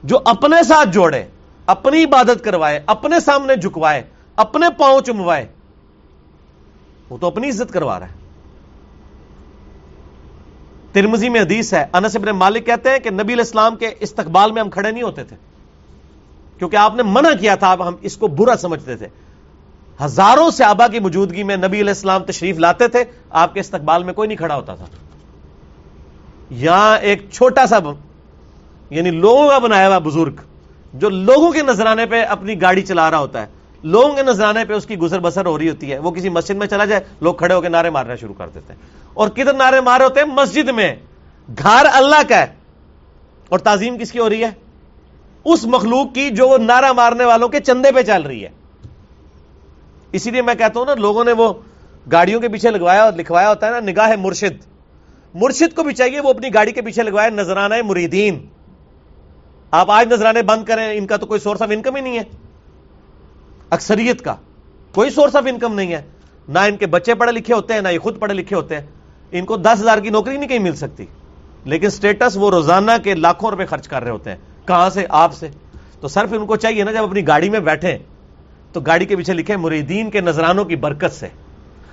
جو 0.04 0.20
اپنے 0.26 0.64
ساتھ 0.64 0.90
جوڑے، 0.90 1.24
اپنی 1.66 2.04
عبادت 2.04 2.44
کروائے، 2.44 2.80
اپنے 2.86 3.20
سامنے 3.20 3.56
جھکوائے، 3.56 4.02
اپنے 4.36 4.68
پاؤں 4.78 5.02
چموائے 5.02 5.46
وہ 7.10 7.18
تو 7.18 7.28
اپنی 7.28 7.50
عزت 7.50 7.74
کروا 7.74 8.00
رہا 8.00 8.08
ہے۔ 8.08 8.14
ترمزی 10.92 11.30
میں 11.30 11.42
حدیث 11.42 11.74
ہے، 11.74 11.86
انس 11.94 12.16
ابن 12.16 12.28
مالک 12.28 12.66
کہتے 12.66 12.90
ہیں 12.90 13.00
کہ 13.00 13.10
نبی 13.10 13.34
الاسلام 13.34 13.76
کے 13.76 13.92
استقبال 14.00 14.52
میں 14.52 14.62
ہم 14.62 14.70
کھڑے 14.70 14.92
نہیں 14.92 15.04
ہوتے 15.04 15.24
تھے۔ 15.24 15.36
کیونکہ 16.58 16.76
آپ 16.76 16.96
نے 16.96 17.04
منع 17.04 17.30
کیا 17.40 17.56
تھا 17.56 17.74
ہم 17.74 17.96
اس 18.02 18.18
کو 18.18 18.28
برا 18.28 18.56
سمجھتے 18.58 18.96
تھے۔ 18.96 19.08
ہزاروں 20.04 20.52
صحابہ 20.52 20.88
کی 20.88 21.00
موجودگی 21.00 21.44
میں 21.44 21.58
نبی 21.58 21.82
علیہ 21.82 21.90
السلام 21.90 22.24
تشریف 22.24 22.58
لاتے 22.58 22.88
تھے، 22.88 23.04
آپ 23.30 23.54
کے 23.54 23.60
استقبال 23.60 24.04
میں 24.04 24.14
کوئی 24.14 24.28
نہیں 24.28 24.38
کھڑا 24.38 24.56
ہوتا 24.56 24.76
تھا۔ 24.76 24.86
یہاں 26.50 26.98
ایک 26.98 27.30
چھوٹا 27.32 27.68
سا 27.68 27.80
یعنی 28.90 29.12
لوگوں 29.12 29.50
کا 29.50 29.58
بنایا 29.58 29.88
ہوا 29.88 29.98
بزرگ 29.98 30.34
جو 30.94 31.10
لوگوں 31.10 31.52
کے 31.52 31.62
نذرانے 31.62 32.06
پہ 32.06 32.26
اپنی 32.26 32.62
گاڑی 32.62 32.82
چلا 32.82 33.12
رہا 33.12 33.18
ہوتا 33.18 33.42
ہے، 33.42 33.48
لوگوں 33.84 34.16
کے 34.16 34.24
نذرانے 34.24 34.66
پہ 34.66 34.74
اس 34.74 34.86
کی 34.86 34.98
گزر 34.98 35.20
بسر 35.20 35.46
ہو 35.46 35.60
رہی 35.60 35.70
ہوتی 35.70 35.92
ہے، 35.92 36.00
وہ 36.00 36.12
کسی 36.12 36.30
مسجد 36.30 36.56
میں 36.56 36.68
چلا 36.68 36.86
جائے، 36.86 37.02
لوگ 37.22 37.34
کھڑے 37.34 37.54
ہو 37.54 37.62
کے 37.62 37.70
نعرے 37.70 37.90
مارنا 37.90 38.16
شروع 38.16 38.34
کر 38.38 38.48
دیتے 38.56 38.74
ہیں۔ 38.74 38.82
اور 39.14 39.30
کدھر 39.30 39.54
نعرے 39.54 39.82
مارے 39.82 40.04
ہوتے 40.04 40.20
ہیں؟ 40.20 40.28
مسجد 40.28 40.70
میں۔ 40.70 40.96
گھر 41.58 41.86
اللہ 41.94 42.30
کا 42.30 42.40
ہے۔ 42.40 42.46
اور 43.50 43.60
تعظیم 43.60 43.98
کس 43.98 44.12
کی 44.12 44.20
ہو 44.20 44.30
رہی 44.30 44.44
ہے؟ 44.44 44.50
اس 45.46 45.66
مخلوق 45.66 46.14
کی 46.14 46.30
جو 46.30 46.50
وہ 46.50 46.58
نعرہ 46.58 46.92
مارنے 46.92 47.26
والوں 47.26 47.48
کے 47.48 47.60
چندے 47.60 47.92
پہ 47.92 48.02
چل 48.02 48.22
رہی 48.22 48.44
ہے۔ 48.44 48.50
اسی 50.12 50.32
لیے 50.32 50.42
میں 50.42 50.56
کہتا 50.56 50.80
ہوں 50.80 50.86
نا، 50.86 50.94
لوگوں 50.94 51.24
نے 51.24 51.32
وہ 51.32 51.54
گاڑیوں 52.12 52.42
کے 52.42 52.48
پیچھے 52.48 52.72
لگوایا 52.72 53.04
اور 53.04 53.14
لکھوایا 53.14 53.50
ہوتا 53.50 53.68
ہے 53.68 53.72
نا، 53.72 53.80
نگاہ 53.80 54.16
مرشد۔ 54.16 54.73
مرشد 55.34 55.76
کو 55.76 55.84
بھی 55.84 55.94
چاہیے، 55.94 56.20
وہ 56.20 56.30
اپنی 56.30 56.54
گاڑی 56.54 56.72
کے 56.72 56.82
پیچھے 56.82 57.04
لگوائے 57.04 57.30
نذرانہ 57.30 57.76
مریدین۔ 57.86 58.46
آپ 59.72 59.92
آج 59.92 60.14
نذرانے 60.14 60.42
بند 60.42 60.66
کریں، 60.66 60.98
ان 60.98 61.08
کا 61.08 61.18
تو 61.18 61.26
کوئی 61.26 61.40
سورس 61.40 61.62
آف 61.62 61.70
انکم 61.72 61.96
ہی 61.96 62.02
نہیں 62.02 62.18
ہے۔ 62.18 62.24
اکثریت 63.70 64.22
کا 64.22 64.36
کوئی 64.94 65.10
سورس 65.10 65.36
آف 65.36 65.44
انکم 65.48 65.74
نہیں 65.74 65.94
ہے۔ 65.94 66.02
نہ 66.48 66.60
ان 66.60 66.78
کے 66.78 66.86
بچے 66.86 67.16
پڑھے 67.16 67.32
لکھے 67.32 67.54
ہوتے 67.54 67.74
ہیں، 67.74 67.82
نہ 67.82 67.88
یہ 67.88 68.00
خود 68.00 68.20
پڑھے 68.20 68.34
لکھے 68.34 68.56
ہوتے 68.56 68.76
ہیں۔ 68.76 68.88
ان 69.32 69.46
کو 69.46 69.58
دس 69.58 69.82
ہزار 69.82 69.98
کی 69.98 70.10
نوکری 70.10 70.38
نہیں 70.38 70.48
کہیں 70.48 70.60
مل 70.60 70.76
سکتی۔ 70.76 71.06
لیکن 71.66 71.90
سٹیٹس 71.90 72.38
وہ 72.38 72.52
روزانہ 72.52 72.92
کے 73.04 73.16
لاکھوں 73.16 73.50
روپے 73.50 73.66
خرچ 73.66 73.88
کر 73.88 74.04
رہے 74.04 74.12
ہوتے 74.12 74.30
ہیں۔ 74.30 74.38
کہاں 74.66 74.90
سے؟ 74.90 75.06
آپ 75.10 75.34
سے۔ 75.34 75.48
تو 76.02 76.08
صرف 76.08 76.34
ان 76.34 76.46
کو 76.46 76.56
چاہیے 76.56 76.84
نا، 76.84 76.92
جب 76.92 77.04
اپنی 77.04 77.28
گاڑی 77.28 77.50
میں 77.50 77.60
بیٹھے 77.60 77.98
تو 78.74 78.80
گاڑی 78.82 79.06
کے 79.06 79.16
پیچھے 79.16 79.34
لکھے 79.34 79.58
مریدین 79.58 80.10
کے 80.10 80.22
نذرانوں 80.22 80.66
کی 80.66 80.76
برکت 80.76 81.14
سے۔ 81.14 81.28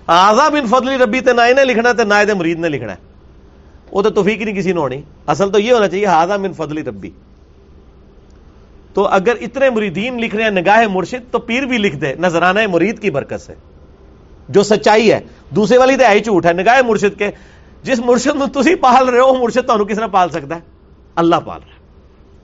آزاد 0.07 0.51
بن 0.51 0.67
فضلی 0.67 0.97
ربی 0.97 1.21
تے 1.21 1.33
نائے 1.33 1.53
نے 1.53 1.65
لکھنا 1.65 1.93
تے 1.93 2.05
نائے 2.05 2.35
مرید 2.35 2.59
نے 2.59 2.69
لکھنا 2.69 2.93
ہے۔ 2.93 3.10
وہ 3.93 4.03
تو 4.03 4.11
توفیق 4.11 4.43
نہیں 4.43 4.55
کسی 4.55 4.73
نے 4.73 4.81
ہونی۔ 4.81 5.03
اصل 5.27 5.51
تو 5.51 5.59
یہ 5.59 5.73
ہونا 5.73 5.89
چاہیے 5.89 6.07
ہاضا 6.07 6.37
بن 6.37 6.53
فضلی 6.53 6.83
ربی۔ 6.83 7.11
تو 8.95 9.07
اگر 9.07 9.35
اتنے 9.41 9.71
مریدین 9.71 10.21
لکھ 10.21 10.35
رہے 10.35 10.45
ہیں، 10.45 10.51
نگاہ 10.51 10.87
مرشد، 10.91 11.33
تو 11.33 11.39
پیر 11.39 11.63
بھی 11.63 11.79
لکھ 11.79 11.97
دے۔ 11.97 12.15
نذرانہ 12.15 12.61
مرید 12.71 12.99
کی 12.99 13.11
برکت 13.11 13.41
سے۔ 13.41 13.55
جو 14.49 14.63
سچائی 14.63 15.13
ہے۔ 15.13 15.21
دوسرے 15.51 15.79
والی 15.79 15.97
تو 15.97 16.05
ہے 16.09 16.19
جھوٹ 16.19 16.47
ہے۔ 16.47 16.53
نگاہ 16.53 16.81
مرشد 16.87 17.19
کے، 17.19 17.31
جس 17.83 17.99
مرشد 17.99 18.37
میں 18.37 18.47
تھی 18.47 18.75
پال 18.75 19.09
رہے 19.09 19.21
ہو 19.21 19.35
مرشد 19.35 19.67
تو 19.67 19.85
کس 19.85 19.99
نے 19.99 20.07
پال 20.07 20.29
سکتا 20.29 20.55
ہے؟ 20.55 20.61
اللہ 21.15 21.37
پال 21.37 21.61
رہا 21.61 21.75
ہے۔ 21.75 21.81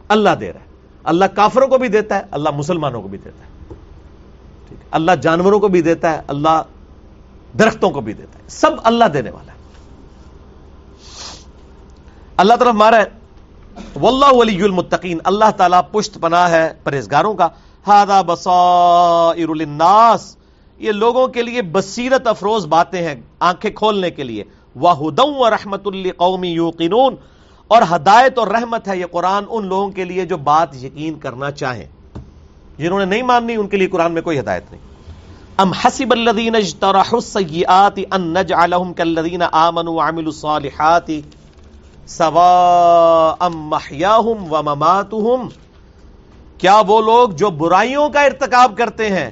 اللہ 0.08 0.30
دے 0.40 0.52
رہا 0.52 0.60
ہے۔ 0.60 0.64
اللہ 1.04 1.24
کافروں 1.24 1.68
کو 1.68 1.78
بھی 1.78 1.88
دیتا 1.88 2.18
ہے، 2.18 2.22
اللہ 2.30 2.48
مسلمانوں 2.50 3.02
کو 3.02 3.08
بھی 3.08 3.18
دیتا 3.24 3.44
ہے۔ 3.44 3.74
اللہ 4.90 5.12
جانوروں 5.22 5.60
کو 5.60 5.68
بھی 5.68 5.82
دیتا 5.82 6.12
ہے، 6.12 6.20
اللہ 6.28 6.62
درختوں 7.58 7.90
کو 7.90 8.00
بھی 8.00 8.12
دیتا 8.12 8.38
ہے۔ 8.38 8.44
سب 8.48 8.70
اللہ 8.84 9.04
دینے 9.04 9.30
والا 9.30 9.52
ہے۔ 9.52 9.55
اللہ 12.38 12.54
طرف 12.54 12.74
مارا 12.74 12.96
ہے. 12.96 13.04
واللہ 14.00 14.32
ولی 14.32 14.62
المتقین. 14.62 15.18
اللہ 15.24 15.50
تعالیٰ 15.56 15.80
پشت 15.92 16.20
پناہ 16.20 16.50
ہے 16.50 16.72
پرہیزگاروں 16.84 17.34
کا. 17.34 17.48
ہادا 17.86 18.22
بصائر 18.22 19.54
للناس. 19.54 20.36
یہ 20.78 20.92
لوگوں 20.92 21.28
کے 21.28 21.42
لیے 21.42 21.62
بصیرت 21.62 22.26
افروز 22.26 22.66
باتیں 22.66 23.02
ہیں 23.02 23.14
آنکھیں 23.40 23.70
کھولنے 23.70 24.10
کے 24.10 24.24
لیے. 24.24 24.44
وہدم 24.76 25.36
و 25.36 25.50
رحمت 25.50 25.86
قومی 26.16 26.48
یوقنون. 26.48 27.14
اور 27.68 27.82
ہدایت 27.94 28.38
اور 28.38 28.48
رحمت 28.48 28.88
ہے 28.88 28.98
یہ 28.98 29.06
قرآن 29.10 29.44
ان 29.50 29.66
لوگوں 29.66 29.90
کے 29.90 30.04
لیے 30.04 30.24
جو 30.24 30.36
بات 30.36 30.76
یقین 30.84 31.18
کرنا 31.18 31.50
چاہیں. 31.50 31.86
جنہوں 32.78 32.98
نے 32.98 33.04
نہیں 33.04 33.22
ماننی 33.22 33.56
ان 33.56 33.68
کے 33.68 33.76
لیے 33.76 33.86
قرآن 33.86 34.12
میں 34.12 34.22
کوئی 34.22 34.38
ہدایت 34.38 34.62
نہیں. 34.70 34.82
ام 35.58 35.72
حسب 35.72 36.12
الذين 36.12 36.54
اجترحوا 36.54 37.18
السيئات 37.18 37.98
ان 38.12 38.32
نجعلهم 38.32 38.92
كالذين 38.92 39.42
امنوا 39.42 39.94
وعملوا 39.94 40.32
الصالحات. 40.36 41.10
سواء 42.06 43.48
محياهم 43.52 44.52
ومماتهم 44.52 45.48
کیا 46.58 46.74
وہ 46.88 47.00
لوگ 47.00 47.30
جو 47.30 47.50
برائیوں 47.50 48.08
کا 48.08 48.20
ارتکاب 48.20 48.76
کرتے 48.76 49.08
ہیں، 49.10 49.30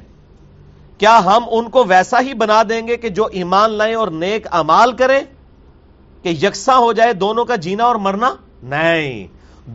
کیا 0.99 1.19
ہم 1.25 1.45
ان 1.51 1.69
کو 1.69 1.85
ویسا 1.85 2.21
ہی 2.21 2.35
بنا 2.35 2.63
دیں 2.69 2.87
گے 2.89 2.97
کہ 2.97 3.09
جو 3.09 3.25
ایمان 3.33 3.71
لائیں 3.71 3.95
اور 3.95 4.09
نیک 4.09 4.47
امال 4.51 4.93
کریں، 4.93 5.21
کہ 6.23 6.29
یکساں 6.29 6.79
ہو 6.79 6.93
جائے 6.93 7.13
دونوں 7.13 7.45
کا 7.45 7.57
جینا 7.57 7.85
اور 7.85 7.97
مرنا؟ 7.97 8.35
نہیں۔ 8.63 9.27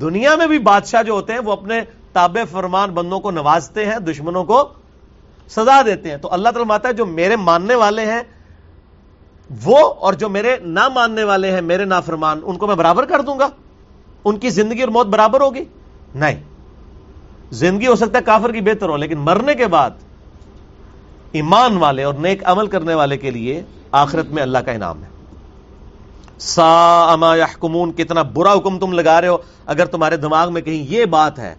دنیا 0.01 0.35
میں 0.35 0.47
بھی 0.47 0.59
بادشاہ 0.59 1.03
جو 1.03 1.13
ہوتے 1.13 1.33
ہیں، 1.33 1.39
وہ 1.39 1.51
اپنے 1.51 1.81
تابع 2.13 2.43
فرمان 2.51 2.91
بندوں 2.91 3.19
کو 3.19 3.31
نوازتے 3.31 3.85
ہیں، 3.85 3.97
دشمنوں 3.99 4.43
کو 4.43 4.67
سزا 5.49 5.81
دیتے 5.85 6.09
ہیں۔ 6.09 6.17
تو 6.17 6.27
اللہ 6.31 6.49
تعالیٰ 6.49 6.67
ماتا 6.67 6.87
ہے، 6.87 6.93
جو 6.93 7.05
میرے 7.05 7.35
ماننے 7.35 7.75
والے 7.75 8.05
ہیں 8.05 8.21
وہ 9.65 9.93
اور 9.93 10.13
جو 10.13 10.29
میرے 10.29 10.55
نہ 10.61 10.87
ماننے 10.87 11.23
والے 11.23 11.51
ہیں، 11.51 11.61
میرے 11.61 11.85
نافرمان، 11.85 12.39
ان 12.43 12.57
کو 12.57 12.67
میں 12.67 12.75
برابر 12.75 13.05
کر 13.05 13.21
دوں 13.21 13.39
گا؟ 13.39 13.49
ان 14.25 14.37
کی 14.37 14.49
زندگی 14.49 14.81
اور 14.81 14.89
موت 14.89 15.07
برابر 15.07 15.41
ہوگی؟ 15.41 15.63
نہیں۔ 16.15 16.43
زندگی 17.51 17.87
ہو 17.87 17.95
سکتا 17.95 18.17
ہے 18.17 18.23
کافر 18.23 18.51
کی 18.51 18.61
بہتر 18.61 18.89
ہو، 18.89 18.97
لیکن 18.97 19.17
مرنے 19.17 19.53
کے 19.53 19.67
بعد 19.67 19.89
ایمان 21.31 21.77
والے 21.77 22.03
اور 22.03 22.13
نیک 22.13 22.41
عمل 22.45 22.67
کرنے 22.67 22.93
والے 22.93 23.17
کے 23.17 23.31
لیے 23.31 23.63
آخرت 23.91 24.25
میں 24.29 24.43
اللہ 24.43 24.57
کا 24.57 24.71
انعام 24.71 25.03
ہے۔ 25.03 25.07
سا 26.39 27.03
اما 27.13 27.35
یحکمون 27.35 27.91
کتنا 27.91 28.21
برا 28.21 28.53
حکم 28.53 28.79
تم 28.79 28.93
لگا 28.93 29.21
رہے 29.21 29.27
ہو۔ 29.27 29.37
اگر 29.65 29.85
تمہارے 29.85 30.17
دماغ 30.17 30.53
میں 30.53 30.61
کہیں 30.61 30.85
یہ 30.89 31.05
بات 31.05 31.39
ہے 31.39 31.55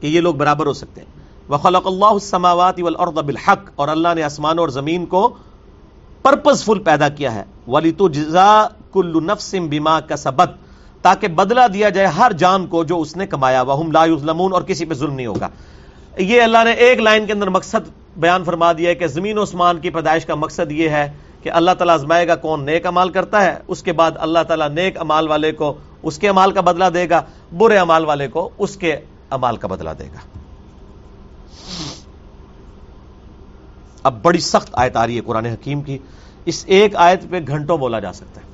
کہ 0.00 0.06
یہ 0.06 0.20
لوگ 0.20 0.34
برابر 0.34 0.66
ہو 0.66 0.72
سکتے 0.72 1.00
ہیں۔ 1.00 1.52
وخلق 1.52 1.86
اللہ 1.86 2.04
السماوات 2.04 2.80
والارض 2.80 3.18
بالحق، 3.18 3.70
اور 3.74 3.88
اللہ 3.88 4.08
نے 4.14 4.22
آسمان 4.22 4.58
اور 4.58 4.68
زمین 4.68 5.06
کو 5.06 5.34
پرپز 6.22 6.64
فل 6.64 6.78
پیدا 6.78 7.08
کیا 7.08 7.34
ہے۔ 7.34 7.44
ولی 7.68 7.92
تو 7.92 8.08
جزا 8.08 8.66
کل 8.92 9.24
نفس 9.24 9.54
بما 9.70 10.00
کسبت 10.00 10.50
تاکہ 11.02 11.28
بدلہ 11.28 11.68
دیا 11.74 11.88
جائے 11.88 12.06
ہر 12.06 12.32
جان 12.32 12.66
کو 12.66 12.84
جو 12.84 13.00
اس 13.00 13.16
نے 13.16 13.26
کمایا۔ 13.26 13.62
وہم 13.62 13.92
لا 13.92 14.04
یظلمون 14.04 14.52
اور 14.52 14.62
کسی 14.62 14.84
پہ 14.84 14.94
ظلم 14.94 15.14
نہیں 15.14 15.26
ہوگا۔ 15.26 15.48
یہ 16.18 16.42
اللہ 16.42 16.58
نے 16.64 16.72
ایک 16.72 16.98
لائن 16.98 17.26
کے 17.26 17.32
اندر 17.32 17.48
مقصد 17.48 17.88
بیان 18.16 18.44
فرما 18.44 18.72
دیا 18.72 18.90
ہے 18.90 18.94
کہ 18.94 19.06
زمین 19.06 19.38
و 19.38 19.42
عثمان 19.42 19.78
کی 19.78 19.90
پیدائش 19.90 20.26
کا 20.26 20.34
مقصد 20.34 20.72
یہ 20.72 20.88
ہے 20.88 21.12
کہ 21.42 21.50
اللہ 21.52 21.70
تعالیٰ 21.70 21.94
آزمائے 21.94 22.28
گا 22.28 22.36
کون 22.36 22.66
نیک 22.66 22.86
امال 22.86 23.10
کرتا 23.10 23.44
ہے۔ 23.44 23.58
اس 23.68 23.82
کے 23.82 23.92
بعد 23.92 24.10
اللہ 24.16 24.38
تعالیٰ 24.48 24.68
نیک 24.68 24.98
امال 25.00 25.28
والے 25.28 25.52
کو 25.52 25.74
اس 26.02 26.18
کے 26.18 26.28
امال 26.28 26.52
کا 26.52 26.60
بدلہ 26.60 26.84
دے 26.94 27.10
گا۔ 27.10 27.22
برے 27.58 27.78
امال 27.78 28.04
والے 28.04 28.28
کو 28.28 28.50
اس 28.58 28.76
کے 28.76 28.96
امال 29.30 29.56
کا 29.56 29.68
بدلہ 29.68 29.90
دے 29.98 30.04
گا۔ 30.04 30.39
اب 34.04 34.22
بڑی 34.22 34.40
سخت 34.40 34.70
آیت 34.74 34.96
آ 34.96 35.06
رہی 35.06 35.16
ہے 35.16 35.20
قرآن 35.26 35.46
حکیم 35.46 35.80
کی۔ 35.82 35.98
اس 36.46 36.64
ایک 36.68 36.96
آیت 36.96 37.28
پہ 37.30 37.40
گھنٹوں 37.46 37.76
بولا 37.78 37.98
جا 38.00 38.12
سکتا 38.12 38.40
ہے۔ 38.40 38.48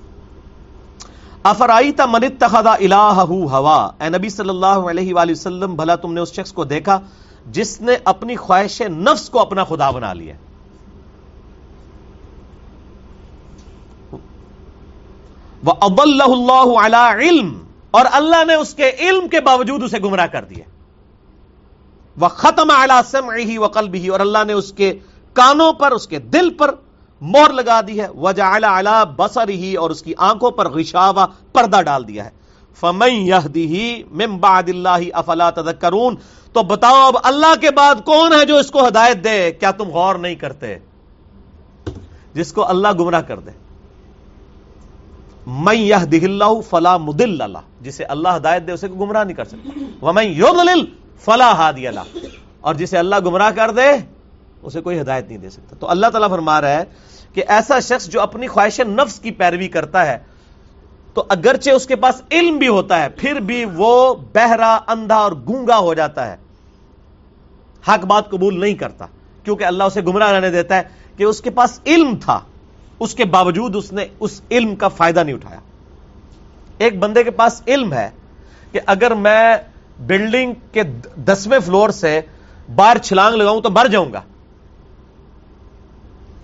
افرائی 1.45 1.93
تا 1.93 2.07
منت 2.07 2.41
تخدا 2.41 2.73
الہ 2.75 3.25
ہوا؟ 3.53 3.79
اے 4.01 4.09
نبی 4.09 4.29
صلی 4.29 4.49
اللہ 4.49 4.91
علیہ 4.91 5.15
وآلہ 5.15 5.33
وسلم، 5.33 5.75
بھلا 5.77 5.95
تم 5.97 6.13
نے 6.13 6.21
اس 6.21 6.33
شخص 6.33 6.53
کو 6.53 6.65
دیکھا 6.65 6.99
جس 7.53 7.81
نے 7.81 7.97
اپنی 8.05 8.37
خواہش 8.37 8.81
نفس 8.89 9.29
کو 9.31 9.41
اپنا 9.41 9.65
خدا 9.65 9.91
بنا 9.91 10.13
لیا 10.13 10.35
وہ 15.63 15.73
اب 15.81 16.01
اللہ 16.01 16.33
اللہ 16.79 16.97
علم، 17.21 17.53
اور 17.91 18.05
اللہ 18.13 18.45
نے 18.47 18.55
اس 18.55 18.75
کے 18.75 18.91
علم 18.99 19.29
کے 19.29 19.41
باوجود 19.41 19.83
اسے 19.83 19.99
گمراہ 19.99 20.27
کر 20.27 20.45
دیا 20.45 20.65
وہ 22.17 22.29
ختم 22.37 22.71
اعلی 22.71 23.01
سم 23.11 23.31
ہی 23.39 23.57
و 23.59 23.69
بھی 23.91 24.07
اور 24.09 24.21
اللہ 24.21 24.45
نے 24.47 24.53
اس 24.53 24.73
کے 24.73 24.93
کانوں 25.37 25.73
پر، 25.73 25.93
اس 25.93 26.07
کے 26.07 26.19
دل 26.19 26.55
پر 26.55 26.75
مور 27.21 27.51
لگا 27.51 27.81
دی 27.87 28.01
ہے۔ 28.01 28.09
وجہ 28.09 28.43
اعلی 28.43 28.91
بسر 29.17 29.49
ہی 29.49 29.75
اور 29.75 29.91
اس 29.91 30.03
کی 30.03 30.15
آنکھوں 30.17 30.51
پر 30.51 30.69
غشاوا 30.69 31.27
پردہ 31.53 31.83
ڈال 31.83 32.09
دیا 32.09 32.25
ہے۔ 32.25 32.31
فمن 32.81 33.31
من 34.11 34.37
بعد 34.37 34.63
اللہ، 34.69 34.99
افلا 35.13 35.51
تذکرون؟ 35.51 36.17
تو 36.53 36.63
بتاؤ 36.63 37.07
اب 37.07 37.17
اللہ 37.23 37.61
کے 37.61 37.71
بعد 37.71 37.95
کون 38.05 38.33
ہے 38.33 38.47
جو 38.47 38.57
اس 38.57 38.71
کو 38.71 38.87
ہدایت 38.87 39.25
دے؟ 39.25 39.53
کیا 39.53 39.71
تم 39.71 39.85
غور 39.85 40.15
نہیں 40.15 40.35
کرتے؟ 40.35 40.77
جس 42.35 42.53
کو 42.53 42.69
اللہ 42.69 42.89
گمراہ 43.01 43.21
کر 43.21 43.39
دے۔ 43.39 43.51
من 45.47 45.77
يهده 45.77 46.19
اللہ، 46.23 46.61
فلا 46.71 46.97
مدل 46.97 47.43
اللہ 47.43 47.59
جسے 47.81 48.05
اللہ 48.05 48.29
ہدایت 48.37 48.67
دے، 48.67 48.73
اسے 48.73 48.89
گمراہ 48.89 49.25
نہیں 49.25 49.37
کر 49.37 49.45
سکتا۔ 49.45 49.81
ومن 50.05 50.25
يضلل 50.25 50.85
فلا 51.21 51.53
هادي 51.53 51.87
له۔ 51.87 52.29
اور 52.61 52.75
جسے 52.75 52.99
اللہ 52.99 53.17
گمراہ 53.25 53.51
کر 53.51 53.71
دے 53.71 54.16
اسے 54.63 54.81
کوئی 54.81 55.01
ہدایت 55.01 55.29
نہیں 55.29 55.39
دے 55.39 55.51
سکتا۔ 55.51 55.77
تو 55.81 55.91
اللہ 55.91 56.07
تعالیٰ 56.07 56.31
فرما 56.31 56.61
رہا 56.61 56.71
ہے 56.71 56.85
کہ 57.35 57.45
ایسا 57.49 57.81
شخص 57.81 58.09
جو 58.09 58.21
اپنی 58.21 58.47
خواہش 58.47 58.81
نفس 58.81 59.21
کی 59.21 59.31
پیروی 59.31 59.69
کرتا 59.69 60.07
ہے، 60.07 60.19
تو 61.15 61.25
اگرچہ 61.29 61.71
اس 61.71 61.87
کے 61.87 61.97
پاس 61.97 62.23
علم 62.31 62.59
بھی 62.59 62.69
ہوتا 62.69 63.03
ہے، 63.03 63.09
پھر 63.09 63.41
بھی 63.41 63.65
وہ 63.65 64.15
بہرا، 64.15 64.79
اندھا 64.87 65.17
اور 65.17 65.33
گونگا 65.33 65.79
ہو 65.79 65.95
جاتا 65.95 66.33
ہے۔ 66.33 66.37
حق 67.89 68.05
بات 68.05 68.31
قبول 68.31 68.61
نہیں 68.61 68.75
کرتا، 68.75 69.07
کیونکہ 69.45 69.65
اللہ 69.65 69.85
اسے 69.85 70.01
گمراہ 70.01 70.33
رہنے 70.33 70.51
دیتا 70.51 70.77
ہے 70.77 70.83
کہ 71.17 71.25
اس 71.25 71.41
کے 71.41 71.51
پاس 71.51 71.81
علم 71.87 72.15
تھا۔ 72.23 72.41
اس 73.01 73.15
کے 73.15 73.25
باوجود 73.25 73.77
اس 73.77 73.93
نے 73.93 74.07
اس 74.21 74.41
علم 74.51 74.77
کا 74.77 74.89
فائدہ 74.89 75.21
نہیں 75.21 75.35
اٹھایا۔ 75.35 75.61
ایک 76.79 76.99
بندے 76.99 77.25
کے 77.25 77.31
پاس 77.31 77.63
علم 77.67 77.93
ہے 77.93 78.11
کہ 78.73 78.81
اگر 78.87 79.15
میں 79.15 79.57
بلڈنگ 79.99 80.53
کے 80.73 80.83
دسویں 81.17 81.59
فلور 81.59 81.91
سے 81.91 82.21
باہر 82.75 82.99
چھلانگ 82.99 83.37
لگاؤں 83.37 83.61
تو 83.61 83.71
مر 83.71 83.87
جاؤں 83.87 84.13
گا۔ 84.13 84.21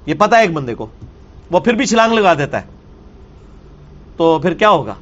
یہ 0.07 0.15
پتا 0.19 0.37
ہے 0.37 0.43
ایک 0.43 0.53
بندے 0.53 0.75
کو۔ 0.75 0.87
وہ 1.51 1.61
پھر 1.61 1.73
بھی 1.73 1.87
چھلانگ 1.87 2.13
لگا 2.13 2.35
دیتا 2.35 2.63
ہے۔ 2.63 2.67
تو 4.17 4.39
پھر 4.39 4.55
کیا 4.55 4.71
ہوگا؟ 4.71 4.95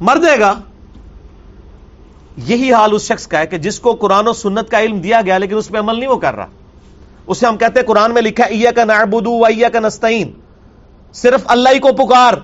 مر 0.00 0.16
جائے 0.16 0.40
گا۔ 0.40 0.54
یہی 2.36 2.72
حال 2.72 2.90
اس 2.92 3.02
شخص 3.02 3.26
کا 3.26 3.38
ہے 3.38 3.46
کہ 3.46 3.58
جس 3.58 3.80
کو 3.80 3.92
قرآن 3.92 4.28
و 4.28 4.32
سنت 4.32 4.70
کا 4.70 4.80
علم 4.80 4.98
دیا 4.98 5.20
گیا 5.20 5.38
لیکن 5.38 5.56
اس 5.56 5.68
پہ 5.68 5.78
عمل 5.78 5.98
نہیں 5.98 6.08
وہ 6.08 6.16
کر 6.16 6.34
رہا۔ 6.34 6.46
اسے 7.26 7.46
ہم 7.46 7.56
کہتے 7.56 7.80
ہیں 7.80 7.86
قرآن 7.86 8.14
میں 8.14 8.22
لکھا 8.22 8.44
ایا 8.44 8.70
کا 8.70 8.84
نعبدو 8.84 9.38
و 9.38 9.44
ایا 9.44 9.68
کا 9.68 9.80
نستعین 9.80 10.32
صرف 11.12 11.40
اللہ 11.44 11.68
ہی 11.68 11.78
کو 11.78 11.92
پکار۔ 11.92 12.34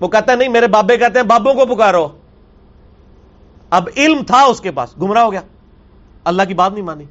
وہ 0.00 0.08
کہتا 0.08 0.32
ہے، 0.32 0.36
نہیں، 0.36 0.48
میرے 0.48 0.66
بابے 0.66 0.96
کہتے 0.96 1.18
ہیں، 1.18 1.26
بابوں 1.26 1.54
کو 1.54 1.74
پکارو۔ 1.74 2.08
اب 3.70 3.88
علم 3.96 4.22
تھا 4.26 4.44
اس 4.44 4.60
کے 4.60 4.70
پاس، 4.70 4.88
گمراہ 5.00 5.22
ہو 5.22 5.32
گیا۔ 5.32 5.40
اللہ 6.24 6.42
کی 6.48 6.54
بات 6.54 6.72
نہیں 6.72 6.84
مانی۔ 6.84 7.04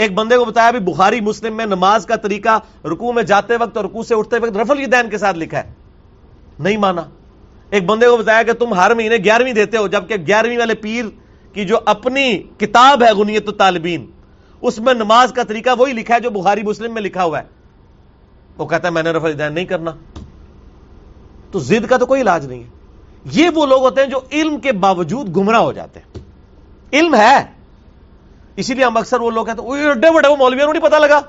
ایک 0.00 0.14
بندے 0.14 0.36
کو 0.36 0.44
بتایا 0.44 0.70
بھی 0.70 0.80
بخاری 0.80 1.20
مسلم 1.20 1.56
میں 1.56 1.66
نماز 1.66 2.06
کا 2.06 2.16
طریقہ 2.16 2.86
رکوع 2.86 3.12
میں 3.12 3.22
جاتے 3.22 3.56
وقت 3.60 3.76
اور 3.76 3.84
رکوع 3.84 4.02
سے 4.02 4.14
اٹھتے 4.14 4.36
وقت 4.36 4.56
رفل 4.56 4.78
الدین 4.78 5.10
کے 5.10 5.18
ساتھ 5.18 5.38
لکھا 5.38 5.58
ہے۔ 5.58 5.72
نہیں 6.58 6.76
مانا۔ 6.76 7.02
ایک 7.70 7.86
بندے 7.86 8.06
کو 8.06 8.16
بتایا 8.16 8.42
کہ 8.42 8.52
تم 8.52 8.74
ہر 8.74 8.94
مہینے 8.94 9.16
گیارہویں 9.16 9.52
دیتے 9.52 9.76
ہو، 9.76 9.86
جبکہ 9.86 10.14
گیارہویں 10.26 10.58
والے 10.58 10.74
پیر 10.74 11.04
کی 11.52 11.64
جو 11.64 11.78
اپنی 11.86 12.42
کتاب 12.58 13.02
ہے 13.02 13.12
غنیت 13.12 13.48
الطالبین، 13.48 14.10
اس 14.60 14.78
میں 14.78 14.94
نماز 14.94 15.32
کا 15.32 15.42
طریقہ 15.42 15.70
وہی 15.78 15.92
لکھا 15.92 16.14
ہے 16.14 16.20
جو 16.20 16.30
بخاری 16.30 16.62
مسلم 16.62 16.94
میں 16.94 17.02
لکھا 17.02 17.24
ہوا 17.24 17.38
ہے۔ 17.38 17.44
وہ 18.58 18.66
کہتا 18.66 18.88
ہے، 18.88 18.92
میں 18.92 19.02
نے 19.02 19.10
رفل 19.10 19.26
الدین 19.26 19.52
نہیں 19.52 19.64
کرنا۔ 19.64 19.90
تو 21.50 21.58
زد 21.58 21.86
کا 21.86 21.96
تو 21.96 22.06
کوئی 22.06 22.20
علاج 22.20 22.46
نہیں 22.46 22.62
ہے۔ 22.62 22.68
یہ 23.24 23.50
وہ 23.54 23.66
لوگ 23.66 23.82
ہوتے 23.82 24.00
ہیں 24.00 24.08
جو 24.08 24.20
علم 24.32 24.60
کے 24.60 24.72
باوجود 24.72 25.36
گمراہ 25.36 25.60
ہو 25.60 25.72
جاتے 25.72 26.00
ہیں۔ 26.00 26.18
علم 26.92 27.14
ہے۔ 27.14 27.59
اسی 28.60 28.74
لیے 28.74 28.84
ہم 28.84 28.96
اکثر 28.96 29.20
وہ 29.20 29.30
لوگ 29.30 29.46
کہتے 29.46 29.62
ہیں 29.62 29.86
ایڈے 29.86 30.10
بڑے 30.10 30.28
وہ 30.28 30.36
مولویوں 30.36 30.72
نہیں 30.72 30.82
پتا 30.82 30.98
لگا۔ 30.98 31.20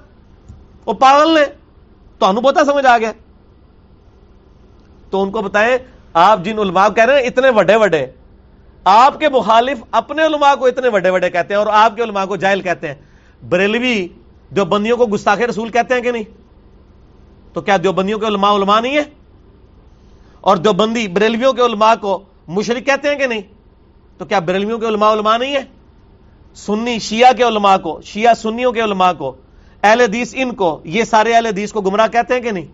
وہ 0.85 0.93
پاگل 0.93 1.33
نے۔ 1.33 1.45
تو 2.19 2.41
پتا 2.41 2.65
سمجھ 2.65 2.85
آ 2.85 2.97
گیا۔ 2.97 3.11
تو 5.09 5.23
ان 5.23 5.31
کو 5.31 5.41
بتائیں، 5.41 5.77
آپ 6.13 6.39
جن 6.43 6.59
علماء 6.59 6.87
کہہ 6.89 7.05
رہے 7.05 7.15
ہیں، 7.15 7.21
اتنے 7.21 7.49
وڈے 7.49 7.75
وڈے۔ 7.75 8.05
آپ 8.83 9.19
کے 9.19 9.29
مخالف 9.29 9.83
اپنے 9.91 10.25
علماء 10.25 10.55
کو 10.55 10.65
اتنے 10.65 10.87
وڈے 10.87 11.09
وڈے 11.09 11.29
کہتے 11.29 11.53
ہیں 11.53 11.59
اور 11.59 11.67
آپ 11.67 11.95
کے 11.95 12.03
علماء 12.03 12.25
کو 12.25 12.35
جائل 12.35 12.61
کہتے 12.61 12.87
ہیں۔ 12.87 12.95
بریلوی 13.49 14.07
جو 14.51 14.65
بندیوں 14.65 14.97
کو 14.97 15.05
گستاخ 15.05 15.39
رسول 15.39 15.69
کہتے 15.69 15.93
ہیں 15.93 16.01
کہ 16.01 16.11
نہیں؟ 16.11 16.23
تو 17.53 17.61
کیا 17.61 17.77
دیوبندیوں 17.83 18.19
کے 18.19 18.27
علماء 18.27 18.55
علماء 18.55 18.79
نہیں 18.79 18.95
ہے 18.95 19.03
اور 20.41 20.57
دیوبندی 20.57 21.07
بریلویوں 21.07 21.53
کے 21.53 21.61
علماء 21.61 21.93
کو 22.01 22.23
مشرق 22.47 22.85
کہتے 22.85 23.09
ہیں 23.09 23.15
کہ 23.15 23.27
نہیں؟ 23.27 23.41
تو 24.17 24.25
کیا 24.25 24.39
بریلویوں 24.39 24.79
کے 24.79 24.87
علماء 24.87 25.13
علماء 25.13 25.37
نہیں 25.37 25.55
ہے 25.55 25.80
سنی 26.55 26.99
شیعہ 26.99 27.33
کے 27.33 27.43
علماء 27.43 27.77
کو، 27.77 28.01
شیعہ 28.03 28.33
سنیوں 28.33 28.71
کے 28.71 28.83
علماء 28.83 29.11
کو، 29.13 29.35
اہل 29.83 30.01
حدیث 30.01 30.33
ان 30.37 30.55
کو، 30.55 30.81
یہ 30.83 31.03
سارے 31.03 31.33
اہل 31.33 31.45
حدیث 31.45 31.71
کو 31.71 31.81
گمراہ 31.81 32.07
کہتے 32.07 32.33
ہیں 32.33 32.41
کہ 32.41 32.51
نہیں؟ 32.51 32.65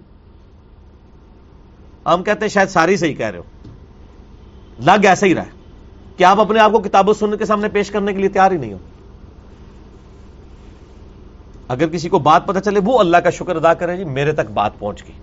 ہم 2.06 2.24
کہتے 2.24 2.40
ہیں 2.42 2.50
شاید 2.50 2.70
ساری 2.70 2.98
صحیح 2.98 3.16
کہہ 3.16 3.26
رہے 3.26 3.38
ہو۔ 3.38 3.44
لگ 4.86 5.06
ایسا 5.06 5.26
ہی 5.26 5.36
رہا 5.36 5.44
کہ 6.18 6.24
آپ 6.24 6.40
اپنے 6.40 6.60
آپ 6.60 6.72
کو 6.72 6.80
کتاب 6.80 7.10
و 7.10 7.14
سنت 7.14 7.40
کے 7.40 7.46
سامنے 7.46 7.70
پیش 7.70 7.92
کرنے 7.92 8.14
کے 8.14 8.20
لیے 8.20 8.30
تیار 8.30 8.52
ہی 8.52 8.58
نہیں 8.58 8.74
ہو۔ 8.74 8.78
اگر 11.68 11.88
کسی 11.88 12.10
کو 12.10 12.20
بات 12.20 12.48
پتہ 12.48 12.60
چلے، 12.60 12.80
وہ 12.86 13.00
اللہ 13.00 13.18
کا 13.18 13.30
شکر 13.30 13.56
ادا 13.56 13.74
کرے 13.74 13.98
جی 13.98 14.04
میرے 14.04 14.32
تک 14.32 14.52
بات 14.54 14.80
پہنچ 14.80 15.04
گئی۔ 15.04 15.20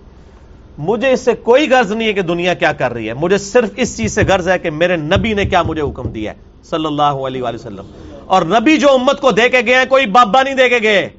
مجھے 0.77 1.11
اس 1.11 1.21
سے 1.21 1.33
کوئی 1.33 1.69
غرض 1.69 1.91
نہیں 1.91 2.07
ہے 2.07 2.13
کہ 2.13 2.21
دنیا 2.21 2.53
کیا 2.53 2.73
کر 2.73 2.93
رہی 2.93 3.07
ہے۔ 3.07 3.13
مجھے 3.13 3.37
صرف 3.37 3.69
اس 3.75 3.97
چیز 3.97 4.15
سے 4.15 4.23
غرض 4.23 4.49
ہے 4.49 4.59
کہ 4.59 4.69
میرے 4.69 4.95
نبی 4.95 5.33
نے 5.33 5.45
کیا 5.45 5.63
مجھے 5.63 5.81
حکم 5.81 6.09
دیا 6.09 6.31
ہے۔ 6.31 6.37
صلی 6.63 6.85
اللہ 6.85 7.03
علیہ 7.03 7.43
وآلہ 7.43 7.55
وسلم۔ 7.55 8.14
اور 8.25 8.41
نبی 8.41 8.77
جو 8.77 8.91
امت 8.91 9.21
کو 9.21 9.31
دے 9.31 9.49
کے 9.49 9.61
گئے 9.65 9.75
ہیں، 9.75 9.85
کوئی 9.89 10.05
بابا 10.05 10.43
نہیں 10.43 10.53
دے 10.53 10.69
کے 10.69 10.79
گئے۔ 10.81 11.09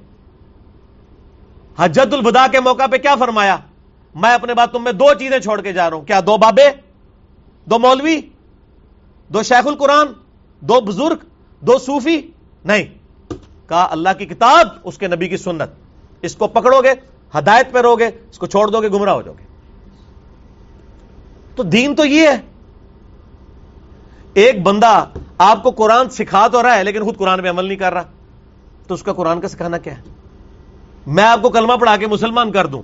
حجت 1.77 2.15
الوداع 2.15 2.47
کے 2.53 2.61
موقع 2.61 2.87
پہ 2.87 2.97
کیا 2.97 3.15
فرمایا؟ 3.15 3.57
میں 4.15 4.31
اپنے 4.31 4.55
بات 4.55 4.73
تم 4.73 4.85
میں 4.85 4.93
دو 4.93 5.15
چیزیں 5.15 5.39
چھوڑ 5.39 5.61
کے 5.61 5.73
جا 5.73 5.91
رہا 5.91 5.97
ہوں۔ 5.97 6.05
کیا 6.05 6.21
دو 6.21 6.37
بابے؟ 6.37 6.71
دو 7.65 7.79
مولوی؟ 7.79 8.21
دو 9.29 9.43
شیخ 9.43 9.67
القرآن؟ 9.67 10.07
دو 10.61 10.81
بزرگ؟ 10.81 11.17
دو 11.61 11.79
صوفی؟ 11.79 12.21
نہیں۔ 12.65 12.83
کہا، 13.69 13.89
اللہ 13.91 14.09
کی 14.19 14.27
کتاب، 14.27 14.69
اس 14.85 14.99
کے 14.99 15.09
نبی 15.09 15.29
کی 15.29 15.37
سنت۔ 15.37 15.71
اس 16.23 16.37
کو 16.37 16.49
پکڑو 16.49 16.81
گے، 16.83 16.93
ہدایت 17.39 17.73
پہ 17.73 17.79
رو 17.79 17.97
گے، 17.97 18.07
اس 18.07 18.39
کو 18.39 18.47
چھوڑ 18.47 18.69
دو 18.69 18.83
گے، 18.83 18.89
گمراہ 18.89 19.15
ہو 19.15 19.23
جاؤ 19.23 19.35
گے۔ 19.39 19.45
تو 21.57 21.63
دین 21.63 21.95
تو 21.95 22.05
یہ 22.05 22.29
ہے۔ 22.29 22.41
ایک 24.37 24.63
بندہ 24.63 25.05
آپ 25.39 25.63
کو 25.63 25.71
قرآن 25.71 26.09
سکھا 26.11 26.47
تو 26.49 26.63
رہا 26.63 26.77
ہے 26.77 26.85
لیکن 26.85 27.05
خود 27.05 27.17
قرآن 27.17 27.43
پہ 27.43 27.49
عمل 27.51 27.65
نہیں 27.65 27.79
کر 27.79 27.93
رہا، 27.93 28.03
تو 28.87 28.95
اس 28.95 29.03
کا 29.03 29.13
قرآن 29.13 29.41
کا 29.41 29.49
سکھانا 29.49 29.79
کیا 29.79 29.97
ہے؟ 29.97 30.03
میں 31.07 31.25
آپ 31.25 31.43
کو 31.43 31.51
کلمہ 31.51 31.73
پڑھا 31.73 31.97
کے 31.97 32.07
مسلمان 32.07 32.53
کر 32.53 32.67
دوں۔ 32.67 32.83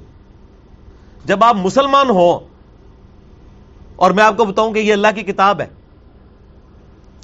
جب 1.24 1.44
آپ 1.44 1.56
مسلمان 1.56 2.10
ہو 2.10 2.38
اور 3.96 4.10
میں 4.10 4.24
آپ 4.24 4.36
کو 4.36 4.44
بتاؤں 4.44 4.72
کہ 4.72 4.78
یہ 4.78 4.92
اللہ 4.92 5.08
کی 5.14 5.22
کتاب 5.22 5.60
ہے، 5.60 5.66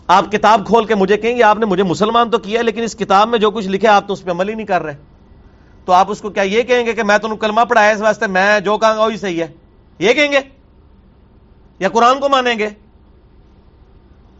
آپ 0.07 0.31
کتاب 0.33 0.67
کھول 0.67 0.85
کے 0.85 0.95
مجھے 0.95 1.17
کہیں 1.17 1.37
گے 1.37 1.43
آپ 1.43 1.59
نے 1.59 1.67
مجھے 1.67 1.83
مسلمان 1.83 2.31
تو 2.31 2.39
کیا 2.39 2.63
لیکن 2.63 2.83
اس 2.83 2.97
کتاب 2.97 3.29
میں 3.29 3.39
جو 3.39 3.51
کچھ 3.51 3.69
لکھے 3.69 3.89
آپ 3.89 4.07
تو 4.07 4.13
اس 4.13 4.25
پہ 4.25 4.31
عمل 4.31 4.49
ہی 4.49 4.55
نہیں 4.55 4.67
کر 4.67 4.83
رہے۔ 4.83 4.97
تو 5.85 5.93
آپ 5.93 6.11
اس 6.11 6.21
کو 6.21 6.31
کیا 6.31 6.43
یہ 6.43 6.63
کہیں 6.63 6.87
گے 6.87 6.93
کہ 6.93 7.03
میں 7.03 7.19
تمہیں 7.19 7.37
کلمہ 7.37 7.61
پڑھایا 7.61 7.91
اس 7.91 8.01
واسطے، 8.01 8.27
میں 8.27 8.61
جو 8.61 8.77
کہوں 8.79 8.97
گا 8.97 9.05
وہی 9.05 9.17
صحیح 9.17 9.43
ہے؟ 9.43 9.49
یہ 9.99 10.13
کہیں 10.13 10.33
گے؟ 10.33 10.41
یا 11.79 11.89
قرآن 11.89 12.21
کو 12.21 12.29
مانیں 12.29 12.59
گے؟ 12.59 12.69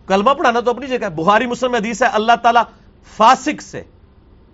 کلمہ 0.09 0.31
پڑھانا 0.31 0.61
تو 0.61 0.71
اپنی 0.71 0.87
جگہ 0.87 1.09
بہاری 1.17 1.47
مسلم 1.47 1.75
حدیث 1.75 2.03
ہے، 2.03 2.07
اللہ 2.07 2.33
تعالیٰ 2.43 2.63
فاسق 3.17 3.63
سے، 3.63 3.83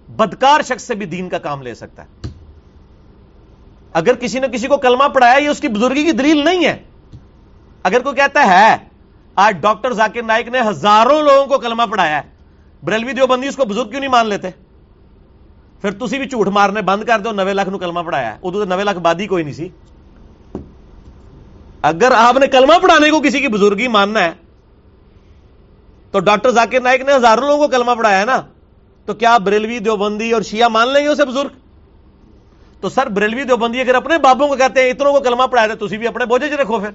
بدکار 0.08 0.62
شخص 0.62 0.82
سے 0.82 0.94
بھی 0.94 1.06
دین 1.06 1.28
کا 1.28 1.38
کام 1.38 1.62
لے 1.62 1.74
سکتا 1.74 2.02
ہے۔ 2.02 2.28
اگر 3.92 4.14
کسی 4.14 4.38
نے 4.38 4.48
کسی 4.48 4.66
کو 4.66 4.76
کلمہ 4.76 5.08
پڑھایا، 5.08 5.38
یہ 5.38 5.48
اس 5.48 5.60
کی 5.60 5.68
بزرگی 5.68 6.04
کی 6.04 6.12
دلیل 6.12 6.44
نہیں 6.44 6.64
ہے۔ 6.64 6.82
اگر 7.82 8.00
کوئی 8.00 8.16
کہتا 8.16 8.46
ہے، 8.46 8.76
آج 9.34 9.56
ڈاکٹر 9.60 9.92
ذاکر 9.92 10.22
نائک 10.22 10.48
نے 10.48 10.60
ہزاروں 10.60 11.22
لوگوں 11.22 11.46
کو 11.46 11.58
کلمہ 11.58 11.82
پڑھایا 11.90 12.16
ہے، 12.16 12.22
بریلوی 12.84 13.12
دیوبندی 13.12 13.48
اس 13.48 13.56
کو 13.56 13.64
بزرگ 13.64 13.88
کیوں 13.88 14.00
نہیں 14.00 14.10
مان 14.10 14.26
لیتے؟ 14.26 14.50
پھر 15.80 15.90
تسی 15.90 16.18
بھی 16.18 16.28
جھوٹ 16.28 16.48
مارنے 16.48 16.82
بند 16.82 17.04
کر 17.04 17.20
دو، 17.20 17.32
نوے 17.32 17.52
لاکھ 17.52 17.68
نو 17.68 17.78
کلمہ 17.78 18.00
پڑھایا 18.00 18.32
ہے۔ 18.32 18.38
ادو 18.42 18.58
تو 18.58 18.64
نوے 18.64 18.84
لاکھ 18.84 18.98
بادی 18.98 19.26
کوئی 19.26 19.44
نہیں 19.44 19.54
سی۔ 19.54 19.68
اگر 21.82 22.12
آپ 22.16 22.36
نے 22.36 22.46
کلمہ 22.46 22.78
پڑھانے 22.82 23.10
کو 23.10 23.20
کسی 23.20 23.40
کی 23.40 23.48
بزرگی 23.48 23.88
ماننا 23.88 24.20
ہے 24.20 24.32
تو 26.14 26.20
ڈاکٹر 26.20 26.50
ذاکر 26.50 26.80
نائک 26.80 27.00
نے 27.00 27.14
ہزاروں 27.14 27.46
لوگوں 27.46 27.68
کو 27.68 27.68
کلمہ 27.68 27.90
پڑھایا 27.98 28.20
ہے 28.20 28.24
نا؟ 28.24 28.42
تو 29.04 29.14
کیا 29.14 29.38
بریلوی 29.38 29.78
دیوبندی 29.78 30.32
اور 30.32 30.42
شیعہ 30.42 30.68
مان 30.68 30.88
لیں 30.88 31.02
گے 31.02 31.08
اسے 31.08 31.24
بزرگ؟ 31.24 31.48
تو 32.80 32.88
سر 32.88 33.06
بریلوی 33.06 33.44
دیوبندی 33.44 33.80
اگر 33.80 33.94
اپنے 33.94 34.18
بابوں 34.18 34.48
کو 34.48 34.56
کہتے 34.56 34.82
ہیں، 34.82 34.90
اتنوں 34.90 35.12
کو 35.12 35.20
کلمہ 35.20 35.42
پڑھایا 35.42 35.74
تھی 35.74 35.98
بھی 35.98 36.06
اپنے 36.06 36.24
بوجھے 36.24 36.48
چ 36.48 36.52
رکھو 36.52 36.78
پھر۔ 36.78 36.90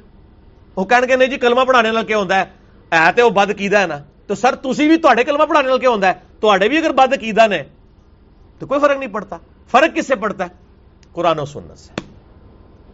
وہ 0.75 0.85
کہنے 0.85 1.07
کے 1.07 1.15
نہیں 1.15 1.27
جی 1.27 1.37
کلمہ 1.37 1.61
پڑھانے 1.61 1.89
کیا 2.07 2.17
ہوتا 2.17 2.39
ہے؟ 2.39 2.45
اے 2.91 3.11
تے 3.15 3.21
وہ 3.21 3.29
بد 3.29 3.51
کیدا 3.57 3.81
ہے 3.81 3.87
نا۔ 3.87 3.97
تو 4.27 4.35
سر 4.35 4.55
تسی 4.55 4.87
بھی 4.87 4.97
تے 4.97 5.23
کلمہ 5.23 5.43
پڑھانے 5.43 5.79
کیا 5.79 5.89
ہوتا 5.89 6.07
ہے؟ 6.07 6.13
تے 6.39 6.69
بھی 6.69 6.77
اگر 6.77 6.91
بد 6.91 7.13
کیدا 7.19 7.47
نے، 7.47 7.63
تو 8.59 8.67
کوئی 8.67 8.79
فرق 8.79 8.97
نہیں 8.97 9.13
پڑتا۔ 9.13 9.37
فرق 9.71 9.95
کس 9.95 10.07
سے 10.07 10.15
پڑتا 10.15 10.43
ہے؟ 10.43 10.49
قرآن 11.11 11.39
و 11.39 11.45
سنت 11.45 11.79
سے۔ 11.79 11.93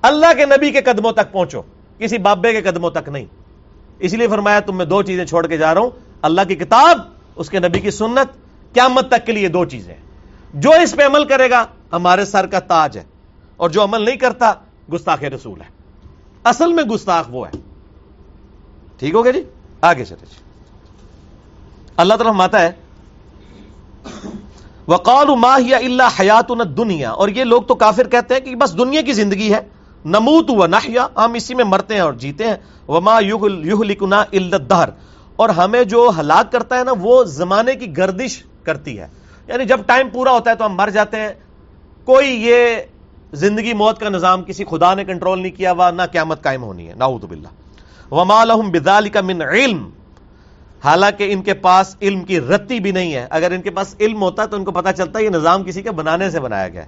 اللہ 0.01 0.33
کے 0.37 0.45
نبی 0.45 0.71
کے 0.71 0.81
قدموں 0.81 1.11
تک 1.11 1.31
پہنچو، 1.31 1.61
کسی 1.97 2.17
بابے 2.17 2.53
کے 2.53 2.61
قدموں 2.61 2.89
تک 2.89 3.09
نہیں۔ 3.09 3.25
اس 3.99 4.13
لیے 4.13 4.27
فرمایا، 4.27 4.59
تم 4.59 4.77
میں 4.77 4.85
دو 4.85 5.03
چیزیں 5.03 5.25
چھوڑ 5.25 5.47
کے 5.47 5.57
جا 5.57 5.73
رہا 5.73 5.81
ہوں۔ 5.81 5.89
اللہ 6.21 6.41
کی 6.47 6.55
کتاب، 6.55 6.99
اس 7.35 7.49
کے 7.49 7.59
نبی 7.59 7.79
کی 7.79 7.91
سنت، 7.91 8.37
قیامت 8.73 9.07
تک 9.09 9.25
کے 9.25 9.31
لیے 9.31 9.47
دو 9.47 9.65
چیزیں۔ 9.65 9.95
جو 10.53 10.69
اس 10.83 10.95
پہ 10.95 11.05
عمل 11.05 11.25
کرے 11.25 11.49
گا، 11.49 11.65
ہمارے 11.91 12.25
سر 12.25 12.47
کا 12.47 12.59
تاج 12.59 12.97
ہے۔ 12.97 13.03
اور 13.57 13.69
جو 13.69 13.83
عمل 13.83 14.01
نہیں 14.01 14.15
کرتا، 14.15 14.53
گستاخ 14.93 15.23
رسول 15.23 15.61
ہے۔ 15.61 15.65
اصل 16.43 16.73
میں 16.73 16.83
گستاخ 16.83 17.25
وہ 17.29 17.47
ہے۔ 17.47 17.51
ٹھیک 18.99 19.13
ہو 19.13 19.23
گیا 19.23 19.31
جی؟ 19.31 19.43
آگے 19.81 20.05
چلے 20.05 20.25
جی۔ 20.29 20.35
اللہ 21.97 22.13
تعالیٰ 22.13 22.33
ماتا 22.33 22.61
ہے 22.61 22.71
وقال 24.87 25.27
ماہیا 25.35 25.77
اللہ 25.77 26.21
حیات 26.21 26.51
دنیا 26.77 27.11
اور 27.11 27.29
یہ 27.29 27.43
لوگ 27.43 27.61
تو 27.61 27.75
کافر 27.75 28.07
کہتے 28.07 28.33
ہیں 28.33 28.41
کہ 28.41 28.55
بس 28.55 28.77
دنیا 28.77 29.01
کی 29.01 29.13
زندگی 29.13 29.53
ہے۔ 29.53 29.59
نموت 30.05 30.45
و 30.49 30.67
نحیا، 30.67 31.07
ہم 31.17 31.33
اسی 31.33 31.55
میں 31.55 31.65
مرتے 31.65 31.93
ہیں 31.93 32.01
اور 32.01 32.13
جیتے 32.13 32.47
ہیں۔ 32.47 32.55
وما 32.87 33.19
یوہ 33.19 33.83
لکنا 33.83 34.21
الدہر 34.33 34.89
اور 35.35 35.49
ہمیں 35.49 35.83
جو 35.83 36.11
ہلاک 36.19 36.51
کرتا 36.51 36.79
ہے 36.79 36.83
نا، 36.83 36.91
وہ 36.99 37.23
زمانے 37.23 37.75
کی 37.75 37.97
گردش 37.97 38.43
کرتی 38.63 38.99
ہے۔ 38.99 39.07
یعنی 39.47 39.65
جب 39.65 39.79
ٹائم 39.85 40.09
پورا 40.09 40.31
ہوتا 40.31 40.51
ہے 40.51 40.55
تو 40.55 40.65
ہم 40.65 40.75
مر 40.75 40.89
جاتے 40.89 41.19
ہیں۔ 41.19 41.29
کوئی 42.05 42.29
یہ 42.29 42.75
زندگی 43.33 43.73
موت 43.73 43.99
کا 43.99 44.09
نظام 44.09 44.43
کسی 44.43 44.63
خدا 44.65 44.93
نے 44.93 45.05
کنٹرول 45.05 45.41
نہیں 45.41 45.51
کیا 45.51 45.71
ہوا، 45.71 45.91
نہ 45.91 46.01
قیامت 46.11 46.43
قائم 46.43 46.63
ہونی 46.63 46.89
ہے۔ 46.89 46.93
ناؤد 46.93 47.23
باللہ۔ 47.23 47.47
وما 48.13 48.43
لهم 48.43 48.71
بذلك 48.71 49.17
من 49.17 49.41
علم۔ 49.41 49.89
حالانکہ 50.83 51.33
ان 51.33 51.41
کے 51.41 51.53
پاس 51.53 51.95
علم 52.01 52.23
کی 52.23 52.39
رتی 52.39 52.79
بھی 52.79 52.91
نہیں 52.91 53.13
ہے۔ 53.13 53.27
اگر 53.29 53.51
ان 53.51 53.61
کے 53.61 53.69
پاس 53.69 53.95
علم 53.99 54.21
ہوتا 54.21 54.45
تو 54.45 54.57
ان 54.57 54.63
کو 54.63 54.71
پتا 54.71 54.93
چلتا 54.93 55.19
یہ 55.19 55.29
نظام 55.29 55.63
کسی 55.63 55.81
کے 55.81 55.91
بنانے 55.91 56.29
سے 56.29 56.39
بنایا 56.39 56.69
گیا 56.69 56.83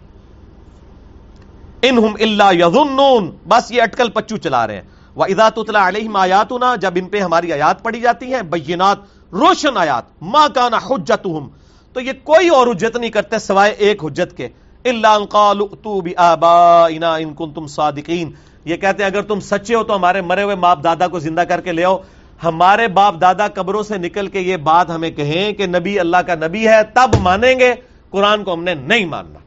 انہم 1.82 2.16
الا 2.20 2.52
یظنون 2.52 3.32
بس 3.48 3.72
یہ 3.72 3.82
اٹکل 3.82 4.10
پچو 4.10 4.38
چلا 4.38 4.68
رہے 4.68 4.76
ہیں۔ 4.76 4.82
وَإِذَا 5.18 5.50
تُتْلَى 5.50 5.82
عَلَيْهِمْ 5.82 6.18
آيَاتُنَا، 6.18 6.76
جب 6.76 6.94
ان 6.96 7.08
پہ 7.10 7.20
ہماری 7.20 7.54
آیات 7.54 7.84
پڑھی 7.84 8.02
جاتی 8.02 8.34
ہیں 8.34 8.42
بینات 8.42 8.98
روشن 9.34 9.78
آیات، 9.78 10.04
ما 10.22 10.48
کانا 10.48 10.78
حجتہم 10.78 11.48
تو 11.94 12.02
یہ 12.02 12.12
کوئی 12.24 12.50
اور 12.50 12.68
حجت 12.68 12.98
نہیں 12.98 13.10
کرتے 13.10 13.40
سوائے 13.40 13.72
ایک 13.72 14.06
حجت 14.06 14.38
کے 14.38 14.48
الا 14.86 15.16
ان 15.16 15.26
قالوا 15.26 15.68
اتوا 15.72 16.02
بآبائنا 16.02 17.16
ان 17.16 17.34
کنتم 17.34 17.68
صادقین 17.68 18.32
یہ 18.66 18.76
کہتے 18.76 19.04
ہیں، 19.04 19.10
اگر 19.12 19.22
تم 19.22 19.40
سچے 19.40 19.76
ہو 19.76 19.84
تو 19.84 19.96
ہمارے 19.96 20.22
مرے 20.22 20.44
ہوئے 20.44 20.56
باپ 20.56 20.84
دادا 20.84 21.08
کو 21.08 21.20
زندہ 21.20 21.42
کر 21.42 21.62
کے 21.62 21.72
لے 21.72 21.84
آؤ۔ 21.84 21.98
ہمارے 22.44 22.88
باپ 22.88 23.16
دادا 23.22 23.48
قبروں 23.48 23.84
سے 23.84 23.98
نکل 23.98 24.28
کے 24.28 24.40
یہ 24.40 24.58
بات 24.58 24.90
ہمیں 24.90 25.12
کہیں 25.12 25.54
کہ 25.54 25.66
نبی 25.66 26.00
اللہ 26.00 26.18
کا 26.18 26.36
نبی 26.36 26.68
ہے، 26.68 26.84
تب 26.94 27.16
مانیں 27.22 27.60
گے۔ 27.60 27.74
قرآن 28.10 28.44
کو 28.44 28.54
ہم 28.54 28.64
نے 28.64 28.74
نہیں 28.74 29.06
ماننا۔ 29.06 29.40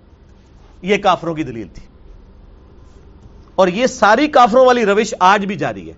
یہ 0.82 0.96
کافروں 0.96 1.34
کی 1.34 1.42
دلیل 1.42 1.68
تھی۔ 1.68 1.89
اور 3.60 3.68
یہ 3.68 3.86
ساری 3.86 4.28
کافروں 4.28 4.66
والی 4.66 4.86
روش 4.86 5.14
آج 5.20 5.46
بھی 5.46 5.54
جاری 5.54 5.88
ہے۔ 5.88 5.94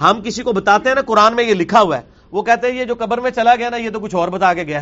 ہم 0.00 0.20
کسی 0.24 0.42
کو 0.42 0.52
بتاتے 0.52 0.88
ہیں 0.88 0.94
نا، 0.94 1.00
قرآن 1.00 1.36
میں 1.36 1.44
یہ 1.44 1.54
لکھا 1.54 1.80
ہوا 1.80 1.96
ہے۔ 1.96 2.02
وہ 2.32 2.42
کہتے 2.42 2.72
ہیں، 2.72 2.78
یہ 2.78 2.84
جو 2.84 2.94
قبر 2.98 3.18
میں 3.18 3.30
چلا 3.30 3.54
گیا 3.54 3.70
نا، 3.70 3.76
یہ 3.76 3.90
تو 3.90 4.00
کچھ 4.00 4.14
اور 4.14 4.28
بتا 4.28 4.54
کے 4.54 4.62
گیا۔ 4.62 4.80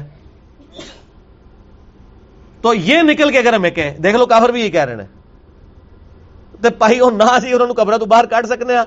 تو 2.61 2.75
یہ 2.75 3.03
نکل 3.03 3.33
کے 3.33 3.39
اگر 3.39 3.53
ہمیں 3.53 3.71
کہیں، 3.71 3.99
دیکھ 3.99 4.17
لو 4.17 4.27
کافر 4.27 4.49
بھی 4.49 4.61
یہ 4.61 4.69
کہہ 4.69 4.85
رہے 4.85 4.97
ہیں۔ 4.97 5.09
تو 6.63 6.69
پائی 6.79 6.99
اور 6.99 7.13
نہ 7.13 7.39
سی 7.41 7.53
انہوں 7.53 7.67
نے 7.67 7.73
قبر 7.73 7.99
تو 7.99 8.07
باہر 8.07 8.27
کاٹ 8.27 8.47
سکنے 8.47 8.73
ہیں۔ 8.73 8.83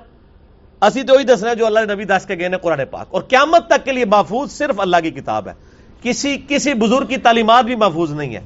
اسی 0.81 1.03
تو 1.03 1.17
ہی 1.17 1.23
دسنا 1.23 1.53
جو 1.53 1.65
اللہ 1.65 1.79
نے 1.79 1.93
نبی 1.93 2.03
دس 2.03 2.25
کے 2.27 2.35
گئے 2.35 2.49
قرآن 2.61 2.81
پاک۔ 2.91 3.07
اور 3.11 3.21
قیامت 3.21 3.67
تک 3.67 3.85
کے 3.85 3.91
لیے 3.91 4.05
محفوظ 4.05 4.51
صرف 4.51 4.79
اللہ 4.79 4.97
کی 5.03 5.11
کتاب 5.11 5.47
ہے۔ 5.47 5.53
کسی 6.01 6.37
کسی 6.47 6.73
بزرگ 6.73 7.05
کی 7.05 7.17
تعلیمات 7.17 7.65
بھی 7.65 7.75
محفوظ 7.75 8.13
نہیں 8.13 8.35
ہے۔ 8.35 8.41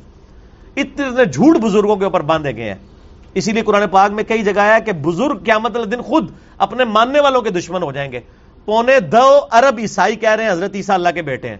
اتنے 0.75 1.25
جھوٹ 1.25 1.57
بزرگوں 1.57 1.95
کے 1.95 2.03
اوپر 2.03 2.21
باندھے 2.21 2.55
گئے 2.55 2.73
ہیں۔ 2.73 2.96
اسی 3.37 3.51
لیے 3.51 3.63
قرآن 3.63 3.87
پاک 3.91 4.11
میں 4.11 4.23
کئی 4.23 4.43
جگہ 4.43 4.61
ہے 4.61 4.81
کہ 4.85 4.91
بزرگ 4.91 5.43
قیامت 5.43 5.75
اللہ 5.75 5.85
دن 5.85 6.01
خود 6.01 6.31
اپنے 6.57 6.85
ماننے 6.85 7.19
والوں 7.19 7.41
کے 7.41 7.49
دشمن 7.49 7.83
ہو 7.83 7.91
جائیں 7.91 8.11
گے۔ 8.11 8.19
پونے 8.65 8.99
دو 8.99 9.39
ارب 9.51 9.75
عیسائی 9.77 10.15
کہہ 10.15 10.29
رہے 10.29 10.43
ہیں 10.43 10.51
حضرت 10.51 10.71
عیسیٰ 10.75 10.95
اللہ 10.95 11.09
کے 11.09 11.21
بیٹے 11.21 11.49
ہیں۔ 11.49 11.57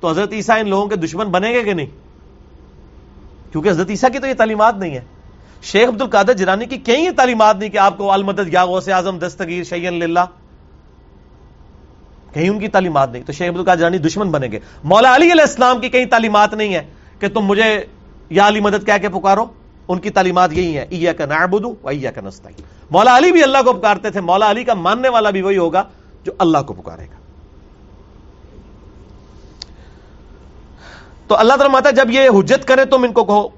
تو 0.00 0.10
حضرت 0.10 0.32
عیسیٰ 0.32 0.60
ان 0.60 0.68
لوگوں 0.68 0.86
کے 0.86 0.96
دشمن 0.96 1.26
بنے 1.26 1.50
گے 1.50 1.62
کہ 1.62 1.72
نہیں؟ 1.72 1.86
کیونکہ 3.52 3.68
حضرت 3.68 3.90
عیسیٰ 3.90 4.10
کی 4.12 4.18
تو 4.18 4.26
یہ 4.26 4.34
تعلیمات 4.34 4.76
نہیں 4.76 4.94
ہے 4.94 5.00
شیخ 5.62 5.88
عبد 5.88 6.02
القادر 6.02 6.32
جرانی 6.32 6.66
کی 6.66 6.76
کئی 6.76 7.04
یہ 7.04 7.10
تعلیمات 7.16 7.56
نہیں 7.56 7.70
کہ 7.70 7.78
آپ 7.78 7.98
کو 7.98 8.12
المدد 8.12 8.52
یا 8.52 8.64
غوث 8.64 8.88
اعظم، 8.88 9.18
دستگیر، 9.18 9.64
شیئن 9.64 9.94
للہ۔ 9.94 10.20
کہیں 12.32 12.48
ان 12.48 12.58
کی 12.58 12.68
تعلیمات 12.68 13.12
نہیں۔ 13.12 13.22
تو 13.22 13.32
شیخ 13.32 13.50
عبد 13.50 13.58
القادر 13.58 13.80
جرانی 13.80 13.98
دشمن 13.98 14.30
بنے 14.30 14.48
گے۔ 14.52 14.58
مولا 14.84 15.14
علی 15.14 15.32
علیہ 15.32 15.42
السلام 15.42 15.80
کی 15.80 15.88
کئی 15.88 16.04
تعلیمات 16.04 16.54
نہیں 16.54 16.74
ہے 16.74 16.82
کہ 17.18 17.28
تم 17.28 17.40
مجھے 17.40 17.86
یا 18.30 18.48
علی 18.48 18.60
مدد 18.60 18.86
کہہ 18.86 18.98
کے 19.00 19.08
پکارو۔ 19.08 19.44
ان 19.88 19.98
کی 19.98 20.10
تعلیمات 20.10 20.52
یہی 20.52 20.78
ہیں 20.78 20.86
ایا 20.90 21.12
کا 21.12 21.26
نعبدو 21.26 21.74
و 21.82 21.88
ایا 21.88 22.10
کا 22.10 22.20
نستعین۔ 22.20 22.62
مولا 22.90 23.18
علی 23.18 23.32
بھی 23.32 23.42
اللہ 23.42 23.58
کو 23.64 23.72
پکارتے 23.72 24.10
تھے، 24.10 24.20
مولا 24.20 24.50
علی 24.50 24.64
کا 24.64 24.74
ماننے 24.74 25.08
والا 25.08 25.30
بھی 25.30 25.42
وہی 25.42 25.58
ہوگا 25.58 25.82
جو 26.24 26.32
اللہ 26.38 26.58
کو 26.66 26.74
پکارے 26.74 27.04
گا۔ 27.04 27.18
تو 31.26 31.36
اللہ 31.36 31.52
تعالیٰ 31.52 31.72
ماتا 31.72 31.90
جب 31.90 32.10
یہ 32.10 32.28
حجت 32.28 32.68
کرے 32.68 32.84
تم 32.84 33.02
ان 33.02 33.12
کو 33.12 33.24
کہو 33.24 33.48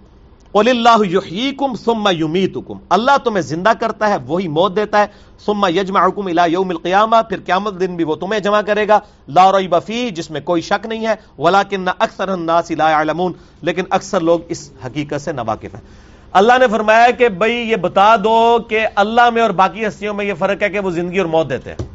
اللہ 0.54 1.06
یحییکم 1.10 1.74
ثم 1.84 2.08
یمیتکم 2.12 2.78
اللہ 2.88 3.10
تمہیں 3.24 3.42
زندہ 3.42 3.72
کرتا 3.80 4.08
ہے، 4.08 4.16
وہی 4.26 4.48
موت 4.48 4.76
دیتا 4.76 5.00
ہے۔ 5.00 5.06
ثم 5.46 5.66
یجمعکم 5.66 6.26
الی 6.26 6.52
یوم 6.52 6.70
القیامہ 6.70 7.16
پھر 7.28 7.40
قیامت 7.46 7.80
دن 7.80 7.96
بھی 7.96 8.04
وہ 8.04 8.14
تمہیں 8.14 8.40
جمع 8.40 8.60
کرے 8.60 8.88
گا۔ 8.88 8.98
لا 9.28 9.52
ریب 9.52 9.76
فی 9.86 10.10
جس 10.10 10.30
میں 10.30 10.40
کوئی 10.40 10.62
شک 10.62 10.86
نہیں 10.86 11.06
ہے۔ 11.06 11.14
ولکن 11.38 11.88
اکثر 11.98 12.28
الناس 12.28 12.70
لا 12.70 12.90
يعلمون۔ 12.90 13.32
لیکن 13.62 13.82
اکثر 13.90 14.20
لوگ 14.20 14.40
اس 14.48 14.70
حقیقت 14.86 15.20
سے 15.20 15.32
ناواقف 15.32 15.74
ہیں۔ 15.74 16.09
اللہ 16.32 16.52
نے 16.60 16.68
فرمایا 16.68 17.10
کہ 17.10 17.28
بھئی 17.28 17.56
یہ 17.56 17.76
بتا 17.76 18.16
دو 18.16 18.58
کہ 18.68 18.86
اللہ 18.94 19.30
میں 19.30 19.42
اور 19.42 19.50
باقی 19.50 19.86
ہستیوں 19.86 20.14
میں 20.14 20.24
یہ 20.24 20.34
فرق 20.38 20.62
ہے 20.62 20.70
کہ 20.70 20.78
وہ 20.78 20.90
زندگی 20.90 21.18
اور 21.18 21.26
موت 21.26 21.50
دیتے 21.50 21.70
ہیں۔ 21.70 21.88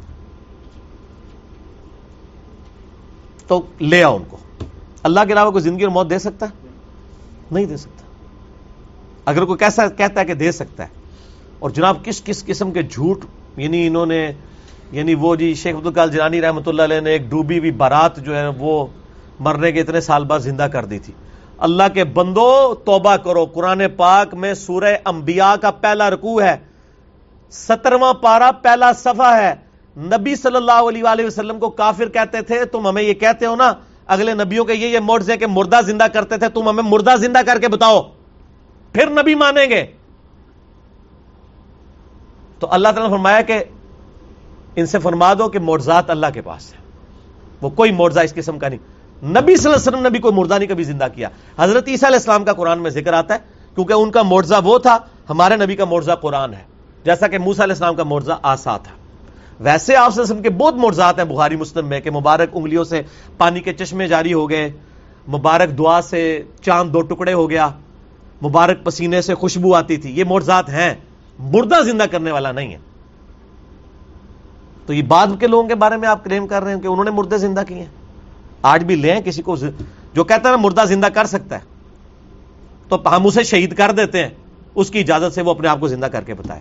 تو 3.46 3.62
لے 3.80 4.04
آؤ 4.04 4.16
ان 4.16 4.22
کو۔ 4.28 4.36
اللہ 5.02 5.20
کے 5.26 5.32
علاوہ 5.32 5.50
کوئی 5.50 5.64
زندگی 5.64 5.82
اور 5.82 5.92
موت 5.92 6.10
دے 6.10 6.18
سکتا 6.18 6.46
ہے؟ 6.46 6.68
نہیں 7.50 7.66
دے 7.66 7.76
سکتا۔ 7.76 8.04
اگر 9.24 9.44
کوئی 9.44 9.58
کیسا 9.58 9.88
کہتا 9.88 10.20
ہے 10.20 10.26
کہ 10.26 10.34
دے 10.34 10.52
سکتا 10.52 10.82
ہے۔ 10.82 10.88
اور 11.58 11.70
جناب 11.70 12.04
کس 12.04 12.22
کس 12.24 12.44
قسم 12.44 12.70
کے 12.70 12.82
جھوٹ 12.82 13.24
یعنی 13.56 13.86
انہوں 13.86 14.06
نے 14.06 14.32
یعنی 14.92 15.14
وہ 15.14 15.36
جی 15.36 15.54
شیخ 15.54 15.76
عبد 15.76 15.86
القال 15.86 16.10
جنانی 16.10 16.40
رحمۃ 16.40 16.62
اللہ 16.66 16.82
علیہ 16.82 17.00
نے 17.00 17.10
ایک 17.10 17.22
ڈوبی 17.22 17.58
ہوئی 17.58 17.70
بارات 17.70 18.16
جو 18.16 18.36
ہے 18.36 18.48
وہ 18.48 18.86
مرنے 19.40 19.72
کے 19.72 19.80
اتنے 19.80 20.00
سال 20.00 20.24
بعد 20.24 20.38
زندہ 20.38 20.62
کر 20.62 20.84
دی 20.84 20.98
تھی۔ 20.98 21.12
اللہ 21.58 21.82
کے 21.94 22.04
بندو 22.04 22.74
توبہ 22.74 23.16
کرو۔ 23.16 23.46
قرآن 23.46 23.82
پاک 23.96 24.34
میں 24.34 24.54
سورہ 24.54 24.94
انبیاء 25.04 25.54
کا 25.54 25.70
پہلا 25.70 26.10
رکوع 26.10 26.42
ہے۔ 26.42 26.56
سترواں 27.50 28.14
پارا 28.14 28.50
پہلا 28.62 28.92
صفحہ 28.92 29.36
ہے۔ 29.36 29.54
نبی 29.96 30.36
صلی 30.36 30.56
اللہ 30.56 30.88
علیہ 30.88 31.04
وآلہ 31.04 31.26
وسلم 31.26 31.58
کو 31.58 31.70
کافر 31.70 32.08
کہتے 32.08 32.42
تھے، 32.42 32.64
تم 32.64 32.88
ہمیں 32.88 33.02
یہ 33.02 33.14
کہتے 33.14 33.46
ہو 33.46 33.56
نا، 33.56 33.72
اگلے 34.06 34.34
نبیوں 34.34 34.64
کے 34.64 34.74
یہ 34.74 34.86
یہ 34.86 34.98
موڈز 34.98 35.30
ہیں 35.30 35.36
کہ 35.36 35.46
مردہ 35.46 35.80
زندہ 35.86 36.04
کرتے 36.12 36.36
تھے، 36.36 36.48
تم 36.48 36.68
ہمیں 36.68 36.82
مردہ 36.86 37.16
زندہ 37.16 37.38
کر 37.46 37.58
کے 37.60 37.68
بتاؤ۔ 37.68 38.02
پھر 38.92 39.10
نبی 39.10 39.34
مانیں 39.34 39.66
گے۔ 39.66 39.86
تو 42.58 42.66
اللہ 42.70 42.88
تعالیٰ 42.88 43.10
نے 43.10 43.16
فرمایا 43.16 43.40
کہ 43.40 43.64
ان 44.76 44.86
سے 44.86 44.98
فرما 44.98 45.34
دو 45.34 45.48
کہ 45.48 45.58
مرزات 45.58 46.10
اللہ 46.10 46.26
کے 46.34 46.40
پاس 46.40 46.72
ہے 46.72 46.78
وہ 47.60 47.70
کوئی 47.70 47.92
مرزا 47.92 48.20
اس 48.20 48.34
قسم 48.34 48.58
کا 48.58 48.68
نہیں۔ 48.68 48.95
نبی 49.22 49.56
صلی 49.56 49.64
اللہ 49.64 49.76
علیہ 49.76 49.88
وسلم 49.88 50.02
نے 50.02 50.10
بھی 50.10 50.18
کوئی 50.18 50.34
مردہ 50.34 50.54
نہیں 50.54 50.68
کبھی 50.68 50.84
زندہ 50.84 51.06
کیا۔ 51.14 51.28
حضرت 51.58 51.88
عیسیٰ 51.88 52.08
علیہ 52.08 52.18
السلام 52.18 52.44
کا 52.44 52.52
قرآن 52.52 52.82
میں 52.82 52.90
ذکر 52.90 53.12
آتا 53.12 53.34
ہے، 53.34 53.38
کیونکہ 53.74 53.92
ان 53.92 54.10
کا 54.10 54.22
مرزا 54.22 54.58
وہ 54.64 54.78
تھا، 54.78 54.98
ہمارے 55.30 55.56
نبی 55.56 55.76
کا 55.76 55.84
مرزا 55.84 56.14
قرآن 56.14 56.54
ہے۔ 56.54 56.62
جیسا 57.04 57.28
کہ 57.28 57.38
موسا 57.38 57.64
علیہ 57.64 57.72
السلام 57.72 57.94
کا 57.94 58.02
مرزا 58.02 58.36
آسا 58.42 58.76
تھا۔ 58.76 58.92
ویسے 59.60 59.96
آپ 59.96 60.18
وسلم 60.18 60.42
کے 60.42 60.50
بہت 60.50 60.74
مرزات 60.74 61.18
ہیں 61.18 61.24
بخاری، 61.24 61.56
مسلم 61.56 61.86
میں، 61.86 62.00
کہ 62.00 62.10
مبارک 62.10 62.48
انگلیوں 62.52 62.84
سے 62.84 63.02
پانی 63.38 63.60
کے 63.60 63.72
چشمے 63.72 64.08
جاری 64.08 64.32
ہو 64.32 64.50
گئے، 64.50 64.72
مبارک 65.28 65.78
دعا 65.78 66.02
سے 66.02 66.42
چاند 66.62 66.92
دو 66.92 67.00
ٹکڑے 67.00 67.32
ہو 67.32 67.50
گیا، 67.50 67.68
مبارک 68.42 68.84
پسینے 68.84 69.22
سے 69.22 69.34
خوشبو 69.34 69.74
آتی 69.74 69.96
تھی۔ 69.96 70.18
یہ 70.18 70.24
مرزات 70.24 70.68
ہیں۔ 70.68 70.94
مردہ 71.38 71.82
زندہ 71.82 72.04
کرنے 72.10 72.30
والا 72.30 72.52
نہیں 72.52 72.72
ہے۔ 72.72 72.78
تو 74.86 74.92
یہ 74.92 75.02
بعد 75.02 75.26
کے 75.40 75.46
لوگوں 75.46 75.68
کے 75.68 75.74
بارے 75.74 75.96
میں 75.96 76.08
آپ 76.08 76.24
کلیم 76.24 76.46
کر 76.46 76.62
رہے 76.62 76.74
ہیں 76.74 76.80
کہ 76.80 76.86
انہوں 76.86 77.04
نے 77.04 77.10
مردے 77.10 77.38
زندہ 77.38 77.62
کیے 77.68 77.78
ہیں۔ 77.78 78.05
آج 78.66 78.84
بھی 78.84 78.96
لیں 78.96 79.20
کسی 79.20 79.42
کو 79.42 79.56
جو 80.14 80.24
کہتا 80.24 80.48
ہے 80.48 80.56
مردہ 80.56 80.84
زندہ 80.88 81.06
کر 81.06 81.24
سکتا 81.24 81.54
ہے۔ 81.54 81.60
تو 82.88 83.16
ہم 83.16 83.26
اسے 83.26 83.42
شہید 83.42 83.74
کر 83.74 83.90
دیتے 83.92 84.22
ہیں۔ 84.22 84.30
اس 84.74 84.90
کی 84.90 85.00
اجازت 85.00 85.34
سے 85.34 85.42
وہ 85.42 85.50
اپنے 85.50 85.68
آپ 85.68 85.80
کو 85.80 85.88
زندہ 85.88 86.06
کر 86.06 86.22
کے 86.22 86.34
بتائے۔ 86.34 86.60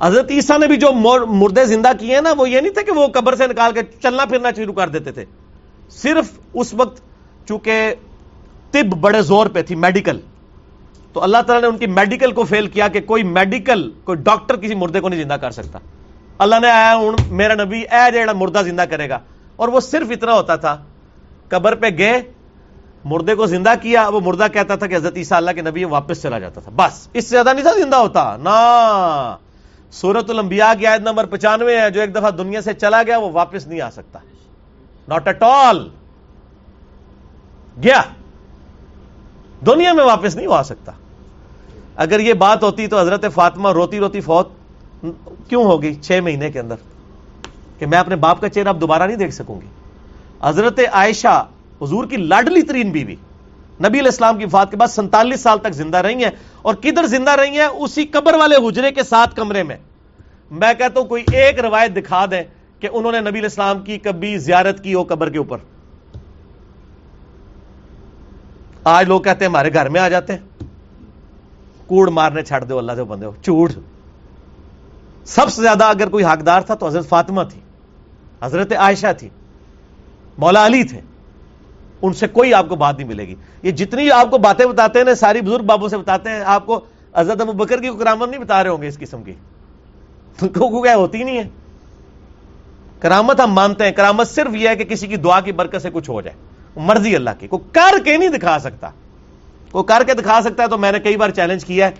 حضرت 0.00 0.30
عیسیٰ 0.30 0.58
نے 0.58 0.66
بھی 0.66 0.76
جو 0.76 0.92
مردے 1.26 1.64
زندہ 1.64 1.88
کیے 2.00 2.14
ہیں 2.14 2.22
نا، 2.22 2.32
وہ 2.38 2.50
یہ 2.50 2.60
نہیں 2.60 2.72
تھے 2.72 2.82
کہ 2.82 2.92
وہ 2.92 3.06
قبر 3.06 3.34
سے 3.34 3.46
نکال 3.46 3.72
کے 3.72 3.80
چلنا 4.02 4.24
پھرنا 4.24 4.48
شروع 4.56 4.72
کر 4.72 4.88
دیتے 4.88 5.12
تھے۔ 5.12 5.24
صرف 5.90 6.38
اس 6.54 6.74
وقت 6.74 7.00
چونکہ 7.48 7.94
طب 8.70 8.94
بڑے 9.00 9.22
زور 9.22 9.46
پہ 9.46 9.62
تھی، 9.62 9.74
میڈیکل۔ 9.74 10.20
تو 11.12 11.22
اللہ 11.22 11.38
تعالیٰ 11.46 11.62
نے 11.62 11.74
ان 11.74 11.78
کی 11.78 11.86
میڈیکل 11.86 12.32
کو 12.32 12.44
فیل 12.44 12.66
کیا 12.66 12.88
کہ 12.88 13.00
کوئی 13.00 13.22
میڈیکل، 13.22 13.90
کوئی 14.04 14.18
ڈاکٹر 14.18 14.56
کسی 14.56 14.74
مردے 14.74 15.00
کو 15.00 15.08
نہیں 15.08 15.22
زندہ 15.22 15.34
کر 15.34 15.50
سکتا۔ 15.50 15.78
اللہ 16.38 16.56
نے 16.62 16.70
آیا، 16.70 16.96
ہوں، 16.96 17.12
میرا 17.30 17.64
نبی، 17.64 17.78
اے 17.78 18.12
جڑا 18.12 18.32
مردہ 18.32 18.62
زندہ 18.64 18.82
کرے 18.82 19.08
گا۔ 19.08 19.18
اور 19.56 19.68
وہ 19.68 19.80
صرف 19.80 20.06
اتنا 20.10 20.32
ہوتا 20.32 20.56
تھا۔ 20.56 20.84
قبر 21.48 21.74
پہ 21.74 21.86
گئے، 21.98 22.22
مردے 23.04 23.34
کو 23.34 23.46
زندہ 23.46 23.72
کیا، 23.82 24.08
وہ 24.08 24.20
مردہ 24.20 24.46
کہتا 24.52 24.76
تھا 24.76 24.86
کہ 24.86 24.96
حضرت 24.96 25.16
عیسیٰ 25.16 25.36
اللہ 25.36 25.50
کے 25.50 25.62
نبی 25.62 25.84
واپس 25.84 26.22
چلا 26.22 26.38
جاتا 26.38 26.60
تھا۔ 26.60 26.72
بس، 26.76 27.08
اس 27.12 27.24
سے 27.24 27.30
زیادہ 27.30 27.52
نہیں 27.52 27.62
تھا 27.62 27.72
زندہ 27.72 27.96
ہوتا۔ 27.96 28.36
نا۔ 28.36 29.36
سورت 29.90 30.30
الانبیاء 30.30 30.72
کی 30.78 30.86
آیت 30.86 31.00
نمبر 31.00 31.26
پچانوے 31.26 31.80
ہے، 31.80 31.90
جو 31.90 32.00
ایک 32.00 32.14
دفعہ 32.14 32.30
دنیا 32.30 32.62
سے 32.62 32.74
چلا 32.74 33.02
گیا، 33.02 33.18
وہ 33.18 33.30
واپس 33.32 33.66
نہیں 33.66 33.80
آ 33.80 33.90
سکتا۔ 33.90 34.18
ناٹ 35.08 35.26
ایٹ 35.26 35.42
آل 35.42 35.88
گیا۔ 37.82 38.02
دنیا 39.66 39.92
میں 39.92 40.04
واپس 40.04 40.36
نہیں 40.36 40.46
ہو 40.46 40.52
آ 40.52 40.62
سکتا۔ 40.62 40.92
اگر 41.96 42.20
یہ 42.20 42.32
بات 42.32 42.62
ہوتی 42.62 42.86
تو 42.86 43.00
حضرت 43.00 43.24
فاطمہ 43.34 43.72
روتی 43.72 43.98
روتی 43.98 44.20
فوت 44.20 44.48
کیوں 45.48 45.64
ہوگی؟ 45.64 45.94
چھ 45.94 46.20
مہینے 46.24 46.50
کے 46.50 46.60
اندر۔ 46.60 46.95
کہ 47.78 47.86
میں 47.86 47.98
اپنے 47.98 48.16
باپ 48.16 48.40
کا 48.40 48.48
چہرہ 48.48 48.68
اب 48.68 48.80
دوبارہ 48.80 49.02
نہیں 49.02 49.16
دیکھ 49.16 49.34
سکوں 49.34 49.60
گی۔ 49.60 49.66
حضرت 50.42 50.80
عائشہ 50.92 51.46
حضور 51.82 52.04
کی 52.04 52.16
لاڈلی 52.16 52.62
ترین 52.62 52.90
بیوی، 52.90 53.14
نبی 53.80 53.98
علیہ 53.98 54.10
السلام 54.10 54.38
کی 54.38 54.46
فات 54.46 54.70
کے 54.70 54.76
بعد 54.76 54.88
سنتالیس 54.88 55.40
سال 55.40 55.58
تک 55.58 55.72
زندہ 55.72 55.96
رہی 55.96 56.24
ہیں 56.24 56.30
اور 56.62 56.74
کدھر 56.74 57.06
زندہ 57.06 57.30
رہی 57.30 57.58
ہیں؟ 57.58 57.66
اسی 57.66 58.04
قبر 58.06 58.34
والے 58.34 58.56
حجرے 58.56 58.90
کے 58.90 59.02
ساتھ 59.02 59.34
کمرے 59.36 59.62
میں۔ 59.62 59.76
میں 60.50 60.74
کہتا 60.74 61.00
ہوں 61.00 61.06
کوئی 61.06 61.24
ایک 61.32 61.60
روایت 61.60 61.96
دکھا 61.96 62.24
دیں 62.30 62.42
کہ 62.80 62.88
انہوں 62.92 63.12
نے 63.12 63.20
نبی 63.20 63.30
علیہ 63.30 63.42
السلام 63.42 63.80
کی 63.80 63.98
کبھی 63.98 64.38
زیارت 64.38 64.84
کی 64.84 64.94
ہو 64.94 65.02
قبر 65.02 65.30
کے 65.30 65.38
اوپر۔ 65.38 65.58
آج 68.84 69.08
لوگ 69.08 69.20
کہتے 69.20 69.44
ہیں 69.44 69.50
ہمارے 69.50 69.72
گھر 69.72 69.88
میں 69.88 70.00
آ 70.00 70.08
جاتے 70.08 70.32
ہیں۔ 70.32 70.64
کوڑ 71.86 72.10
مارنے 72.10 72.42
چھڑ 72.42 72.64
دو، 72.64 72.78
اللہ 72.78 72.92
سے 72.96 73.04
بندے 73.04 73.26
ہو۔ 73.26 73.32
چوڑ 73.42 73.70
سب 75.24 75.48
سے 75.48 75.62
زیادہ 75.62 75.84
اگر 75.84 76.08
کوئی 76.08 76.24
حقدار 76.24 76.60
تھا 76.60 76.74
تو 76.74 76.86
حضرت 76.86 77.08
فاطمہ 77.08 77.42
تھی۔ 77.42 77.60
حضرت 78.42 78.72
عائشہ 78.72 79.06
تھی، 79.18 79.28
مولا 80.38 80.66
علی 80.66 80.84
تھے۔ 80.84 81.00
ان 82.02 82.12
سے 82.12 82.26
کوئی 82.26 82.54
آپ 82.54 82.68
کو 82.68 82.76
بات 82.76 82.98
نہیں 82.98 83.08
ملے 83.08 83.26
گی۔ 83.26 83.34
یہ 83.62 83.70
جتنی 83.70 84.10
آپ 84.10 84.30
کو 84.30 84.38
باتیں 84.38 84.66
بتاتے 84.66 84.98
ہیں، 84.98 85.14
ساری 85.14 85.40
بزرگ 85.40 85.62
بابوں 85.62 85.88
سے 85.88 85.96
بتاتے 85.96 86.30
ہیں، 86.30 86.42
آپ 86.46 86.66
کو 86.66 86.80
حضرت 87.14 87.40
ابو 87.40 87.52
بکر 87.52 87.82
کی 87.82 87.88
کرامت 87.98 88.28
نہیں 88.28 88.40
بتا 88.40 88.62
رہے 88.62 88.70
ہوں 88.70 88.82
گے 88.82 88.86
اس 88.86 88.98
قسم 88.98 89.22
کی۔ 89.22 89.32
ہوتی 90.94 91.24
نہیں 91.24 91.38
ہے۔ 91.38 91.48
کرامت 93.00 93.40
ہم 93.40 93.52
مانتے 93.52 93.84
ہیں، 93.84 93.92
کرامت 93.92 94.28
صرف 94.28 94.54
یہ 94.54 94.68
ہے 94.68 94.76
کہ 94.76 94.84
کسی 94.84 95.06
کی 95.06 95.16
دعا 95.16 95.40
کی 95.40 95.52
برکت 95.52 95.82
سے 95.82 95.90
کچھ 95.92 96.10
ہو 96.10 96.20
جائے۔ 96.20 96.36
مرضی 96.76 97.16
اللہ 97.16 97.30
کی، 97.38 97.48
کوئی 97.48 97.68
کر 97.72 98.04
کے 98.04 98.16
نہیں 98.16 98.28
دکھا 98.28 98.58
سکتا۔ 98.58 98.90
کوئی 99.70 99.84
کر 99.84 100.02
کے 100.06 100.14
دکھا 100.14 100.40
سکتا 100.42 100.62
ہے 100.62 100.68
تو 100.68 100.78
میں 100.78 100.92
نے 100.92 101.00
کئی 101.00 101.16
بار 101.16 101.30
چیلنج 101.30 101.64
کیا 101.64 101.86
ہے۔ 101.86 101.92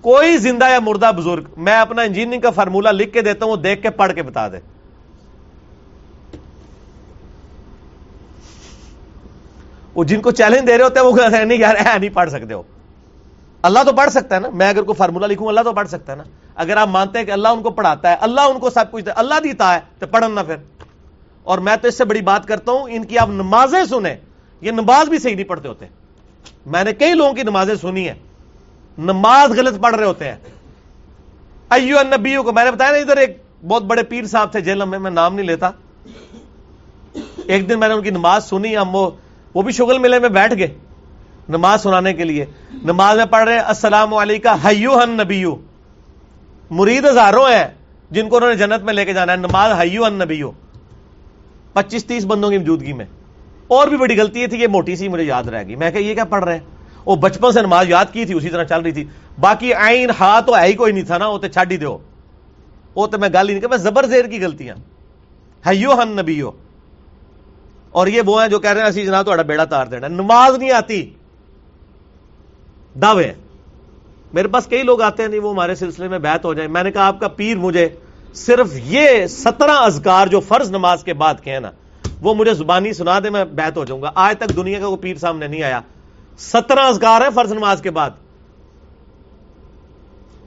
کوئی 0.00 0.36
زندہ 0.36 0.64
یا 0.70 0.80
مردہ 0.80 1.10
بزرگ، 1.16 1.44
میں 1.56 1.76
اپنا 1.76 2.02
انجینئرنگ 2.02 2.40
کا 2.40 2.50
فارمولا 2.50 2.90
لکھ 2.90 3.12
کے 3.12 3.20
دیتا 3.22 3.44
ہوں، 3.44 3.52
وہ 3.52 3.56
دیکھ 3.56 3.82
کے 3.82 3.90
پڑھ 3.90 4.14
کے 4.14 4.22
بتا 4.22 4.48
دے۔ 4.48 4.73
وہ 9.94 10.04
جن 10.04 10.20
کو 10.20 10.30
چیلنج 10.30 10.66
دے 10.66 10.78
رہے 10.78 10.84
ہوتے 10.84 11.00
ہیں 11.00 11.06
وہ 11.06 11.44
نہیں 11.44 11.58
یار، 11.58 11.74
اے 11.74 11.98
نہیں 11.98 12.10
پڑھ 12.10 12.30
سکتے 12.30 12.54
ہو۔ 12.54 12.62
اللہ 13.62 13.78
تو 13.86 13.92
پڑھ 13.92 14.10
سکتا 14.10 14.34
ہے 14.34 14.40
نا۔ 14.40 14.48
میں 14.50 14.68
اگر 14.68 14.82
کوئی 14.82 14.96
فارمولا 14.96 15.26
لکھوں، 15.26 15.48
اللہ 15.48 15.60
تو 15.60 15.72
پڑھ 15.72 15.88
سکتا 15.88 16.12
ہے 16.12 16.16
نا۔ 16.16 16.24
اگر 16.54 16.76
آپ 16.76 16.88
مانتے 16.88 17.18
ہیں 17.18 17.26
کہ 17.26 17.30
اللہ 17.30 17.48
ان 17.48 17.62
کو 17.62 17.70
پڑھاتا 17.70 18.10
ہے، 18.10 18.16
اللہ 18.20 18.40
ان 18.40 18.58
کو 18.58 18.70
سب 18.70 18.92
کچھ 18.92 19.04
اللہ 19.16 19.34
دیتا 19.44 19.74
ہے، 19.74 19.80
تو 19.98 20.06
پڑھنا 20.06 20.42
پھر۔ 20.42 20.56
اور 21.42 21.58
میں 21.58 21.76
تو 21.76 21.88
اس 21.88 21.98
سے 21.98 22.04
بڑی 22.04 22.20
بات 22.20 22.48
کرتا 22.48 22.72
ہوں، 22.72 22.86
ان 22.90 23.04
کی 23.04 23.18
آپ 23.18 23.28
نمازیں 23.28 23.84
سنیں۔ 23.84 24.16
یہ 24.60 24.70
نماز 24.70 25.08
بھی 25.08 25.18
صحیح 25.18 25.34
نہیں 25.34 25.44
پڑھتے 25.44 25.68
ہوتے۔ 25.68 25.86
میں 26.66 26.84
نے 26.84 26.92
کئی 26.92 27.14
لوگوں 27.14 27.32
کی 27.32 27.42
نمازیں 27.42 27.74
سنی 27.74 28.08
ہیں۔ 28.08 28.14
نماز 28.98 29.50
غلط 29.50 29.80
پڑھ 29.80 29.94
رہے 29.94 30.04
ہوتے 30.04 30.24
ہیں۔ 30.24 30.36
ایو 31.70 31.96
نبیوں 32.02 32.42
کو 32.42 32.52
میں 32.52 32.64
نے 32.64 32.70
بتایا 32.70 32.90
نا 32.90 32.96
ادھر 32.96 33.16
ایک 33.16 33.42
بہت 33.68 33.82
بڑے 33.82 34.02
پیر 34.02 34.24
صاحب 34.24 34.52
تھے، 34.52 34.60
جیل 34.60 34.84
میں 34.84 34.98
میں 34.98 35.10
نام 35.10 35.34
نہیں 35.34 35.46
لیتا۔ 35.46 35.70
ایک 37.46 37.68
دن 37.68 37.80
میں 37.80 37.88
نے 37.88 37.94
ان 37.94 38.02
کی 38.02 38.10
نماز 38.10 38.44
سنی، 38.44 38.76
ہم 38.76 38.94
وہ 38.94 39.10
وہ 39.54 39.62
بھی 39.62 39.72
شغل 39.72 39.98
ملے 39.98 40.18
میں 40.18 40.28
بیٹھ 40.28 40.54
گئے 40.58 40.74
نماز 41.48 41.82
سنانے 41.82 42.14
کے 42.14 42.24
لیے۔ 42.24 42.44
نماز 42.84 43.16
میں 43.16 43.24
پڑھ 43.24 43.48
رہے 43.48 43.58
السلام 43.58 44.14
علیکم 44.14 44.66
حیو 44.66 44.98
ہن 45.04 45.10
نبیو۔ 45.10 45.54
مرید 46.70 47.04
ہزاروں 47.04 47.46
ہیں 47.46 47.64
جن 48.10 48.28
کو 48.28 48.36
انہوں 48.36 48.50
نے 48.50 48.56
جنت 48.56 48.84
میں 48.84 48.94
لے 48.94 49.04
کے 49.04 49.12
جانا 49.12 49.32
ہے۔ 49.32 49.36
نماز 49.36 49.72
حیو 49.80 50.06
ہن 50.06 50.14
نبیو۔ 50.14 50.50
پچیس 51.72 52.04
تیس 52.04 52.24
بندوں 52.24 52.50
کی 52.50 52.58
موجودگی 52.58 52.92
میں۔ 52.92 53.04
اور 53.68 53.88
بھی 53.88 53.96
بڑی 53.96 54.20
غلطی 54.20 54.46
تھی 54.46 54.60
یہ 54.60 54.66
موٹی 54.66 54.96
سی 54.96 55.08
مجھے 55.08 55.24
یاد 55.24 55.44
رہے 55.44 55.66
گی 55.66 55.76
میں 55.76 55.90
کہ 55.90 55.98
یہ 55.98 56.14
کیا 56.14 56.24
پڑھ 56.24 56.44
رہے 56.44 56.52
ہیں؟ 56.52 56.60
وہ 57.06 57.16
بچپن 57.16 57.52
سے 57.52 57.62
نماز 57.62 57.88
یاد 57.88 58.04
کی 58.12 58.24
تھی، 58.24 58.34
اسی 58.34 58.48
طرح 58.48 58.64
چل 58.64 58.80
رہی 58.80 58.92
تھی۔ 58.92 59.04
باقی 59.40 59.74
آئین 59.74 60.10
ہا 60.20 60.40
تو 60.40 60.56
ہے 60.56 60.66
ہی 60.66 60.72
کوئی 60.72 60.92
نہیں 60.92 61.04
تھا 61.04 61.18
نا، 61.18 61.28
وہ 61.28 61.38
تو 61.38 61.48
چھڈ 61.48 61.72
ہی 61.72 61.76
دو 61.76 61.98
وہ 62.94 63.06
تو 63.06 63.18
میں 63.18 63.28
گل 63.28 63.48
ہی 63.48 63.54
نہیں 63.54 63.60
کہ 63.60 63.68
میں 63.68 63.76
زبر 63.76 64.06
زیر 64.06 64.24
کی 64.24 64.44
غلطیاں۔ 64.44 64.76
حیو 65.68 65.92
ہن 65.92 66.08
نبیو۔ 66.08 66.50
اور 67.94 68.06
یہ 68.06 68.22
وہ 68.26 68.42
ہیں 68.42 68.48
جو 68.48 68.58
کہہ 68.58 68.70
رہے 68.70 68.80
ہیں 68.80 68.88
اسی 68.88 69.06
جناب 69.06 69.24
تھوڑا 69.24 69.42
بیڑا 69.42 69.64
تار 69.64 69.86
دینا 69.86 70.08
نماز 70.08 70.58
نہیں 70.58 70.70
آتی۔ 70.70 71.10
دعوے۔ 73.02 73.32
میرے 74.32 74.48
پاس 74.48 74.66
کئی 74.66 74.82
لوگ 74.82 75.02
آتے 75.02 75.22
ہیں، 75.22 75.30
نہیں، 75.30 75.40
وہ 75.40 75.50
ہمارے 75.50 75.74
سلسلے 75.74 76.08
میں 76.08 76.18
بیت 76.18 76.44
ہو 76.44 76.54
جائے 76.54 76.68
میں 76.68 76.82
نے 76.82 76.90
کہا، 76.90 77.06
آپ 77.06 77.20
کا 77.20 77.28
پیر 77.28 77.56
مجھے 77.56 77.88
صرف 78.34 78.66
یہ 78.74 79.26
سترہ 79.26 79.70
ازکار 79.70 80.26
جو 80.26 80.40
فرض 80.40 80.70
نماز 80.70 81.04
کے 81.04 81.14
بعد 81.14 81.34
کہنا 81.42 81.70
وہ 82.20 82.34
مجھے 82.34 82.54
زبانی 82.54 82.92
سنا 82.92 83.18
دے، 83.24 83.30
میں 83.30 83.44
بیت 83.44 83.76
ہو 83.76 83.84
جاؤں 83.84 84.02
گا۔ 84.02 84.10
آج 84.14 84.38
تک 84.38 84.56
دنیا 84.56 84.80
کا 84.80 84.86
وہ 84.86 84.96
پیر 84.96 85.16
سامنے 85.16 85.46
نہیں 85.46 85.62
آیا۔ 85.62 85.80
سترہ 86.38 86.80
ازکار 86.80 87.20
ہیں 87.20 87.30
فرض 87.34 87.52
نماز 87.52 87.82
کے 87.82 87.90
بعد۔ 87.90 88.10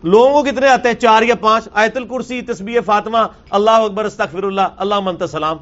لوگوں 0.03 0.33
کو 0.33 0.43
کتنے 0.43 0.67
آتے 0.67 0.87
ہیں؟ 0.89 0.95
چار 0.95 1.21
یا 1.21 1.35
پانچ۔ 1.35 1.69
آیت 1.73 1.97
الکرسی، 1.97 2.41
تسبیح 2.41 2.79
فاطمہ، 2.85 3.17
اللہ 3.49 3.71
اکبر، 3.71 4.05
استغفر 4.05 4.43
اللہ 4.43 4.61
اللہ 4.77 4.99
منت 4.99 5.23
سلام۔ 5.31 5.57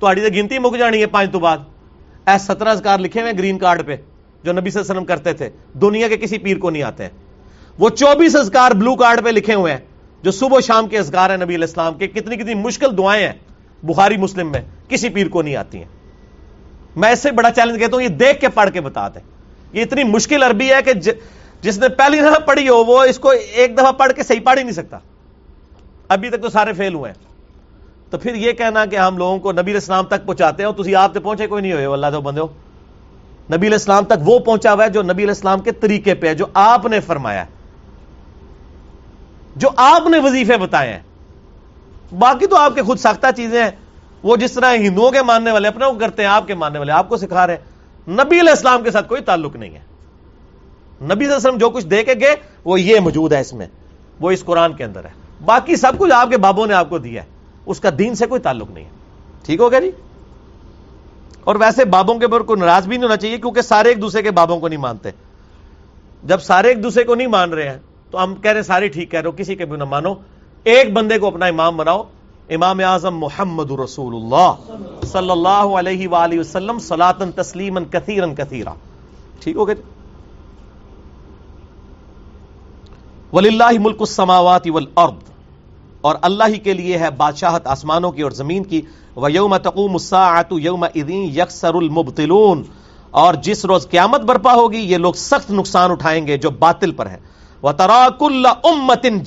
تو 0.00 0.06
گنتی 0.34 0.58
مک 0.58 0.76
جانی 0.78 1.00
ہے 1.00 1.06
پانچ 1.06 1.32
تو 1.32 1.38
بعد 1.38 1.58
اے 2.26 2.38
سترہ 2.38 2.68
اذکار 2.68 2.98
لکھے 2.98 3.20
ہوئے 3.22 3.32
گرین 3.38 3.58
کارڈ 3.58 3.86
پہ 3.86 3.96
جو 4.44 4.52
نبی 4.52 4.70
صلی 4.70 4.80
اللہ 4.80 4.82
علیہ 4.82 4.92
وسلم 4.92 5.04
کرتے 5.04 5.32
تھے 5.32 5.48
دنیا 5.80 6.08
کے 6.08 6.16
کسی 6.16 6.38
پیر 6.38 6.58
کو 6.58 6.70
نہیں 6.70 6.82
آتے 6.82 7.02
ہیں 7.02 7.10
وہ 7.78 7.88
چوبیس 7.90 8.36
اذکار 8.36 8.72
بلو 8.72 8.94
کارڈ 8.96 9.24
پہ 9.24 9.30
لکھے 9.30 9.54
ہوئے 9.54 9.72
ہیں 9.72 9.80
جو 10.22 10.30
صبح 10.30 10.56
و 10.56 10.60
شام 10.60 10.88
کے 10.88 10.98
اذکار 10.98 11.30
ہیں 11.30 11.36
نبی 11.36 11.54
علیہ 11.54 11.66
السلام 11.66 11.94
کے 11.94 12.06
کتنی 12.08 12.36
کتنی 12.36 12.54
مشکل 12.56 12.96
دعائیں 12.98 13.22
ہیں 13.22 13.32
بخاری 13.82 14.16
مسلم 14.16 14.50
میں 14.52 14.60
کسی 14.88 15.08
پیر 15.08 15.28
کو 15.28 15.42
نہیں 15.42 15.56
آتی 15.56 15.78
ہیں 15.78 15.86
میں 16.96 17.10
اس 17.12 17.22
سے 17.22 17.30
بڑا 17.32 17.50
چیلنج 17.50 17.78
کہتا 17.78 17.96
ہوں 17.96 18.02
یہ 18.02 18.16
دیکھ 18.16 18.40
کے 18.40 18.48
پڑھ 18.54 18.70
کے 18.70 18.80
بتا 18.80 19.08
دیں 19.08 19.22
یہ 19.72 19.82
اتنی 19.82 20.04
مشکل 20.06 20.42
عربی 20.42 20.72
ہے 20.72 20.82
کہ 20.82 20.92
جس 21.62 21.78
نے 21.78 21.88
پہلی 21.88 22.20
دفعہ 22.20 22.38
پڑھی 22.46 22.68
ہو 22.68 22.84
وہ 22.84 23.02
اس 23.04 23.18
کو 23.18 23.30
ایک 23.30 23.76
دفعہ 23.78 23.92
پڑھ 23.92 24.12
کے 24.12 24.22
صحیح 24.22 24.40
پڑھ 24.44 24.58
ہی 24.58 24.62
نہیں 24.62 24.74
سکتا 24.74 24.98
ابھی 26.08 26.30
تک 26.30 26.42
تو 26.42 26.48
سارے 26.48 26.72
فیل 26.72 26.94
ہوئے 26.94 27.10
ہیں 27.10 27.29
تو 28.10 28.18
پھر 28.18 28.34
یہ 28.34 28.52
کہنا 28.52 28.86
کہ 28.86 28.96
ہم 28.96 29.16
لوگوں 29.18 29.38
کو 29.38 29.52
نبی 29.52 29.76
اسلام 29.76 30.04
تک 30.04 30.26
پہنچاتے 30.26 30.64
ہیں 30.64 30.82
تھی 30.82 30.94
آپ 30.94 31.14
تو 31.14 31.20
پہنچے، 31.20 31.46
کوئی 31.46 31.62
نہیں 31.62 31.72
ہوئے 31.72 31.86
اللہ 31.86 32.06
تو 32.12 32.20
بندے 32.20 32.40
ہو۔ 32.40 32.46
نبی 33.52 33.66
علیہ 33.66 33.76
السلام 33.76 34.04
تک 34.04 34.12
وہ 34.24 34.38
پہنچا 34.38 34.72
ہوا 34.72 34.84
ہے 34.84 34.88
جو 34.88 35.02
نبی 35.02 35.12
علیہ 35.12 35.26
السلام 35.26 35.60
کے 35.60 35.72
طریقے 35.72 36.14
پہ 36.14 36.28
ہے، 36.28 36.34
جو 36.34 36.46
آپ 36.54 36.86
نے 36.86 37.00
فرمایا 37.00 37.44
جو 39.56 39.68
آپ 39.76 40.08
نے 40.08 40.18
وظیفے 40.18 40.56
بتائے 40.56 40.92
ہیں۔ 40.92 41.00
باقی 42.18 42.46
تو 42.46 42.56
آپ 42.56 42.74
کے 42.74 42.82
خود 42.82 42.98
ساختہ 42.98 43.26
چیزیں 43.36 43.64
ہیں۔ 43.64 43.70
وہ 44.22 44.36
جس 44.36 44.52
طرح 44.52 44.74
ہندوؤں 44.74 45.10
کے 45.10 45.22
ماننے 45.22 45.50
والے 45.50 45.68
اپنے 45.68 45.86
کو 45.86 45.98
کرتے 45.98 46.22
ہیں، 46.22 46.28
آپ 46.28 46.46
کے 46.46 46.54
ماننے 46.54 46.78
والے، 46.78 46.92
آپ 46.92 47.08
کو 47.08 47.16
سکھا 47.16 47.46
رہے 47.46 47.56
ہیں۔ 47.56 47.62
نبی 48.12 48.40
علیہ 48.40 48.50
السلام 48.50 48.82
کے 48.82 48.90
ساتھ 48.90 49.08
کوئی 49.08 49.22
تعلق 49.22 49.56
نہیں 49.56 49.74
ہے۔ 49.74 49.80
نبی 51.04 51.24
علیہ 51.24 51.36
وسلم 51.36 51.58
جو 51.58 51.70
کچھ 51.70 51.86
دے 51.86 52.04
کے 52.04 52.14
گئے، 52.20 52.36
وہ 52.64 52.80
یہ 52.80 53.00
موجود 53.00 53.32
ہے 53.32 53.40
اس 53.40 53.52
میں۔ 53.52 53.66
وہ 54.20 54.30
اس 54.30 54.44
قرآن 54.44 54.72
کے 54.72 54.84
اندر 54.84 55.04
ہے۔ 55.04 55.10
باقی 55.44 55.76
سب 55.76 55.92
کچھ 55.98 56.12
آپ 56.12 56.30
کے 56.30 56.36
بابوں 56.36 56.66
نے 56.66 56.74
آپ 56.74 56.90
کو 56.90 56.98
دیا 56.98 57.22
ہے۔ 57.22 57.39
اس 57.66 57.80
کا 57.80 57.88
دین 57.98 58.14
سے 58.14 58.26
کوئی 58.26 58.40
تعلق 58.40 58.70
نہیں 58.70 58.84
ہے۔ 58.84 58.90
ٹھیک 59.44 59.60
ہو 59.60 59.70
گیا 59.70 59.80
جی؟ 59.80 59.90
اور 61.44 61.56
ویسے 61.56 61.84
بابوں 61.84 62.14
کے 62.14 62.24
اوپر 62.24 62.40
کوئی 62.40 62.60
ناراض 62.60 62.86
بھی 62.86 62.96
نہیں 62.96 63.04
ہونا 63.04 63.16
چاہیے 63.16 63.38
کیونکہ 63.38 63.62
سارے 63.62 63.88
ایک 63.88 64.02
دوسرے 64.02 64.22
کے 64.22 64.30
بابوں 64.30 64.60
کو 64.60 64.68
نہیں 64.68 64.78
مانتے۔ 64.78 65.10
جب 66.24 66.40
سارے 66.40 66.68
ایک 66.68 66.82
دوسرے 66.82 67.04
کو 67.04 67.14
نہیں 67.14 67.26
مان 67.26 67.52
رہے 67.52 67.68
ہیں 67.68 67.78
تو 68.10 68.22
ہم 68.22 68.34
کہہ 68.34 68.50
رہے 68.50 68.60
ہیں 68.60 68.66
سارے 68.66 68.88
ٹھیک 68.88 69.10
کہہ 69.10 69.20
رہے 69.20 69.26
ہو، 69.26 69.34
کسی 69.36 69.54
کے 69.54 69.64
بھی 69.64 69.76
نہ 69.76 69.84
مانو۔ 69.84 70.14
ایک 70.64 70.92
بندے 70.92 71.18
کو 71.18 71.26
اپنا 71.26 71.46
امام 71.46 71.76
بناؤ، 71.76 72.02
امام 72.48 72.80
اعظم 72.84 73.18
محمد 73.18 73.70
رسول 73.70 74.14
اللہ 74.14 74.54
صلی 75.06 75.30
اللہ 75.30 75.48
علیہ 75.48 76.08
وآلہ 76.08 76.40
وسلم 76.40 76.78
سلاطن 76.78 77.32
تسلیمن 77.32 77.84
کثیرن 77.84 78.34
کثیرا۔ 78.34 78.74
ٹھیک 79.40 79.56
ہو 79.56 79.66
گیا 79.66 79.74
جی؟ 79.74 79.82
ولی 83.32 83.48
اللہ 83.48 83.78
ملک 83.80 83.96
السماوات 84.00 84.66
والارض۔ 84.66 85.30
اور 86.00 86.14
اللہ 86.22 86.44
ہی 86.48 86.58
کے 86.58 86.72
لیے 86.72 86.98
ہے 86.98 87.10
بادشاہت 87.10 87.66
آسمانوں 87.66 88.10
کی 88.12 88.22
اور 88.22 88.30
زمین 88.30 88.64
کی۔ 88.64 88.80
وہ 89.16 89.32
یوم 89.32 89.56
تقوم 89.56 89.98
یوم 90.58 90.82
ادین 90.84 91.24
یکسر 91.38 91.74
المبتلون 91.74 92.62
اور 93.10 93.34
جس 93.34 93.64
روز 93.64 93.88
قیامت 93.90 94.20
برپا 94.20 94.54
ہوگی، 94.54 94.78
یہ 94.78 94.96
لوگ 94.96 95.12
سخت 95.12 95.50
نقصان 95.50 95.90
اٹھائیں 95.90 96.26
گے 96.26 96.36
جو 96.36 96.50
باطل 96.50 96.92
پر 96.92 97.06
ہے۔ 97.06 97.16
وہ 97.62 97.72
تراک 97.72 98.22
اللہ 98.22 98.66
امتن 98.66 99.18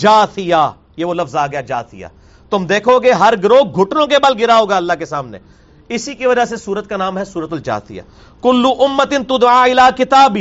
یہ 0.98 1.06
وہ 1.06 1.14
لفظ 1.14 1.36
آ 1.36 1.48
گیا 1.48 1.62
جاتیا 1.62 2.08
تم 2.50 2.66
دیکھو 2.66 3.00
گے، 3.00 3.12
ہر 3.12 3.34
گروہ 3.44 3.62
گھٹنوں 3.76 4.08
کے 4.08 4.18
بل 4.18 4.34
گرا 4.40 4.60
ہوگا 4.60 4.78
اللہ 4.78 4.94
کے 4.94 5.06
سامنے۔ 5.06 5.38
اسی 5.90 6.14
کی 6.16 6.26
وجہ 6.26 6.46
سے 6.46 6.58
سورت 6.58 6.90
کا 6.90 6.98
نام 6.98 7.18
ہے 7.18 7.26
سورت 7.26 7.54
الجاتیا 7.54 8.04
کلو 8.42 8.74
امتن 8.80 9.24
تدعا 9.24 9.90
کتاب 9.98 10.38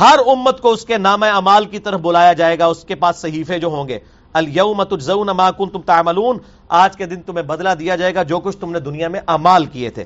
ہر 0.00 0.18
امت 0.26 0.60
کو 0.60 0.70
اس 0.70 0.84
کے 0.84 0.98
نام 0.98 1.22
امال 1.22 1.64
کی 1.64 1.78
طرف 1.78 2.00
بلایا 2.00 2.32
جائے 2.32 2.58
گا، 2.58 2.66
اس 2.66 2.84
کے 2.84 2.94
پاس 2.94 3.16
صحیفے 3.16 3.58
جو 3.58 3.68
ہوں 3.68 3.88
گے۔ 3.88 3.98
اليوم 4.36 4.84
تجزون 4.84 5.26
ما 5.26 5.50
کنتم 5.50 5.82
تعملون۔ 5.82 6.38
آج 6.68 6.96
کے 6.96 7.06
دن 7.06 7.22
تمہیں 7.22 7.46
بدلہ 7.46 7.68
دیا 7.78 7.96
جائے 7.96 8.14
گا 8.14 8.22
جو 8.22 8.40
کچھ 8.40 8.56
تم 8.56 8.72
نے 8.72 8.80
دنیا 8.80 9.08
میں 9.08 9.20
امال 9.26 9.64
کیے 9.64 9.90
تھے۔ 9.90 10.04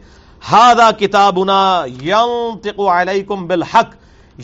ہادا 0.52 0.90
کتابنا 0.90 1.84
ينطق 2.02 2.80
علیکم 2.80 3.46
بالحق۔ 3.46 3.94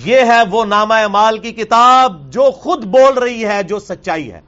یہ 0.04 0.16
ہے 0.16 0.40
وہ 0.50 0.64
نامہ 0.64 0.94
امال 0.94 1.38
کی 1.38 1.52
کتاب 1.52 2.32
جو 2.32 2.50
خود 2.50 2.84
بول 2.84 3.18
رہی 3.18 3.44
ہے، 3.44 3.62
جو 3.62 3.78
سچائی 3.78 4.32
ہے۔ 4.32 4.40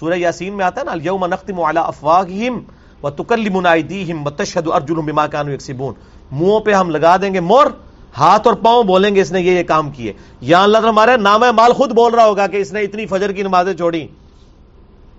سورہ 0.00 0.14
یاسین 0.14 0.54
میں 0.54 0.64
آتا 0.64 0.80
ہے 0.80 0.86
نا، 0.86 0.92
اليوم 0.92 1.26
نختم 1.26 1.60
على 1.60 1.80
افواههم 1.84 2.60
وتكلمنا 3.02 3.70
ايديهم 3.70 4.26
وتشهد 4.26 4.68
ارجلهم 4.74 5.06
بما 5.06 5.26
كانوا 5.26 5.54
يكسبون۔ 5.54 5.94
منہوں 6.32 6.60
پہ 6.60 6.72
ہم 6.72 6.90
لگا 6.90 7.16
دیں 7.16 7.34
گے 7.34 7.40
مور، 7.40 7.66
ہاتھ 8.18 8.48
اور 8.48 8.56
پاؤں 8.56 8.84
بولیں 8.84 9.14
گے 9.14 9.20
اس 9.20 9.32
نے 9.32 9.40
یہ 9.40 9.58
یہ 9.58 9.62
کام 9.62 9.90
کیے۔ 9.90 10.12
یا 10.40 10.62
اللہ 10.62 10.78
ہمارے 10.78 11.16
نام 11.16 11.40
مال 11.40 11.72
خود 11.72 11.92
بول 11.92 12.14
رہا 12.14 12.24
ہوگا 12.24 12.46
کہ 12.46 12.56
اس 12.56 12.72
نے 12.72 12.80
اتنی 12.80 13.06
فجر 13.06 13.32
کی 13.32 13.42
نمازیں 13.42 13.74
چھوڑی 13.74 14.08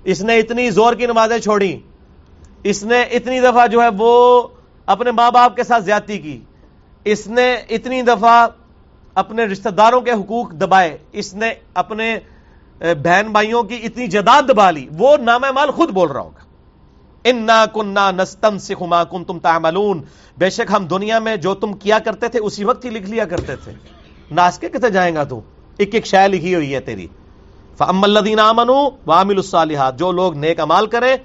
اس 0.06 0.22
نے 0.22 0.40
اتنی 0.40 0.70
زور 0.70 0.94
کی 0.94 1.06
نمازیں 1.06 1.40
چھوڑی 1.40 1.80
اس 2.64 2.84
نے 2.84 3.02
اتنی 3.02 3.40
دفعہ 3.40 3.68
جو 3.68 3.82
ہے 3.82 3.88
وہ 3.98 4.48
اپنے 4.86 5.12
ماں 5.12 5.32
باپ 5.32 5.56
کے 5.56 5.64
ساتھ 5.64 5.84
زیادتی 5.84 6.18
کی، 6.18 6.40
اس 7.06 7.28
نے 7.28 7.54
اتنی 7.70 8.02
دفعہ 8.02 8.48
اپنے 9.16 9.46
رشتہ 9.46 9.70
داروں 9.70 10.02
کے 10.02 10.12
حقوق 10.12 10.52
دبائے، 10.52 10.98
اس 11.12 11.34
نے 11.34 11.54
اپنے 11.74 12.20
بہن 12.80 13.32
بھائیوں 13.32 13.64
کی 13.64 13.80
اتنی 13.84 14.08
جداد 14.08 14.44
دبا 14.50 14.72
لی۔ 14.72 14.88
وہ 14.98 15.18
نام 15.18 15.42
مال 15.56 15.72
خود 15.72 15.90
بول 15.90 16.12
رہا 16.12 16.22
ہوگا۔ 16.22 16.44
انا 17.24 17.66
کنہ 17.66 18.12
نستن 18.16 18.60
سکھما 18.60 19.04
کن 19.04 19.24
تم 19.24 19.40
تعملون۔ 19.40 20.02
بے 20.38 20.50
شک 20.50 20.72
ہم 20.72 20.86
دنیا 20.86 21.20
میں 21.20 21.36
جو 21.36 21.54
تم 21.54 21.74
کیا 21.74 22.00
کرتے 22.00 22.28
تھے، 22.28 22.40
اسی 22.40 22.64
وقت 22.64 22.86
ہی 22.86 22.90
لکھ 22.90 23.10
لیا 23.10 23.26
کرتے 23.26 23.56
تھے۔ 23.56 23.72
ناس 24.32 24.60
کے 24.60 24.70
کتنے 24.70 24.90
جائیں 24.90 25.16
گا 25.16 25.24
تو؟ 25.24 25.42
ایک 25.78 25.96
ایک 25.96 26.06
شاید 26.06 26.34
لکھی 26.34 26.56
ہوئی 26.56 26.76
ہے 26.76 26.80
تیری۔ 26.80 27.08
فم 27.78 28.04
الدین 28.04 28.40
امن 28.40 28.70
وامل 29.08 29.36
الصالحات، 29.36 30.00
جو 30.00 30.12
لوگ 30.12 30.36
نیک 30.36 30.60
امال 30.60 30.88
کرے، 30.88 31.16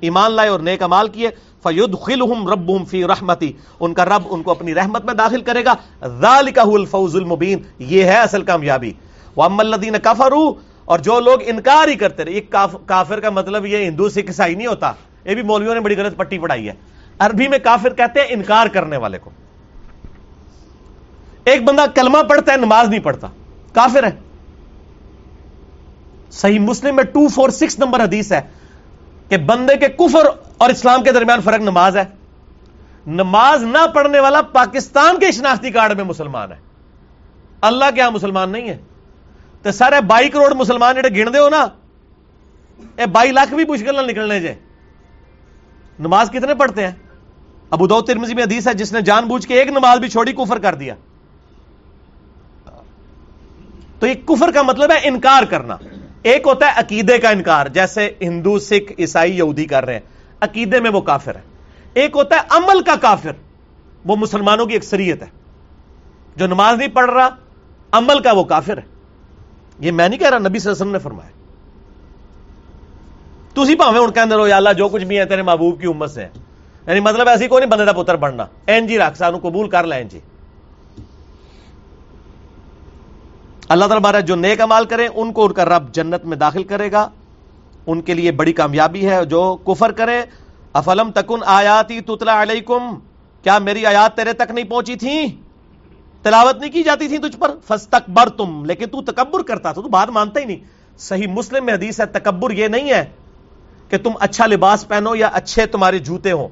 ایمان 0.00 0.32
لائے 0.32 0.48
اور 0.48 0.60
نیک 0.60 0.82
امال 0.82 1.08
کیے 1.08 1.30
فید 1.62 1.98
خل 2.00 2.22
رب 2.48 2.70
فی 2.88 3.04
رحمتی 3.04 3.52
ان 3.80 3.94
کا 3.94 4.04
رب 4.04 4.22
ان 4.30 4.42
کو 4.42 4.50
اپنی 4.50 4.74
رحمت 4.74 5.04
میں 5.04 5.14
داخل 5.14 5.40
کرے 5.40 5.64
گا۔ 5.64 5.74
ذالک 6.20 6.58
الفوز 6.58 7.16
المبین 7.16 7.58
یہ 7.78 8.04
ہے 8.04 8.16
اصل 8.20 8.42
کامیابی۔ 8.42 8.92
وام 9.36 9.60
الدین 9.60 9.96
کفرو 10.02 10.54
اور 10.84 10.98
جو 10.98 11.20
لوگ 11.20 11.38
انکار 11.46 11.88
ہی 11.88 11.94
کرتے 11.94 12.24
رہے 12.24 12.40
کافر 12.86 13.20
کا 13.20 13.30
مطلب 13.30 13.66
یہ 13.66 13.86
ہندو 13.86 14.08
سکھ 14.08 14.26
عیسائی 14.26 14.54
نہیں 14.54 14.66
ہوتا۔ 14.66 14.92
یہ 15.24 15.34
بھی 15.34 15.42
مولویوں 15.42 15.74
نے 15.74 15.80
بڑی 15.80 15.96
غلط 15.96 16.16
پٹی 16.16 16.38
پڑھائی 16.38 16.68
ہے۔ 16.68 16.72
عربی 17.18 17.48
میں 17.48 17.58
کافر 17.58 17.94
کہتے 17.94 18.20
ہیں 18.20 18.26
انکار 18.30 18.66
کرنے 18.66 18.96
والے 18.96 19.18
کو۔ 19.18 19.30
ایک 21.44 21.64
بندہ 21.64 21.84
کلمہ 21.94 22.22
پڑھتا 22.22 22.52
ہے، 22.52 22.56
نماز 22.56 22.88
نہیں 22.88 23.00
پڑھتا۔ 23.00 23.28
کافر 23.72 24.04
ہے۔ 24.04 24.23
صحیح 26.34 26.58
مسلم 26.58 26.96
میں 26.96 27.04
ٹو 27.04 27.28
فور 27.28 27.48
سکس 27.48 27.78
نمبر 27.78 28.04
حدیث 28.04 28.32
ہے 28.32 28.40
کہ 29.28 29.36
بندے 29.36 29.76
کے 29.76 29.88
کفر 29.88 30.26
اور 30.58 30.70
اسلام 30.70 31.02
کے 31.02 31.12
درمیان 31.12 31.40
فرق 31.40 31.60
نماز 31.60 31.96
ہے۔ 31.96 32.04
نماز 33.06 33.62
نہ 33.62 33.86
پڑھنے 33.94 34.20
والا 34.20 34.42
پاکستان 34.42 35.18
کے 35.18 35.30
شناختی 35.30 35.70
کارڈ 35.70 35.96
میں 35.96 36.04
مسلمان 36.04 36.52
ہے۔ 36.52 36.56
اللہ 37.60 37.84
کے 37.94 38.02
مسلمان 38.14 38.50
نہیں 38.50 38.68
ہے۔ 38.68 38.78
تو 39.62 39.72
سارے 39.72 40.00
بائی 40.06 40.28
کروڑ 40.28 40.54
مسلمان 40.54 40.94
جڑے 40.94 41.08
گن 41.08 41.32
دے 41.32 41.38
ہو 41.38 41.48
نا، 41.48 41.66
اے 42.96 43.06
بائی 43.06 43.32
لاکھ 43.32 43.54
بھی 43.54 43.64
مشکل 43.68 43.94
نہ 43.94 44.10
نکلنے 44.10 44.40
جائے 44.40 44.56
نماز 45.98 46.30
کتنے 46.30 46.54
پڑھتے 46.54 46.86
ہیں؟ 46.86 46.94
ابو 47.70 47.86
دو 47.86 48.00
ترمزی 48.00 48.34
میں 48.34 48.42
حدیث 48.42 48.68
ہے، 48.68 48.74
جس 48.74 48.92
نے 48.92 49.00
جان 49.00 49.24
بوجھ 49.24 49.46
کے 49.46 49.54
ایک 49.54 49.68
نماز 49.68 49.98
بھی 49.98 50.08
چھوڑی، 50.08 50.32
کفر 50.32 50.58
کر 50.58 50.74
دیا۔ 50.74 50.94
تو 53.98 54.06
یہ 54.06 54.14
کفر 54.14 54.50
کا 54.50 54.62
مطلب 54.62 54.90
ہے 54.90 55.00
انکار 55.02 55.42
کرنا۔ 55.42 55.76
ایک 56.24 56.46
ہوتا 56.46 56.66
ہے 56.66 56.72
عقیدے 56.76 57.18
کا 57.18 57.30
انکار، 57.30 57.66
جیسے 57.66 58.10
ہندو، 58.20 58.58
سکھ، 58.58 58.92
عیسائی، 58.98 59.38
یہودی 59.38 59.64
کر 59.64 59.84
رہے 59.84 59.92
ہیں۔ 59.92 60.00
عقیدے 60.40 60.80
میں 60.80 60.90
وہ 60.90 61.00
کافر 61.00 61.34
ہے 61.34 61.40
ایک 61.94 62.16
ہوتا 62.16 62.36
ہے 62.36 62.40
عمل 62.50 62.80
کا 62.80 62.94
کافر۔ 63.00 63.30
وہ 64.04 64.16
مسلمانوں 64.16 64.66
کی 64.66 64.76
اکثریت 64.76 65.22
ہے۔ 65.22 65.26
جو 66.36 66.46
نماز 66.46 66.78
نہیں 66.78 66.88
پڑھ 66.88 67.10
رہا، 67.10 67.28
عمل 67.92 68.18
کا 68.18 68.32
وہ 68.32 68.44
کافر 68.44 68.78
ہے۔ 68.78 68.82
یہ 69.78 69.90
میں 69.90 70.08
نہیں 70.08 70.18
کہہ 70.18 70.28
رہا، 70.28 70.38
نبی 70.38 70.58
صلی 70.58 70.70
اللہ 70.70 70.82
علیہ 70.82 70.82
وسلم 70.82 70.92
نے 70.92 70.98
فرمایا۔ 70.98 71.30
تھی 73.54 73.74
پاوے 73.74 73.98
ہوں 73.98 74.08
کہ 74.08 74.34
ہو 74.34 74.46
یا 74.46 74.56
اللہ، 74.56 74.72
جو 74.72 74.88
کچھ 74.88 75.04
بھی 75.04 75.18
ہے، 75.18 75.24
تیرے 75.24 75.42
محبوب 75.42 75.80
کی 75.80 75.86
امت 75.86 76.10
سے 76.10 76.26
یعنی 76.86 77.00
مطلب 77.00 77.28
ایسی 77.28 77.48
کوئی 77.48 77.60
نہیں، 77.60 77.70
بندے 77.70 77.84
کا 77.84 78.02
پتر 78.02 78.16
بننا۔ 78.16 78.46
این 78.66 78.86
جی 78.86 78.98
رکھ 78.98 79.18
سانو 79.18 79.38
قبول 79.38 79.68
کر 79.68 79.86
لیں 79.86 80.04
جی۔ 80.04 80.20
اللہ 83.68 83.84
تعالیٰ 83.84 84.02
بارہ 84.02 84.20
جو 84.20 84.36
نیک 84.36 84.60
امال 84.60 84.84
کریں، 84.84 85.08
ان 85.14 85.32
کو 85.32 85.44
ان 85.44 85.52
کا 85.52 85.64
رب 85.64 85.94
جنت 85.94 86.24
میں 86.24 86.36
داخل 86.36 86.64
کرے 86.64 86.92
گا۔ 86.92 87.08
ان 87.86 88.02
کے 88.02 88.14
لیے 88.14 88.32
بڑی 88.32 88.52
کامیابی 88.52 89.08
ہے 89.08 89.24
جو 89.24 89.56
کفر 89.66 89.92
کرے 89.92 90.22
افلم 90.72 91.10
تکن 91.10 91.38
آیاتی 91.46 92.00
تتلا 92.00 92.42
علیکم۔ 92.42 92.98
کیا 93.42 93.58
میری 93.58 93.86
آیات 93.86 94.16
تیرے 94.16 94.32
تک 94.32 94.50
نہیں 94.50 94.64
پہنچی 94.64 94.96
تھی 94.96 95.36
تلاوت 96.22 96.58
نہیں 96.58 96.70
کی 96.70 96.82
جاتی 96.82 97.08
تھی 97.08 97.18
تجھ 97.18 97.36
پر؟ 97.38 97.50
فستکبر 97.68 98.28
تم 98.28 98.64
لیکن 98.64 98.86
تو 98.86 99.02
تکبر 99.02 99.42
کرتا 99.42 99.72
تھا، 99.72 99.82
تو 99.82 99.88
بات 99.88 100.10
مانتا 100.10 100.40
ہی 100.40 100.44
نہیں۔ 100.44 100.58
صحیح 100.98 101.26
مسلم 101.26 101.64
میں 101.64 101.74
حدیث 101.74 102.00
ہے، 102.00 102.06
تکبر 102.06 102.50
یہ 102.50 102.68
نہیں 102.68 102.90
ہے 102.90 103.04
کہ 103.88 103.98
تم 103.98 104.10
اچھا 104.20 104.46
لباس 104.46 104.88
پہنو 104.88 105.14
یا 105.14 105.26
اچھے 105.26 105.66
تمہارے 105.66 105.98
جوتے 105.98 106.32
ہوں۔ 106.32 106.48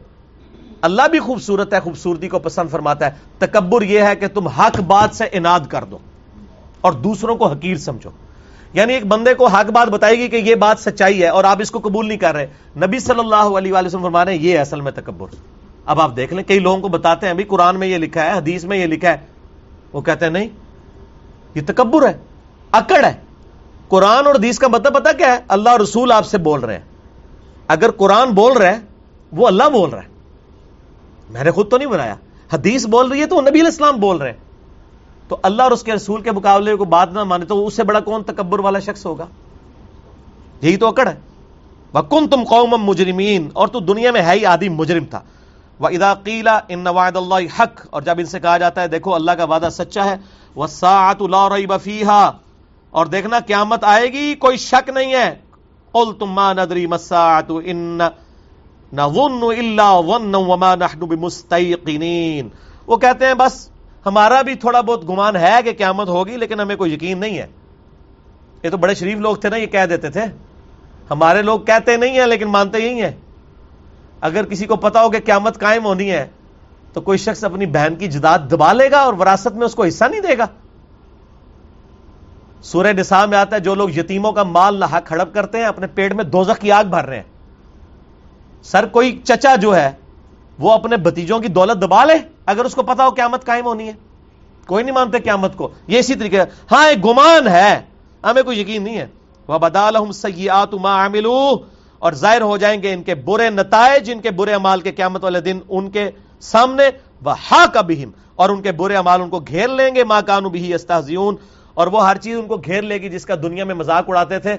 اللہ 0.81 1.03
بھی 1.11 1.19
خوبصورت 1.19 1.75
ہے، 1.75 1.81
خوبصورتی 1.81 2.29
کو 2.29 2.39
پسند 2.39 2.69
فرماتا 2.71 3.07
ہے۔ 3.07 3.11
تکبر 3.39 3.83
یہ 3.83 4.01
ہے 4.01 4.17
کہ 4.17 4.29
تم 4.29 4.49
حق 4.49 4.81
بات 4.81 5.11
سے 5.13 5.25
اناد 5.33 5.61
کر 5.69 5.85
دو۔ 5.85 5.99
اور 6.83 6.93
دوسروں 6.93 7.37
کو 7.37 7.47
حقیر 7.47 7.77
سمجھو۔ 7.77 8.11
یعنی 8.73 8.95
ایک 8.95 9.07
بندے 9.07 9.35
کو 9.35 9.47
حق 9.47 9.71
بات 9.71 9.89
بتائے 9.89 10.19
گی 10.19 10.29
کہ 10.29 10.37
یہ 10.37 10.55
بات 10.55 10.79
سچائی 10.79 11.23
ہے 11.23 11.29
اور 11.29 11.45
آپ 11.45 11.57
اس 11.61 11.71
کو 11.71 11.79
قبول 11.79 12.09
نہیں 12.09 12.19
کر 12.19 12.35
رہے۔ 12.35 12.47
نبی 12.77 12.99
صلی 12.99 13.19
اللہ 13.19 13.35
علیہ 13.37 13.73
وآلہ 13.73 13.87
وسلم 13.87 14.03
فرما 14.03 14.25
رہے 14.25 14.35
ہیں، 14.35 14.43
یہ 14.43 14.59
اصل 14.59 14.81
میں 14.81 14.93
تکبر۔ 14.93 15.27
اب 15.87 16.01
آپ 16.01 16.17
دیکھ 16.17 16.35
لیں، 16.35 16.45
کئی 16.45 16.59
لوگوں 16.59 16.81
کو 16.81 16.89
بتاتے 16.89 17.27
ہیں 17.27 17.35
قرآن 17.49 17.79
میں 17.79 17.89
یہ 17.89 17.99
لکھا 17.99 18.25
ہے، 18.25 18.33
حدیث 18.33 18.65
میں 18.65 18.79
یہ 18.79 18.87
لکھا 18.87 19.09
ہے۔ 19.09 19.17
وہ 19.93 20.01
کہتے 20.01 20.25
ہیں، 20.25 20.33
نہیں، 20.33 20.49
یہ 21.55 21.61
تکبر 21.67 22.09
ہے، 22.09 22.19
اکڑ 22.73 23.05
ہے۔ 23.05 23.13
قرآن 23.89 24.27
اور 24.27 24.35
حدیث 24.35 24.59
کا 24.59 24.69
مطلب 24.69 24.95
پتا 24.95 25.13
کیا 25.13 25.33
ہے؟ 25.33 25.39
اللہ 25.49 25.69
اور 25.69 25.81
رسول 25.81 26.13
آپ 26.13 26.27
سے 26.27 26.39
بول 26.39 26.61
رہے 26.61 26.75
ہیں۔ 26.75 26.81
اگر 27.69 27.91
قرآن 27.91 28.31
بول 28.31 28.53
رہا 28.53 28.69
ہے 28.69 28.79
وہ 29.33 29.47
اللہ 29.47 29.69
بول 29.73 29.91
رہا 29.91 30.03
ہے۔ 30.03 30.09
میں 31.31 31.45
نے 31.45 31.51
خود 31.51 31.71
تو 31.71 31.79
نہیں 31.79 31.89
بنایا۔ 31.89 32.15
حدیث 32.53 32.87
بول 32.87 33.09
رہی 33.09 33.21
ہے 33.21 33.27
تو 33.27 33.41
نبی 33.41 33.51
علیہ 33.51 33.65
السلام 33.65 33.97
بول 33.97 34.17
رہے 34.17 34.31
ہیں۔ 34.31 34.52
تو 35.33 35.39
اللہ 35.43 35.63
اور 35.63 35.71
اس 35.71 35.83
کے 35.83 35.93
رسول 35.93 36.23
کے 36.23 36.31
مقابلے 36.31 36.77
کو 36.77 36.85
بات 36.85 37.13
نہ 37.13 37.25
مانے 37.25 37.45
تو 37.45 37.67
اس 37.67 37.75
سے 37.75 37.85
بڑا 37.85 38.01
کون 38.01 38.23
تکبر 38.23 38.59
والا 38.59 38.79
شخص 38.79 39.07
ہوگا؟ 39.07 39.27
یہی 40.63 40.77
تو 40.77 40.89
اکڑ 40.89 41.09
ہے۔ 41.09 41.15
وکن 41.95 42.29
تم 42.29 42.45
قوم 42.45 42.75
مجرمین 42.79 43.49
اور 43.53 43.69
تو 43.69 43.81
دنیا 43.81 44.11
میں 44.11 44.23
ہے 44.23 44.33
ہی 44.33 44.47
آدھی 44.47 44.69
مجرم 44.69 45.05
تھا۔ 45.05 45.21
وہ 45.79 45.89
ادا 45.89 46.15
قیلا 46.15 46.61
ان 46.69 46.79
نواد 46.79 47.13
اللہ 47.15 47.61
حق۔ 47.61 47.87
اور 47.91 48.03
جب 48.03 48.15
ان 48.19 48.27
سے 48.27 48.41
کہا 48.41 48.59
جاتا 48.59 48.83
ہے، 48.83 48.89
دیکھو 48.89 49.15
اللہ 49.15 49.31
کا 49.31 49.45
وعدہ 49.45 49.69
سچا 49.73 50.05
ہے۔ 50.05 50.17
وہ 50.55 50.67
سات 50.67 51.17
اللہ 51.21 51.67
بفیحا 51.69 52.31
اور 52.91 53.07
دیکھنا 53.07 53.39
قیامت 53.47 53.85
آئے 53.85 54.13
گی، 54.13 54.35
کوئی 54.35 54.57
شک 54.57 54.89
نہیں 54.89 55.15
ہے۔ 55.15 55.39
قل 55.93 56.13
تم 56.19 56.33
ما 56.33 56.53
ندری 56.53 56.87
مساعت 56.87 57.53
ان 57.65 58.01
نظن 58.93 59.43
الا 59.43 60.01
ظن 60.01 60.35
وما 60.35 60.75
نحن 60.75 60.99
بمستيقنين۔ 60.99 62.49
وہ 62.87 62.97
کہتے 62.97 63.27
ہیں، 63.27 63.35
بس 63.35 63.72
ہمارا 64.07 64.43
بھی 64.43 64.55
تھوڑا 64.55 64.81
بہت 64.81 65.09
گمان 65.09 65.37
ہے 65.37 65.55
کہ 65.65 65.73
قیامت 65.79 66.09
ہوگی، 66.09 66.37
لیکن 66.37 66.61
ہمیں 66.61 66.77
کوئی 66.77 66.95
یقین 66.95 67.19
نہیں 67.19 67.39
ہے۔ 67.39 67.47
یہ 68.63 68.71
تو 68.71 68.77
بڑے 68.77 68.95
شریف 68.95 69.19
لوگ 69.19 69.37
تھے 69.37 69.49
نا، 69.49 69.57
یہ 69.57 69.67
کہہ 69.67 69.87
دیتے 69.89 70.11
تھے۔ 70.11 70.21
ہمارے 71.11 71.43
لوگ 71.43 71.61
کہتے 71.61 71.97
نہیں 71.97 72.21
ہیں، 72.21 72.27
لیکن 72.27 72.49
مانتے 72.49 72.79
یہی 72.79 73.03
ہیں۔ 73.03 73.13
اگر 74.21 74.45
کسی 74.45 74.67
کو 74.67 74.77
پتا 74.77 75.03
ہو 75.03 75.11
کہ 75.11 75.19
قیامت 75.27 75.61
قائم 75.61 75.85
ہونی 75.85 76.11
ہے، 76.11 76.27
تو 76.93 77.01
کوئی 77.01 77.19
شخص 77.19 77.45
اپنی 77.45 77.67
بہن 77.67 77.95
کی 77.95 78.07
جداد 78.07 78.39
دبا 78.51 78.73
لے 78.73 78.91
گا 78.91 78.99
اور 78.99 79.15
وراثت 79.15 79.57
میں 79.57 79.67
اس 79.67 79.75
کو 79.75 79.85
حصہ 79.85 80.05
نہیں 80.05 80.21
دے 80.21 80.39
گا۔ 80.39 80.47
سورہ 82.63 82.93
نساء 82.99 83.27
میں 83.27 83.39
آتا 83.39 83.57
ہے، 83.57 83.61
جو 83.61 83.75
لوگ 83.75 83.91
یتیموں 83.91 84.33
کا 84.33 84.43
مال 84.43 84.81
نہ 84.81 84.85
ہڑپ 84.85 85.35
کرتے 85.35 85.59
ہیں، 85.59 85.65
اپنے 85.65 85.87
پیٹ 85.87 86.13
میں 86.13 86.25
دوزخ 86.25 86.59
کی 86.59 86.73
آگ 86.73 86.85
بھر 86.85 87.05
رہے 87.05 87.17
ہیں۔ 87.17 87.23
سر 88.63 88.87
کوئی 88.87 89.21
چچا 89.25 89.57
جو 89.57 89.77
ہے 89.77 89.91
وہ 90.63 90.73
اپنے 90.73 90.97
بتیجوں 90.97 91.41
کی 91.41 91.49
دولت 91.49 91.83
دبا 91.83 92.05
لے، 92.05 92.15
اگر 92.47 92.65
اس 92.65 92.75
کو 92.75 92.83
پتا 92.83 93.05
ہو 93.05 93.11
قیامت 93.11 93.47
قائم 93.47 93.67
ہونی 93.67 93.89
ہے۔ 93.89 93.93
کوئی 94.67 94.85
نہیں 94.85 94.95
مانتے 94.95 95.19
قیامت 95.19 95.57
کو۔ 95.57 95.69
یہ 95.87 95.99
اسی 95.99 96.15
طریقے 96.15 96.41
ہاں 96.73 96.89
ایک 96.89 97.05
گمان 97.05 97.49
ہے۔ 97.49 97.81
ہمیں 98.25 98.43
کوئی 98.43 98.61
یقین 98.61 98.83
نہیں 98.85 98.99
ہے۔ 98.99 99.07
وہ 99.49 99.59
بدال 99.59 100.13
سیات 100.13 100.75
اور 101.99 102.13
ظاہر 102.13 102.41
ہو 102.41 102.57
جائیں 102.57 102.83
گے 102.83 102.93
ان 102.93 103.03
کے 103.03 103.15
برے 103.15 103.51
نتائج، 103.51 104.11
ان 104.13 104.21
کے 104.21 104.31
برے 104.31 104.55
امال 104.55 104.81
کے 104.81 104.93
قیامت 104.93 105.25
والے 105.25 105.41
دن 105.41 105.59
ان 105.69 105.91
کے 105.91 106.11
سامنے۔ 106.41 106.83
وہ 107.25 107.35
ہا 107.51 107.65
اور 108.35 108.49
ان 108.49 108.63
کے 108.63 108.73
برے 108.73 108.97
امال 108.97 109.23
ان 109.23 109.29
کو 109.29 109.39
گھیر 109.39 109.69
لیں 109.69 109.95
گے۔ 109.95 110.05
ماں 110.05 110.23
کانو 110.27 110.49
بھی 110.49 110.75
استحزیون 110.75 111.37
اور 111.75 111.87
وہ 111.87 112.09
ہر 112.09 112.17
چیز 112.17 112.39
ان 112.39 112.47
کو 112.47 112.57
گھیر 112.57 112.83
لے 112.83 112.99
گی 112.99 113.09
جس 113.09 113.27
کا 113.27 113.35
دنیا 113.43 113.65
میں 113.65 113.75
مذاق 113.75 114.05
اڑاتے 114.09 114.39
تھے۔ 114.39 114.57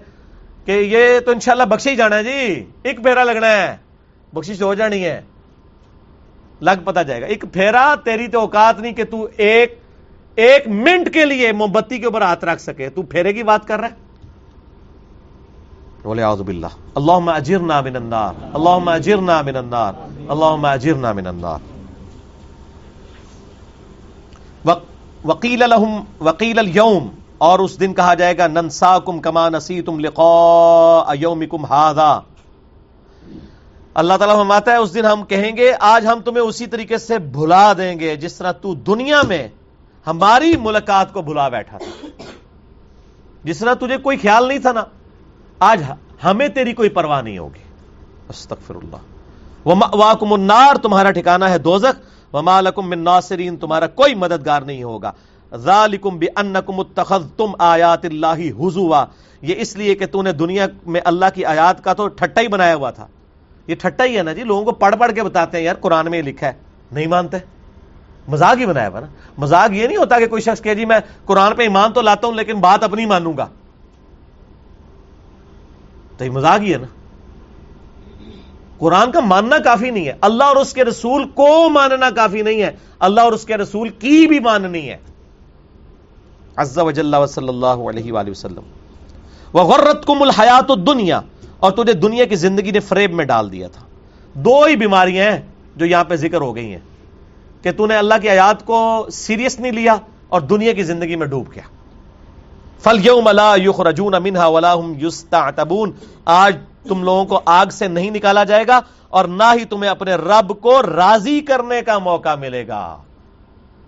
کہ 0.65 0.71
یہ 0.71 1.19
تو 1.19 1.31
انشاءاللہ 1.31 1.63
بخش 1.63 1.87
ہی 1.87 1.95
جانا 1.95 2.17
ہے 2.17 2.23
جی۔ 2.23 2.65
ایک 2.83 3.03
پھیرا 3.03 3.23
لگنا 3.23 3.47
ہے۔ 3.47 3.77
بخش 4.33 4.61
ہو 4.61 4.73
جانی 4.73 5.05
ہے۔ 5.05 5.21
لگ 6.61 6.83
پتا 6.83 7.01
جائے 7.01 7.21
گا۔ 7.21 7.25
ایک 7.25 7.45
پھیرا، 7.53 7.95
تیری 8.03 8.27
تو 8.27 8.39
اوقات 8.39 8.79
نہیں 8.79 8.93
کہ 8.93 9.03
تو 9.03 9.27
ایک 9.37 9.79
ایک 10.35 10.67
منٹ 10.67 11.13
کے 11.13 11.25
لیے 11.25 11.51
موم 11.51 11.71
بتی 11.71 11.97
کے 11.97 12.05
اوپر 12.05 12.21
ہاتھ 12.21 12.45
رکھ 12.45 12.61
سکے۔ 12.61 12.89
تو 12.89 13.01
پھیرے 13.01 13.33
کی 13.33 13.43
بات 13.43 13.67
کر 13.67 13.79
رہا 13.79 13.87
ہے؟ 13.87 13.93
بولے 16.03 16.23
آزب 16.23 16.47
اللہ 16.47 16.67
اللہ 16.95 17.31
اجر 17.31 17.59
من 17.59 17.95
النار۔ 17.95 18.33
اللہ 18.53 18.89
اجر 18.89 19.17
من 19.17 19.55
النار۔ 19.55 19.93
اللہ 20.27 20.67
اجر 20.67 20.93
من 20.93 21.27
النار۔ 21.27 21.59
وکیل 25.25 25.63
الحم 25.63 26.03
وکیل 26.21 26.59
الوم 26.59 27.07
اور 27.37 27.59
اس 27.59 27.79
دن 27.79 27.93
کہا 27.93 28.13
جائے 28.13 28.37
گا 28.37 28.47
ننسا 28.47 28.99
کم 28.99 29.19
کما 29.19 29.49
نسی 29.49 29.81
تم 29.81 29.99
لکھو 29.99 31.03
کم 31.51 31.65
اللہ 33.93 34.13
تعالیٰ 34.13 34.35
فرماتا 34.35 34.71
ہے، 34.71 34.77
اس 34.77 34.93
دن 34.93 35.05
ہم 35.05 35.23
کہیں 35.23 35.57
گے، 35.57 35.73
آج 35.79 36.07
ہم 36.07 36.21
تمہیں 36.21 36.43
اسی 36.43 36.65
طریقے 36.65 36.97
سے 36.97 37.19
بھلا 37.19 37.73
دیں 37.73 37.99
گے، 37.99 38.15
جس 38.15 38.33
طرح 38.33 38.51
تو 38.51 38.73
دنیا 38.75 39.21
میں 39.27 39.47
ہماری 40.07 40.55
ملاقات 40.61 41.13
کو 41.13 41.21
بھلا 41.21 41.49
بیٹھا 41.49 41.77
تھا۔ 41.77 42.07
جس 43.43 43.59
طرح 43.59 43.73
تجھے 43.73 43.97
کوئی 43.97 44.17
خیال 44.17 44.47
نہیں 44.47 44.57
تھا 44.57 44.71
نا، 44.71 44.83
آج 45.59 45.83
ہمیں 46.23 46.47
تیری 46.47 46.73
کوئی 46.73 46.89
پرواہ 46.89 47.21
نہیں 47.21 47.37
ہوگی۔ 47.37 47.63
استغفر 48.29 48.75
اللہ 48.75 49.95
واکم 49.95 50.33
النار، 50.33 50.75
تمہارا 50.75 51.11
ٹھکانہ 51.11 51.45
ہے 51.45 51.57
دوزخ۔ 51.57 51.99
وما 52.35 52.61
لکم 52.61 52.89
من 52.89 52.99
ناصرین، 52.99 53.57
تمہارا 53.57 53.87
کوئی 53.87 54.15
مددگار 54.15 54.61
نہیں 54.61 54.83
ہوگا۔ 54.83 55.11
ذالکم 55.55 56.17
بانکم 56.19 56.79
اتخذتم 56.79 57.51
آیات 57.59 58.05
اللہ 58.05 58.39
حضوا 58.59 59.05
یہ 59.41 59.55
اس 59.57 59.75
لیے 59.75 59.95
کہ 59.95 60.05
تو 60.05 60.21
نے 60.21 60.31
دنیا 60.31 60.67
میں 60.85 61.01
اللہ 61.05 61.25
کی 61.35 61.45
آیات 61.45 61.83
کا 61.83 61.93
تو 61.93 62.07
ٹھٹا 62.07 62.41
ہی 62.41 62.47
بنایا 62.47 62.75
ہوا 62.75 62.91
تھا۔ 62.91 63.07
یہ 63.67 63.75
ٹھٹا 63.75 64.05
ہی 64.05 64.17
ہے 64.17 64.23
نا 64.23 64.33
جی 64.33 64.43
لوگوں 64.43 64.65
کو 64.65 64.71
پڑھ 64.71 64.95
پڑھ 64.95 65.11
کے 65.13 65.23
بتاتے 65.23 65.57
ہیں، 65.57 65.65
یار 65.65 65.75
قرآن 65.75 66.09
میں 66.09 66.17
یہ 66.17 66.23
لکھا 66.23 66.47
ہے۔ 66.47 66.53
نہیں 66.91 67.07
مانتے؟ 67.07 67.37
مزاق 68.27 68.57
ہی 68.57 68.65
بنایا 68.65 68.87
ہوا 68.87 68.99
نا۔ 68.99 69.07
مزاق 69.37 69.73
یہ 69.73 69.87
نہیں 69.87 69.97
ہوتا 69.97 70.19
کہ 70.19 70.27
کوئی 70.27 70.41
شخص 70.41 70.61
کہ 70.61 70.73
جی 70.73 70.85
میں 70.85 70.99
قرآن 71.25 71.55
پہ 71.55 71.63
ایمان 71.63 71.93
تو 71.93 72.01
لاتا 72.01 72.27
ہوں، 72.27 72.35
لیکن 72.35 72.59
بات 72.59 72.83
اپنی 72.83 73.05
مانوں 73.05 73.37
گا۔ 73.37 73.47
تو 76.17 76.25
یہ 76.25 76.29
مزاق 76.29 76.59
ہی 76.59 76.73
ہے 76.73 76.77
نا۔ 76.77 76.87
قرآن 78.77 79.11
کا 79.11 79.19
ماننا 79.19 79.57
کافی 79.57 79.89
نہیں 79.89 80.07
ہے۔ 80.07 80.13
اللہ 80.21 80.43
اور 80.43 80.55
اس 80.55 80.73
کے 80.73 80.83
رسول 80.83 81.27
کو 81.27 81.69
ماننا 81.69 82.09
کافی 82.09 82.41
نہیں 82.41 82.61
ہے۔ 82.61 82.71
اللہ 82.99 83.21
اور 83.21 83.31
اس 83.31 83.45
کے 83.45 83.57
رسول 83.57 83.89
کی 83.89 84.27
بھی 84.27 84.39
ماننی 84.39 84.89
ہے۔ 84.89 84.97
عز 86.55 86.77
و 86.77 86.91
جل 86.91 87.27
صلی 87.27 87.47
اللہ 87.47 87.65
علیہ 87.65 88.11
وآلہ 88.11 88.31
وسلم۔ 88.31 88.63
وغرت 89.53 90.05
کم 90.05 90.21
الحیات 90.21 90.71
الدنیا۔ 90.71 91.21
اور 91.63 91.71
تجھے 91.71 91.93
دنیا 91.93 92.25
کی 92.25 92.35
زندگی 92.35 92.71
نے 92.71 92.79
فریب 92.79 93.13
میں 93.13 93.25
ڈال 93.25 93.51
دیا 93.51 93.67
تھا۔ 93.67 93.81
دو 94.33 94.63
ہی 94.63 94.75
بیماریاں 94.75 95.31
ہیں 95.31 95.41
جو 95.75 95.85
یہاں 95.85 96.03
پہ 96.03 96.15
ذکر 96.15 96.41
ہو 96.41 96.55
گئی 96.55 96.71
ہیں 96.71 96.79
کہ 97.61 97.71
تو 97.71 97.85
نے 97.85 97.95
اللہ 97.97 98.13
کی 98.21 98.29
آیات 98.29 98.65
کو 98.65 99.07
سیریس 99.11 99.59
نہیں 99.59 99.71
لیا 99.71 99.95
اور 100.29 100.41
دنیا 100.41 100.73
کی 100.73 100.83
زندگی 100.83 101.15
میں 101.15 101.27
ڈوب 101.27 101.47
گیا۔ 101.55 101.63
فل 102.83 103.05
یوم 103.05 103.29
لا 103.29 103.55
یخرجون 103.55 104.13
منها 104.23 104.49
ولا 104.49 104.73
هم 104.75 104.93
یستعتبون 105.01 105.91
آج 106.25 106.57
تم 106.87 107.03
لوگوں 107.03 107.25
کو 107.25 107.41
آگ 107.45 107.65
سے 107.65 107.87
نہیں 107.87 108.11
نکالا 108.11 108.43
جائے 108.43 108.67
گا 108.67 108.79
اور 109.09 109.25
نہ 109.25 109.51
ہی 109.59 109.65
تمہیں 109.65 109.91
اپنے 109.91 110.15
رب 110.15 110.61
کو 110.61 110.81
راضی 110.81 111.41
کرنے 111.41 111.81
کا 111.81 111.97
موقع 111.97 112.35
ملے 112.35 112.67
گا۔ 112.67 112.97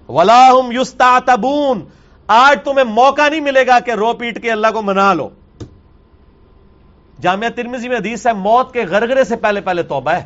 ولاحم 0.09 0.71
یوستا 0.71 1.19
آج 2.27 2.57
تمہیں 2.63 2.83
موقع 2.83 3.29
نہیں 3.29 3.39
ملے 3.39 3.67
گا 3.67 3.79
کہ 3.79 3.91
رو 3.91 4.13
پیٹ 4.13 4.41
کے 4.41 4.51
اللہ 4.51 4.67
کو 4.73 4.81
منا 4.81 5.13
لو۔ 5.13 5.29
جامعہ 7.21 7.49
ترمیزی 7.49 7.89
میں 7.89 7.97
حدیث 7.97 8.27
ہے، 8.27 8.33
موت 8.33 8.73
کے 8.73 8.85
غرغرے 8.85 9.23
سے 9.23 9.35
پہلے 9.35 9.61
پہلے 9.61 9.83
توبہ 9.83 10.11
ہے۔ 10.11 10.23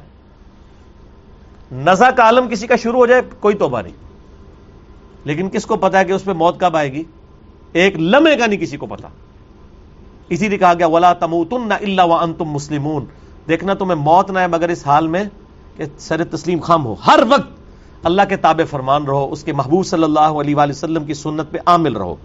نزا 1.72 2.12
کا 2.12 2.24
عالم 2.24 2.48
کسی 2.48 2.68
کا 2.68 2.76
شروع 2.76 3.00
ہو 3.00 3.06
جائے، 3.06 3.22
کوئی 3.40 3.56
توبہ 3.56 3.82
نہیں۔ 3.82 3.94
لیکن 5.26 5.50
کس 5.50 5.66
کو 5.66 5.76
پتا 5.76 6.00
ہے 6.00 6.06
کہ 6.06 6.12
اس 6.12 6.24
پہ 6.24 6.34
موت 6.34 6.60
کب 6.60 6.78
آئے 6.78 6.94
گی؟ 6.94 7.04
ایک 7.74 8.00
لمحے 8.00 8.36
کا 8.36 8.46
نہیں 8.46 8.60
کسی 8.60 8.78
کو 8.78 8.86
پتا 8.86 9.08
اسی 10.30 10.48
لیے 10.48 10.58
کہا 10.58 10.74
گیا، 10.74 10.88
ولا 10.88 11.14
تموتن 11.14 11.72
الا 11.72 12.04
وانتم 12.04 12.46
مسلمون۔ 12.46 13.06
دیکھنا 13.48 13.74
تمہیں 13.74 13.96
موت 13.96 14.32
نہ 14.32 14.40
ہے 14.40 14.48
مگر 14.48 14.70
اس 14.70 14.88
حال 14.88 15.08
میں 15.08 15.24
کہ 15.78 15.84
سر 15.98 16.24
تسلیم 16.24 16.60
خام 16.60 16.86
ہو۔ 16.86 16.96
ہر 17.08 17.20
وقت 17.30 17.50
اللہ 18.04 18.22
کے 18.30 18.36
تابع 18.36 18.66
فرمان 18.66 19.06
رہو، 19.06 19.32
اس 19.32 19.44
کے 19.44 19.54
محبوب 19.54 19.86
صلی 19.86 20.04
اللہ 20.04 20.20
علیہ 20.20 20.56
وآلہ 20.56 20.72
وسلم 20.72 21.06
کی 21.06 21.14
سنت 21.14 21.52
پہ 21.52 21.58
عامل 21.66 21.96
رہو۔ 21.96 22.16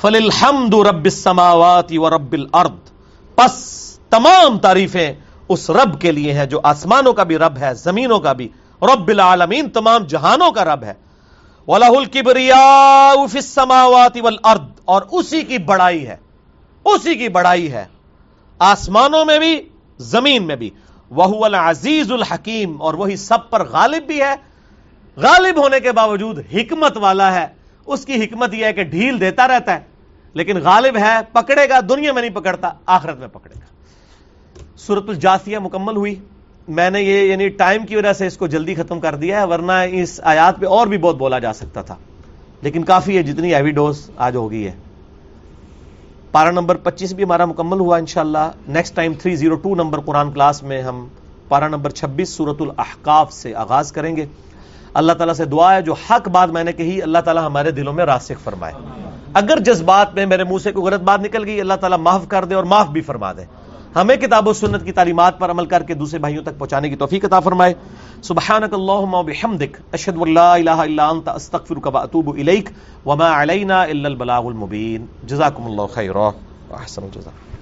فللحمد 0.00 0.74
رب 0.74 1.04
السماوات 1.04 1.92
و 1.96 2.10
رب 2.10 2.32
الارض 2.32 2.93
پس 3.34 3.74
تمام 4.10 4.58
تعریفیں 4.58 5.12
اس 5.48 5.70
رب 5.70 6.00
کے 6.00 6.12
لیے 6.12 6.32
ہیں 6.32 6.46
جو 6.46 6.60
آسمانوں 6.62 7.12
کا 7.12 7.22
بھی 7.22 7.38
رب 7.38 7.58
ہے، 7.60 7.74
زمینوں 7.74 8.20
کا 8.20 8.32
بھی۔ 8.32 8.48
رب 8.82 9.08
العالمین 9.08 9.70
تمام 9.70 10.04
جہانوں 10.04 10.50
کا 10.50 10.64
رب 10.64 10.82
ہے۔ 10.82 10.94
وَلَهُ 11.66 11.96
الْكِبْرِيَاءُ 11.96 13.28
فِي 13.28 13.38
السَّمَاوَاتِ 13.38 14.20
وَالْأَرْضِ۔ 14.20 14.70
اور 14.84 15.02
اسی 15.12 15.42
کی 15.42 15.58
بڑائی 15.58 16.06
ہے۔ 16.06 16.16
اسی 16.84 17.14
کی 17.14 17.28
بڑائی 17.28 17.72
ہے۔ 17.72 17.84
آسمانوں 18.58 19.24
میں 19.24 19.38
بھی، 19.38 19.68
زمین 19.98 20.46
میں 20.46 20.56
بھی۔ 20.56 20.70
وہ 21.10 21.44
العزیز 21.44 22.12
الحکیم 22.12 22.82
اور 22.82 22.94
وہی 22.94 23.16
سب 23.16 23.50
پر 23.50 23.64
غالب 23.64 24.02
بھی 24.06 24.22
ہے۔ 24.22 24.34
غالب 25.16 25.62
ہونے 25.62 25.80
کے 25.80 25.92
باوجود 25.92 26.38
حکمت 26.54 26.96
والا 26.96 27.34
ہے۔ 27.34 27.46
اس 27.86 28.04
کی 28.04 28.24
حکمت 28.24 28.54
یہ 28.54 28.64
ہے 28.64 28.72
کہ 28.72 28.84
ڈھیل 28.84 29.20
دیتا 29.20 29.48
رہتا 29.48 29.74
ہے۔ 29.74 29.93
لیکن 30.34 30.56
غالب 30.56 30.96
ہے، 30.96 31.16
پکڑے 31.32 31.68
گا، 31.68 31.80
دنیا 31.88 32.12
میں 32.12 32.22
نہیں 32.22 32.34
پکڑتا، 32.34 32.70
آخرت 32.86 33.18
میں 33.18 33.28
پکڑے 33.28 33.54
گا۔ 33.54 33.66
سورت 34.76 35.04
الجاسیہ 35.08 35.58
مکمل 35.58 35.96
ہوئی۔ 35.96 36.14
میں 36.68 36.90
نے 36.90 37.02
یہ 37.02 37.30
یعنی 37.30 37.48
ٹائم 37.48 37.86
کی 37.86 37.96
وجہ 37.96 38.12
سے 38.12 38.26
اس 38.26 38.36
کو 38.36 38.46
جلدی 38.46 38.74
ختم 38.74 39.00
کر 39.00 39.14
دیا 39.14 39.40
ہے، 39.40 39.46
ورنہ 39.46 39.72
اس 39.90 40.20
آیات 40.22 40.60
پہ 40.60 40.66
اور 40.66 40.86
بھی 40.86 40.98
بہت 40.98 41.16
بولا 41.16 41.38
جا 41.38 41.52
سکتا 41.52 41.82
تھا۔ 41.82 41.94
لیکن 42.62 42.84
کافی 42.84 43.16
ہے، 43.16 43.22
جتنی 43.22 43.54
ہیوی 43.54 43.70
ڈوز 43.70 44.10
آج 44.16 44.36
ہو 44.36 44.50
گئی 44.50 44.66
ہے۔ 44.66 44.72
پارا 46.32 46.50
نمبر 46.50 46.74
پچیس 46.74 47.12
بھی 47.12 47.24
ہمارا 47.24 47.44
مکمل 47.44 47.80
ہوا، 47.80 47.96
انشاءاللہ۔ 47.96 48.50
Next 48.68 48.94
time 48.94 49.12
three 49.14 49.36
zero 49.36 49.54
two 49.54 49.74
number 49.74 50.00
Quran 50.00 50.32
class 50.32 50.62
میں 50.62 50.82
ہم 50.82 51.08
پارا 51.48 51.68
نمبر 51.68 51.90
چھبیس 51.90 52.28
سورت 52.28 52.62
الاحقاف 52.62 53.32
سے 53.32 53.54
آغاز 53.54 53.92
کریں 53.92 54.16
گے۔ 54.16 54.26
اللہ 54.94 55.12
تعالیٰ 55.12 55.34
سے 55.34 55.44
دعا 55.44 55.74
ہے، 55.74 55.82
جو 55.82 55.94
حق 56.10 56.28
بات 56.28 56.48
میں 56.48 56.64
نے 56.64 56.72
کہی، 56.72 57.02
اللہ 57.02 57.18
تعالیٰ 57.18 57.46
ہمارے 57.46 57.70
دلوں 57.70 57.92
میں 57.92 58.04
راسک 58.04 58.40
فرمائے۔ 58.44 58.72
اگر 59.34 59.58
جذبات 59.58 60.14
میں 60.14 60.26
میرے 60.26 60.44
منہ 60.44 60.58
سے 60.58 60.72
کوئی 60.72 60.86
غلط 60.86 61.00
بات 61.00 61.20
نکل 61.20 61.44
گئی، 61.44 61.60
اللہ 61.60 61.74
تعالیٰ 61.74 61.98
معاف 61.98 62.28
کر 62.28 62.44
دے 62.44 62.54
اور 62.54 62.64
معاف 62.64 62.88
بھی 62.88 63.00
فرما 63.00 63.32
دے۔ 63.32 63.44
ہمیں 63.96 64.16
کتاب 64.16 64.48
و 64.48 64.52
سنت 64.52 64.84
کی 64.84 64.92
تعلیمات 64.92 65.38
پر 65.38 65.50
عمل 65.50 65.66
کر 65.66 65.82
کے 65.82 65.94
دوسرے 65.94 66.18
بھائیوں 66.18 66.42
تک 66.42 66.58
پہنچانے 66.58 66.88
کی 66.88 66.96
توفیق 66.96 67.24
عطا 67.24 67.40
فرمائے۔ 67.40 67.74
سبحانک 68.22 68.74
اللہم 68.74 69.14
و 69.14 69.22
بحمدک، 69.22 69.76
اشہد 69.92 70.16
واللہ 70.16 70.40
الہ 70.40 70.70
الا 70.70 71.08
انت، 71.08 71.28
استغفرک 71.28 71.86
و 71.94 71.98
اتوب 71.98 72.34
الیک۔ 72.34 72.68
وما 73.06 73.42
علینا 73.42 73.82
الا 73.82 74.08
البلاغ 74.08 74.46
المبین۔ 74.46 75.06
جزاکم 75.22 75.64
اللہ 75.64 75.82
خیر 75.92 76.16
احسن 76.16 77.02
الجزاء۔ 77.02 77.53